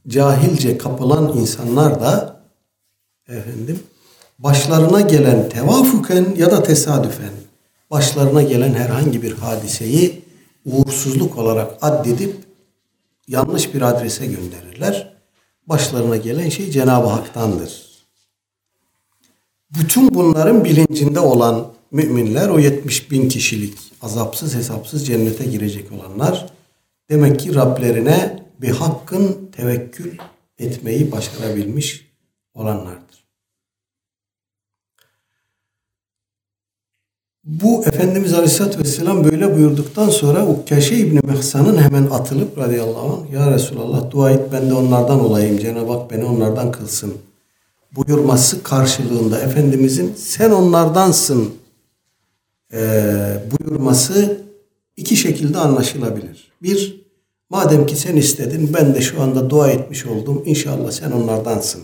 cahilce 0.08 0.78
kapılan 0.78 1.38
insanlar 1.38 2.02
da 2.02 2.42
efendim 3.28 3.80
başlarına 4.40 5.02
gelen 5.02 5.50
tevafuken 5.50 6.36
ya 6.38 6.52
da 6.52 6.64
tesadüfen 6.64 7.32
başlarına 7.92 8.42
gelen 8.42 8.74
herhangi 8.74 9.22
bir 9.22 9.32
hadiseyi 9.32 10.22
uğursuzluk 10.66 11.38
olarak 11.38 11.78
addedip 11.82 12.36
yanlış 13.28 13.74
bir 13.74 13.82
adrese 13.82 14.26
gönderirler. 14.26 15.14
Başlarına 15.68 16.18
gelen 16.18 16.50
şey 16.50 16.72
Cenab-ı 16.72 17.08
Hak'tandır. 17.08 17.94
Bütün 19.70 20.14
bunların 20.14 20.66
bilincinde 20.66 21.20
olan 21.20 21.68
müminler 21.92 22.50
o 22.50 22.60
70 22.60 23.12
bin 23.12 23.30
kişilik 23.30 23.93
azapsız 24.04 24.56
hesapsız 24.56 25.08
cennete 25.08 25.46
girecek 25.46 25.92
olanlar 25.92 26.46
demek 27.10 27.40
ki 27.40 27.56
Rablerine 27.56 28.44
bir 28.62 28.70
hakkın 28.70 29.50
tevekkül 29.56 30.18
etmeyi 30.60 31.12
başarabilmiş 31.12 32.14
olanlardır. 32.54 33.24
Bu 37.44 37.86
Efendimiz 37.86 38.34
Aleyhisselatü 38.34 38.80
Vesselam 38.80 39.24
böyle 39.24 39.56
buyurduktan 39.56 40.10
sonra 40.10 40.48
Ukkaşe 40.48 40.96
İbni 40.96 41.20
Mehsan'ın 41.24 41.78
hemen 41.78 42.06
atılıp 42.06 42.58
radıyallahu 42.58 43.28
anh 43.28 43.34
Ya 43.34 43.52
Resulallah 43.52 44.12
dua 44.12 44.32
et 44.32 44.42
ben 44.52 44.70
de 44.70 44.74
onlardan 44.74 45.20
olayım. 45.20 45.58
Cenab-ı 45.58 45.92
Hak 45.92 46.12
beni 46.12 46.26
onlardan 46.26 46.72
kılsın. 46.72 47.14
Buyurması 47.92 48.64
karşılığında 48.64 49.40
Efendimizin 49.40 50.14
sen 50.18 50.52
onlardansın 50.52 51.54
e, 52.74 52.80
buyurması 53.52 54.38
iki 54.98 55.16
şekilde 55.16 55.58
anlaşılabilir. 55.58 56.52
Bir, 56.62 57.04
madem 57.50 57.86
ki 57.86 57.96
sen 57.96 58.16
istedin 58.16 58.72
ben 58.74 58.96
de 58.96 59.02
şu 59.02 59.22
anda 59.22 59.50
dua 59.50 59.70
etmiş 59.70 60.06
oldum. 60.06 60.44
İnşallah 60.46 60.92
sen 60.92 61.12
onlardansın. 61.12 61.82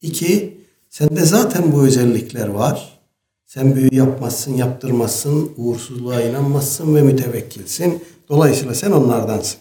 İki, 0.00 0.58
sende 0.90 1.24
zaten 1.24 1.72
bu 1.72 1.82
özellikler 1.82 2.48
var. 2.48 2.98
Sen 3.46 3.74
büyü 3.74 3.88
yapmazsın, 3.92 4.56
yaptırmazsın, 4.56 5.52
uğursuzluğa 5.56 6.20
inanmazsın 6.20 6.94
ve 6.94 7.02
mütevekkilsin. 7.02 8.04
Dolayısıyla 8.28 8.74
sen 8.74 8.90
onlardansın. 8.90 9.58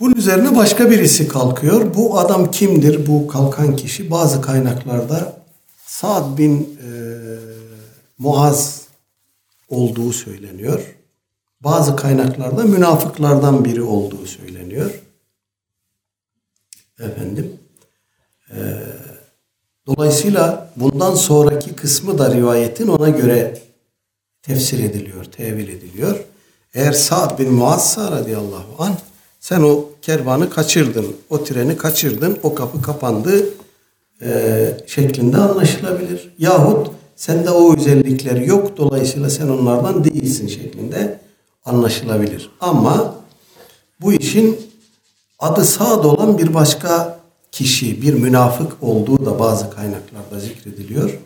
Bunun 0.00 0.14
üzerine 0.14 0.56
başka 0.56 0.90
birisi 0.90 1.28
kalkıyor. 1.28 1.94
Bu 1.94 2.18
adam 2.18 2.50
kimdir? 2.50 3.06
Bu 3.06 3.26
kalkan 3.26 3.76
kişi 3.76 4.10
bazı 4.10 4.40
kaynaklarda 4.40 5.36
Sa'd 5.86 6.38
bin 6.38 6.60
e, 6.60 6.92
Muaz 8.22 8.82
olduğu 9.68 10.12
söyleniyor. 10.12 10.96
Bazı 11.60 11.96
kaynaklarda 11.96 12.62
münafıklardan 12.64 13.64
biri 13.64 13.82
olduğu 13.82 14.26
söyleniyor. 14.26 15.02
Efendim. 17.00 17.52
E, 18.50 18.58
dolayısıyla 19.86 20.72
bundan 20.76 21.14
sonraki 21.14 21.76
kısmı 21.76 22.18
da 22.18 22.34
rivayetin 22.34 22.88
ona 22.88 23.08
göre 23.08 23.58
tefsir 24.42 24.84
ediliyor, 24.84 25.24
tevil 25.24 25.68
ediliyor. 25.68 26.24
Eğer 26.74 26.92
Sa'd 26.92 27.38
bin 27.38 27.52
Muazza 27.52 28.10
radıyallahu 28.10 28.82
anh 28.82 28.96
sen 29.40 29.60
o 29.60 29.88
kervanı 30.02 30.50
kaçırdın, 30.50 31.16
o 31.30 31.44
treni 31.44 31.76
kaçırdın, 31.76 32.38
o 32.42 32.54
kapı 32.54 32.82
kapandı 32.82 33.44
e, 34.22 34.84
şeklinde 34.86 35.36
anlaşılabilir. 35.36 36.34
Yahut 36.38 37.01
sende 37.22 37.50
o 37.50 37.76
özellikler 37.76 38.36
yok, 38.36 38.76
dolayısıyla 38.76 39.30
sen 39.30 39.48
onlardan 39.48 40.04
değilsin 40.04 40.46
şeklinde 40.46 41.18
anlaşılabilir. 41.64 42.50
Ama 42.60 43.14
bu 44.00 44.12
işin 44.12 44.60
adı 45.38 45.64
Sa'd 45.64 46.04
olan 46.04 46.38
bir 46.38 46.54
başka 46.54 47.20
kişi, 47.52 48.02
bir 48.02 48.14
münafık 48.14 48.82
olduğu 48.82 49.26
da 49.26 49.38
bazı 49.38 49.70
kaynaklarda 49.70 50.40
zikrediliyor. 50.40 51.18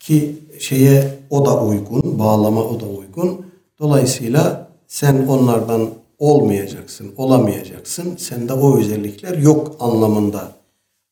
Ki 0.00 0.38
şeye 0.58 1.18
o 1.30 1.46
da 1.46 1.64
uygun, 1.64 2.18
bağlama 2.18 2.64
o 2.64 2.80
da 2.80 2.86
uygun. 2.86 3.46
Dolayısıyla 3.80 4.68
sen 4.88 5.26
onlardan 5.26 5.90
olmayacaksın, 6.18 7.12
olamayacaksın. 7.16 8.16
Sende 8.16 8.52
o 8.52 8.78
özellikler 8.78 9.38
yok 9.38 9.76
anlamında 9.80 10.52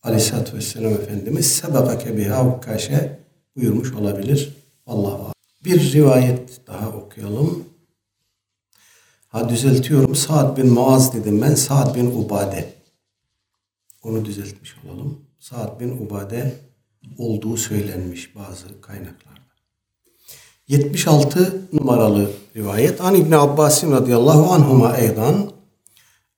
Aleyhisselatü 0.03 0.57
Vesselam 0.57 0.93
Efendimiz 0.93 1.47
sebekake 1.47 2.17
biha 2.17 2.47
ukkaşe 2.47 3.20
buyurmuş 3.61 3.93
olabilir. 3.93 4.57
Allah 4.87 5.33
Bir 5.65 5.93
rivayet 5.93 6.67
daha 6.67 6.89
okuyalım. 6.89 7.65
Ha 9.29 9.49
düzeltiyorum. 9.49 10.15
Sa'd 10.15 10.57
bin 10.57 10.67
Muaz 10.67 11.15
dedim 11.15 11.43
ben. 11.43 11.55
Sa'd 11.55 11.97
bin 11.97 12.07
Ubade. 12.07 12.75
Onu 14.03 14.25
düzeltmiş 14.25 14.77
olalım. 14.85 15.19
Sa'd 15.39 15.81
bin 15.81 16.07
Ubade 16.07 16.55
olduğu 17.19 17.57
söylenmiş 17.57 18.37
bazı 18.37 18.81
kaynaklarda. 18.81 19.41
76 20.69 21.63
numaralı 21.73 22.31
rivayet. 22.57 23.01
An 23.01 23.15
İbni 23.15 23.37
Abbasin 23.37 23.93
radıyallahu 23.93 24.53
anhuma 24.53 24.97
eydan 24.97 25.51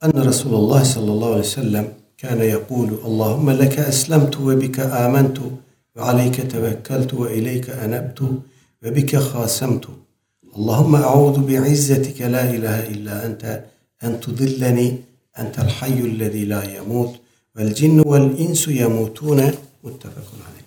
enne 0.03 0.25
Resulullah 0.25 0.85
sallallahu 0.85 1.27
aleyhi 1.27 1.47
ve 1.47 1.51
sellem 1.51 1.95
kâne 2.21 2.45
yekûlu 2.45 3.01
Allahümme 3.07 3.59
leke 3.59 3.81
eslemtu 3.81 4.51
ve 4.51 4.61
bike 4.61 4.85
âmentu 4.85 5.43
ve 5.97 6.01
aleyke 6.01 6.49
tevekkeltu 6.49 7.27
ve 7.27 7.37
ileyke 7.37 7.73
enebtu 7.73 8.45
ve 8.83 8.97
bike 8.97 9.19
khâsemtu. 9.19 9.91
Allahümme 10.55 10.99
a'udu 10.99 11.49
bi'izzetike 11.49 12.33
la 12.33 12.41
ilahe 12.41 12.93
illa 12.93 13.23
ente 13.23 13.65
en 14.03 14.21
tudilleni 14.21 15.01
entel 15.37 15.69
hayyullezî 15.71 16.49
la 16.49 16.65
yemut 16.65 17.17
vel 17.57 17.75
cinnu 17.75 18.13
vel 18.13 18.39
insu 18.39 18.71
yemutune 18.71 19.55
muttefekun 19.83 20.39
aleyh. 20.51 20.65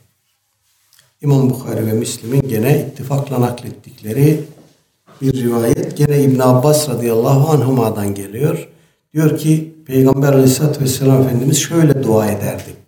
İmam 1.21 1.49
Bukhari 1.49 1.88
ve 1.88 1.93
Müslim'in 1.93 2.49
gene 2.49 2.88
ittifakla 2.88 3.41
naklettikleri 3.41 4.41
bir 5.21 5.34
rivayet 5.34 5.97
gene 5.97 6.23
İbn 6.23 6.39
Abbas 6.39 6.89
radıyallahu 6.89 7.49
anhuma'dan 7.49 8.15
geliyor. 8.15 8.69
Diyor 9.13 9.38
ki 9.38 9.73
Peygamber 9.86 10.34
aleyhissalatü 10.34 10.82
vesselam 10.82 11.21
Efendimiz 11.21 11.57
şöyle 11.57 12.03
dua 12.03 12.32
ederdi. 12.32 12.85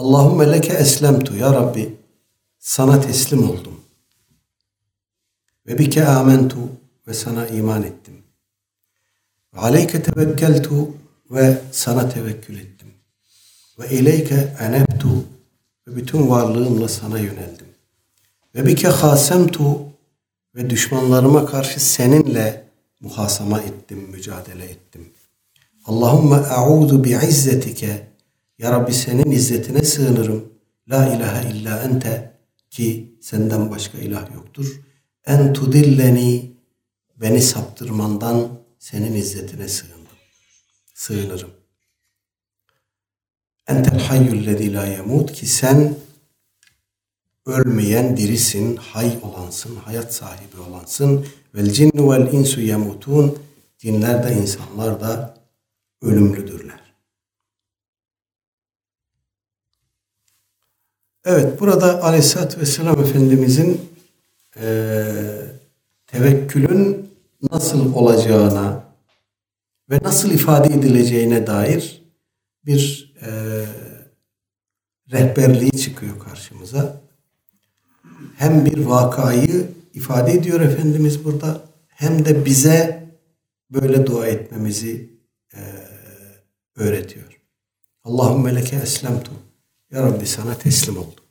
Allahümme 0.00 0.52
leke 0.52 0.72
eslemtu 0.72 1.36
ya 1.36 1.52
Rabbi 1.52 1.94
sana 2.58 3.00
teslim 3.00 3.50
oldum. 3.50 3.80
Ve 5.66 5.78
bike 5.78 6.06
amentu 6.06 6.58
ve 7.08 7.14
sana 7.14 7.46
iman 7.46 7.82
ettim. 7.82 8.14
Ve 9.54 9.58
aleyke 9.58 10.02
tevekkeltu 10.02 10.88
ve 11.30 11.58
sana 11.72 12.08
tevekkül 12.08 12.58
ettim. 12.58 12.88
Ve 13.78 13.90
ileyke 13.90 14.56
enebtu 14.60 15.24
ve 15.88 15.96
bütün 15.96 16.30
varlığımla 16.30 16.88
sana 16.88 17.18
yöneldim. 17.18 17.66
Ve 18.54 18.66
bike 18.66 18.88
hasemtu 18.88 19.78
ve 20.54 20.70
düşmanlarıma 20.70 21.46
karşı 21.46 21.80
seninle 21.80 22.64
muhasama 23.00 23.60
ettim, 23.60 23.98
mücadele 24.10 24.64
ettim. 24.64 25.08
Allahümme 25.84 26.36
a'udu 26.36 27.04
bi 27.04 27.10
izzetike 27.10 28.09
Ya 28.60 28.70
Rabbi 28.72 28.92
senin 28.92 29.30
izzetine 29.30 29.82
sığınırım. 29.82 30.52
La 30.88 31.16
ilahe 31.16 31.50
illa 31.50 31.82
ente 31.82 32.38
ki 32.70 33.14
senden 33.20 33.70
başka 33.70 33.98
ilah 33.98 34.34
yoktur. 34.34 34.80
En 35.26 35.52
tudilleni 35.52 36.52
beni 37.16 37.42
saptırmandan 37.42 38.48
senin 38.78 39.14
izzetine 39.14 39.68
sığındım. 39.68 40.16
Sığınırım. 40.94 41.50
Entel 43.68 44.00
hayyullezî 44.00 44.74
la 44.74 44.86
yemut 44.86 45.32
ki 45.32 45.46
sen 45.46 45.96
ölmeyen 47.46 48.16
dirisin, 48.16 48.76
hay 48.76 49.18
olansın, 49.22 49.76
hayat 49.76 50.14
sahibi 50.14 50.60
olansın. 50.68 51.26
Vel 51.54 51.70
cinnu 51.70 52.12
vel 52.12 52.32
insu 52.32 52.60
yemutun. 52.60 53.38
Cinler 53.78 54.28
de 54.28 54.34
insanlar 54.34 55.00
da 55.00 55.34
ölümlüdürler. 56.02 56.79
Evet 61.24 61.60
burada 61.60 62.02
Aleyhisselatü 62.04 62.60
Vesselam 62.60 63.00
Efendimizin 63.00 63.80
eee 64.56 65.42
tevekkülün 66.06 67.10
nasıl 67.52 67.94
olacağına 67.94 68.84
ve 69.90 69.98
nasıl 70.02 70.30
ifade 70.30 70.74
edileceğine 70.74 71.46
dair 71.46 72.02
bir 72.66 73.14
eee 73.22 73.66
rehberliği 75.12 75.72
çıkıyor 75.72 76.18
karşımıza. 76.18 77.00
Hem 78.36 78.64
bir 78.64 78.78
vakayı 78.78 79.68
ifade 79.94 80.32
ediyor 80.32 80.60
Efendimiz 80.60 81.24
burada 81.24 81.60
hem 81.88 82.24
de 82.24 82.44
bize 82.44 83.08
böyle 83.70 84.06
dua 84.06 84.26
etmemizi 84.26 85.10
eee, 85.54 85.60
öğretiyor. 86.76 87.40
Allahümme 88.04 88.54
leke 88.54 88.76
eslemtu. 88.76 89.32
Ya 89.90 90.02
Rabbi 90.02 90.26
sana 90.26 90.58
teslim 90.58 90.98
oldum. 90.98 91.24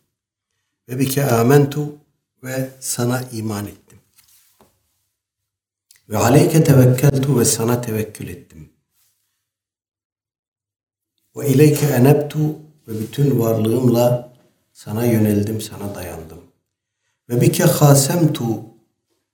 Ve 0.90 1.00
bike 1.00 1.26
amentu 1.26 1.96
ve 2.44 2.70
sana 2.80 3.22
iman 3.32 3.68
ettim. 3.68 4.00
Ve 6.10 6.18
aleyke 6.18 6.64
tevekkeltu 6.64 7.40
ve 7.40 7.46
sana 7.46 7.82
tevekkül 7.82 8.28
ettim. 8.28 8.70
Ve 11.36 11.48
ileyke 11.48 11.86
enebtu 11.86 12.40
ve 12.88 13.00
bütün 13.00 13.40
varlığımla 13.40 14.34
sana 14.74 15.06
yöneldim, 15.06 15.62
sana 15.62 15.96
dayandım. 15.96 16.42
Ve 17.30 17.42
bike 17.42 17.64
hasemtu 17.64 18.62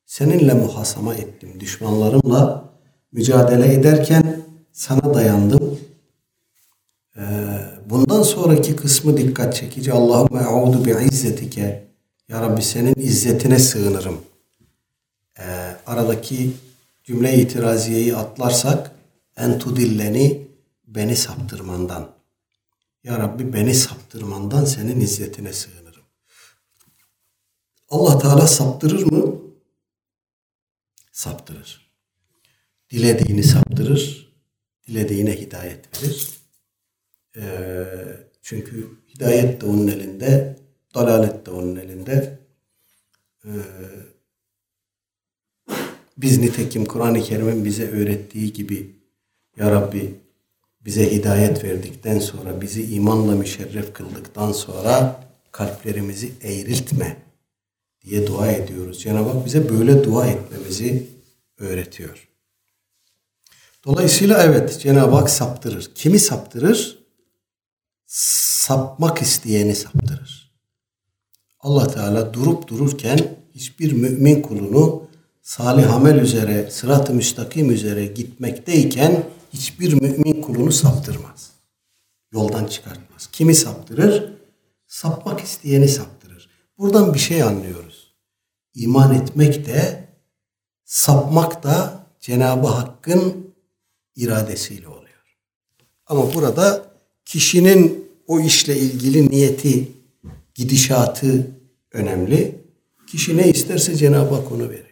seninle 0.05 0.53
muhasama 0.53 1.15
ettim. 1.15 1.59
Düşmanlarımla 1.59 2.69
mücadele 3.11 3.73
ederken 3.73 4.45
sana 4.71 5.13
dayandım. 5.13 5.79
Ee, 7.17 7.21
bundan 7.85 8.23
sonraki 8.23 8.75
kısmı 8.75 9.17
dikkat 9.17 9.55
çekici. 9.55 9.93
Allahümme 9.93 10.41
e'udu 10.41 10.85
bi 10.85 11.05
izzetike. 11.11 11.87
Ya 12.29 12.41
Rabbi 12.41 12.61
senin 12.61 12.95
izzetine 12.97 13.59
sığınırım. 13.59 14.21
Ee, 15.39 15.75
aradaki 15.85 16.51
cümle 17.03 17.37
itiraziyeyi 17.37 18.15
atlarsak 18.15 18.91
en 19.37 19.59
tudilleni 19.59 20.47
beni 20.87 21.15
saptırmandan. 21.15 22.11
Ya 23.03 23.19
Rabbi 23.19 23.53
beni 23.53 23.75
saptırmandan 23.75 24.65
senin 24.65 24.99
izzetine 24.99 25.53
sığınırım. 25.53 26.03
Allah 27.89 28.19
Teala 28.19 28.47
saptırır 28.47 29.03
mı? 29.03 29.35
Saptırır. 31.11 31.91
Dilediğini 32.89 33.43
saptırır, 33.43 34.33
dilediğine 34.87 35.41
hidayet 35.41 36.03
verir. 36.03 36.44
Ee, 37.37 37.85
çünkü 38.41 38.89
hidayet 39.15 39.61
de 39.61 39.65
onun 39.65 39.87
elinde, 39.87 40.55
dalalet 40.95 41.45
de 41.45 41.51
onun 41.51 41.75
elinde. 41.75 42.39
Ee, 43.45 43.49
biz 46.17 46.37
nitekim 46.37 46.85
Kur'an-ı 46.85 47.21
Kerim'in 47.21 47.65
bize 47.65 47.91
öğrettiği 47.91 48.53
gibi 48.53 48.95
Ya 49.57 49.71
Rabbi 49.71 50.15
bize 50.85 51.11
hidayet 51.11 51.63
verdikten 51.63 52.19
sonra, 52.19 52.61
bizi 52.61 52.95
imanla 52.95 53.35
müşerref 53.35 53.93
kıldıktan 53.93 54.51
sonra 54.51 55.23
kalplerimizi 55.51 56.31
eğriltme 56.41 57.17
diye 58.05 58.27
dua 58.27 58.51
ediyoruz. 58.51 59.01
Cenab-ı 59.01 59.29
Hak 59.29 59.45
bize 59.45 59.69
böyle 59.69 60.03
dua 60.03 60.27
etmemizi 60.27 61.07
öğretiyor. 61.57 62.27
Dolayısıyla 63.85 64.43
evet 64.43 64.79
Cenab-ı 64.79 65.15
Hak 65.15 65.29
saptırır. 65.29 65.91
Kimi 65.95 66.19
saptırır? 66.19 67.04
Sapmak 68.15 69.21
isteyeni 69.21 69.75
saptırır. 69.75 70.51
Allah 71.59 71.87
Teala 71.87 72.33
durup 72.33 72.67
dururken 72.67 73.37
hiçbir 73.55 73.91
mümin 73.91 74.41
kulunu 74.41 75.07
salih 75.41 75.93
amel 75.93 76.15
üzere, 76.15 76.71
sırat-ı 76.71 77.13
müstakim 77.13 77.71
üzere 77.71 78.05
gitmekteyken 78.05 79.23
hiçbir 79.53 80.01
mümin 80.01 80.41
kulunu 80.41 80.71
saptırmaz. 80.71 81.51
Yoldan 82.31 82.65
çıkartmaz. 82.65 83.27
Kimi 83.31 83.55
saptırır? 83.55 84.33
Sapmak 84.87 85.39
isteyeni 85.41 85.87
saptırır. 85.87 86.49
Buradan 86.77 87.13
bir 87.13 87.19
şey 87.19 87.43
anlıyoruz. 87.43 88.13
İman 88.73 89.15
etmek 89.15 89.65
de 89.65 90.07
sapmak 90.85 91.63
da 91.63 92.05
Cenab-ı 92.19 92.67
Hakk'ın 92.67 93.55
iradesiyle 94.15 94.87
oluyor. 94.87 95.37
Ama 96.07 96.33
burada 96.33 96.85
kişinin 97.25 98.04
o 98.27 98.39
işle 98.39 98.77
ilgili 98.77 99.29
niyeti, 99.29 99.91
gidişatı 100.55 101.47
önemli. 101.93 102.55
Kişi 103.07 103.37
ne 103.37 103.49
isterse 103.49 103.95
Cenab-ı 103.95 104.35
Hak 104.35 104.51
onu 104.51 104.63
veriyor. 104.69 104.85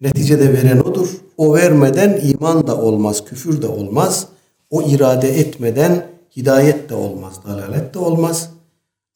Neticede 0.00 0.52
veren 0.52 0.80
odur. 0.80 1.08
O 1.36 1.54
vermeden 1.54 2.20
iman 2.22 2.66
da 2.66 2.76
olmaz, 2.80 3.24
küfür 3.24 3.62
de 3.62 3.66
olmaz. 3.66 4.26
O 4.70 4.82
irade 4.82 5.28
etmeden 5.28 6.06
hidayet 6.36 6.88
de 6.88 6.94
olmaz, 6.94 7.40
dalalet 7.46 7.94
de 7.94 7.98
olmaz. 7.98 8.50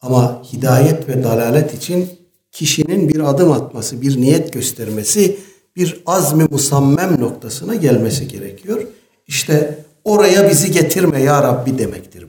Ama 0.01 0.43
hidayet 0.53 1.09
ve 1.09 1.25
dalalet 1.25 1.75
için 1.75 2.09
kişinin 2.53 3.09
bir 3.09 3.31
adım 3.31 3.53
atması, 3.53 4.03
bir 4.03 4.21
niyet 4.21 4.53
göstermesi, 4.53 5.39
bir 5.77 6.03
azmi 6.07 6.45
musammem 6.51 7.21
noktasına 7.21 7.75
gelmesi 7.75 8.29
gerekiyor. 8.29 8.83
İşte 9.27 9.85
oraya 10.05 10.51
bizi 10.51 10.73
getirme 10.73 11.23
ya 11.23 11.43
Rabbi 11.43 11.79
demektir. 11.79 12.28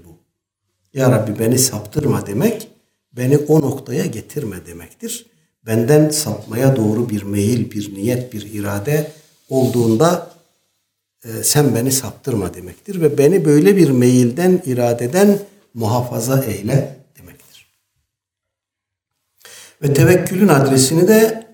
Ya 0.93 1.11
Rabbi 1.11 1.39
beni 1.39 1.59
saptırma 1.59 2.27
demek, 2.27 2.67
beni 3.13 3.37
o 3.37 3.61
noktaya 3.61 4.05
getirme 4.05 4.65
demektir. 4.65 5.25
Benden 5.65 6.09
sapmaya 6.09 6.75
doğru 6.75 7.09
bir 7.09 7.23
meyil, 7.23 7.71
bir 7.71 7.93
niyet, 7.93 8.33
bir 8.33 8.53
irade 8.53 9.11
olduğunda 9.49 10.31
e, 11.25 11.43
sen 11.43 11.75
beni 11.75 11.91
saptırma 11.91 12.53
demektir. 12.53 13.01
Ve 13.01 13.17
beni 13.17 13.45
böyle 13.45 13.77
bir 13.77 13.89
meyilden, 13.89 14.61
iradeden 14.65 15.39
muhafaza 15.73 16.43
eyle 16.43 16.95
demektir. 17.17 17.67
Ve 19.81 19.93
tevekkülün 19.93 20.47
adresini 20.47 21.07
de 21.07 21.47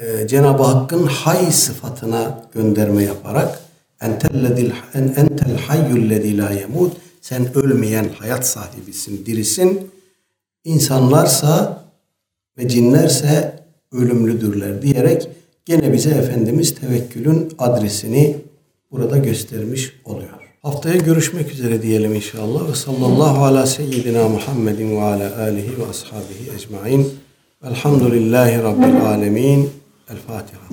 e, 0.00 0.28
Cenab-ı 0.28 0.62
Hakk'ın 0.62 1.06
hay 1.06 1.52
sıfatına 1.52 2.48
gönderme 2.54 3.04
yaparak 3.04 3.60
entellezil 4.00 4.70
en 4.94 5.02
entel 5.02 5.58
hayyullezî 5.58 6.38
la 6.38 6.50
yemut 6.50 7.05
sen 7.28 7.56
ölmeyen 7.58 8.08
hayat 8.18 8.46
sahibisin, 8.46 9.26
dirisin. 9.26 9.90
İnsanlarsa 10.64 11.84
ve 12.58 12.68
cinlerse 12.68 13.62
ölümlüdürler 13.92 14.82
diyerek 14.82 15.28
gene 15.64 15.92
bize 15.92 16.10
Efendimiz 16.10 16.74
tevekkülün 16.74 17.52
adresini 17.58 18.36
burada 18.90 19.16
göstermiş 19.16 19.92
oluyor. 20.04 20.54
Haftaya 20.62 20.96
görüşmek 20.96 21.52
üzere 21.52 21.82
diyelim 21.82 22.14
inşallah. 22.14 22.70
Ve 22.70 22.74
sallallahu 22.74 23.44
ala 23.44 23.66
seyyidina 23.66 24.28
Muhammedin 24.28 24.96
ve 24.96 25.02
ala 25.02 25.38
alihi 25.38 25.78
ve 25.78 25.86
ashabihi 25.90 26.56
ecmain. 26.56 27.12
Elhamdülillahi 27.64 28.62
Rabbil 28.62 29.04
alemin. 29.04 29.70
El 30.10 30.16
Fatiha. 30.26 30.66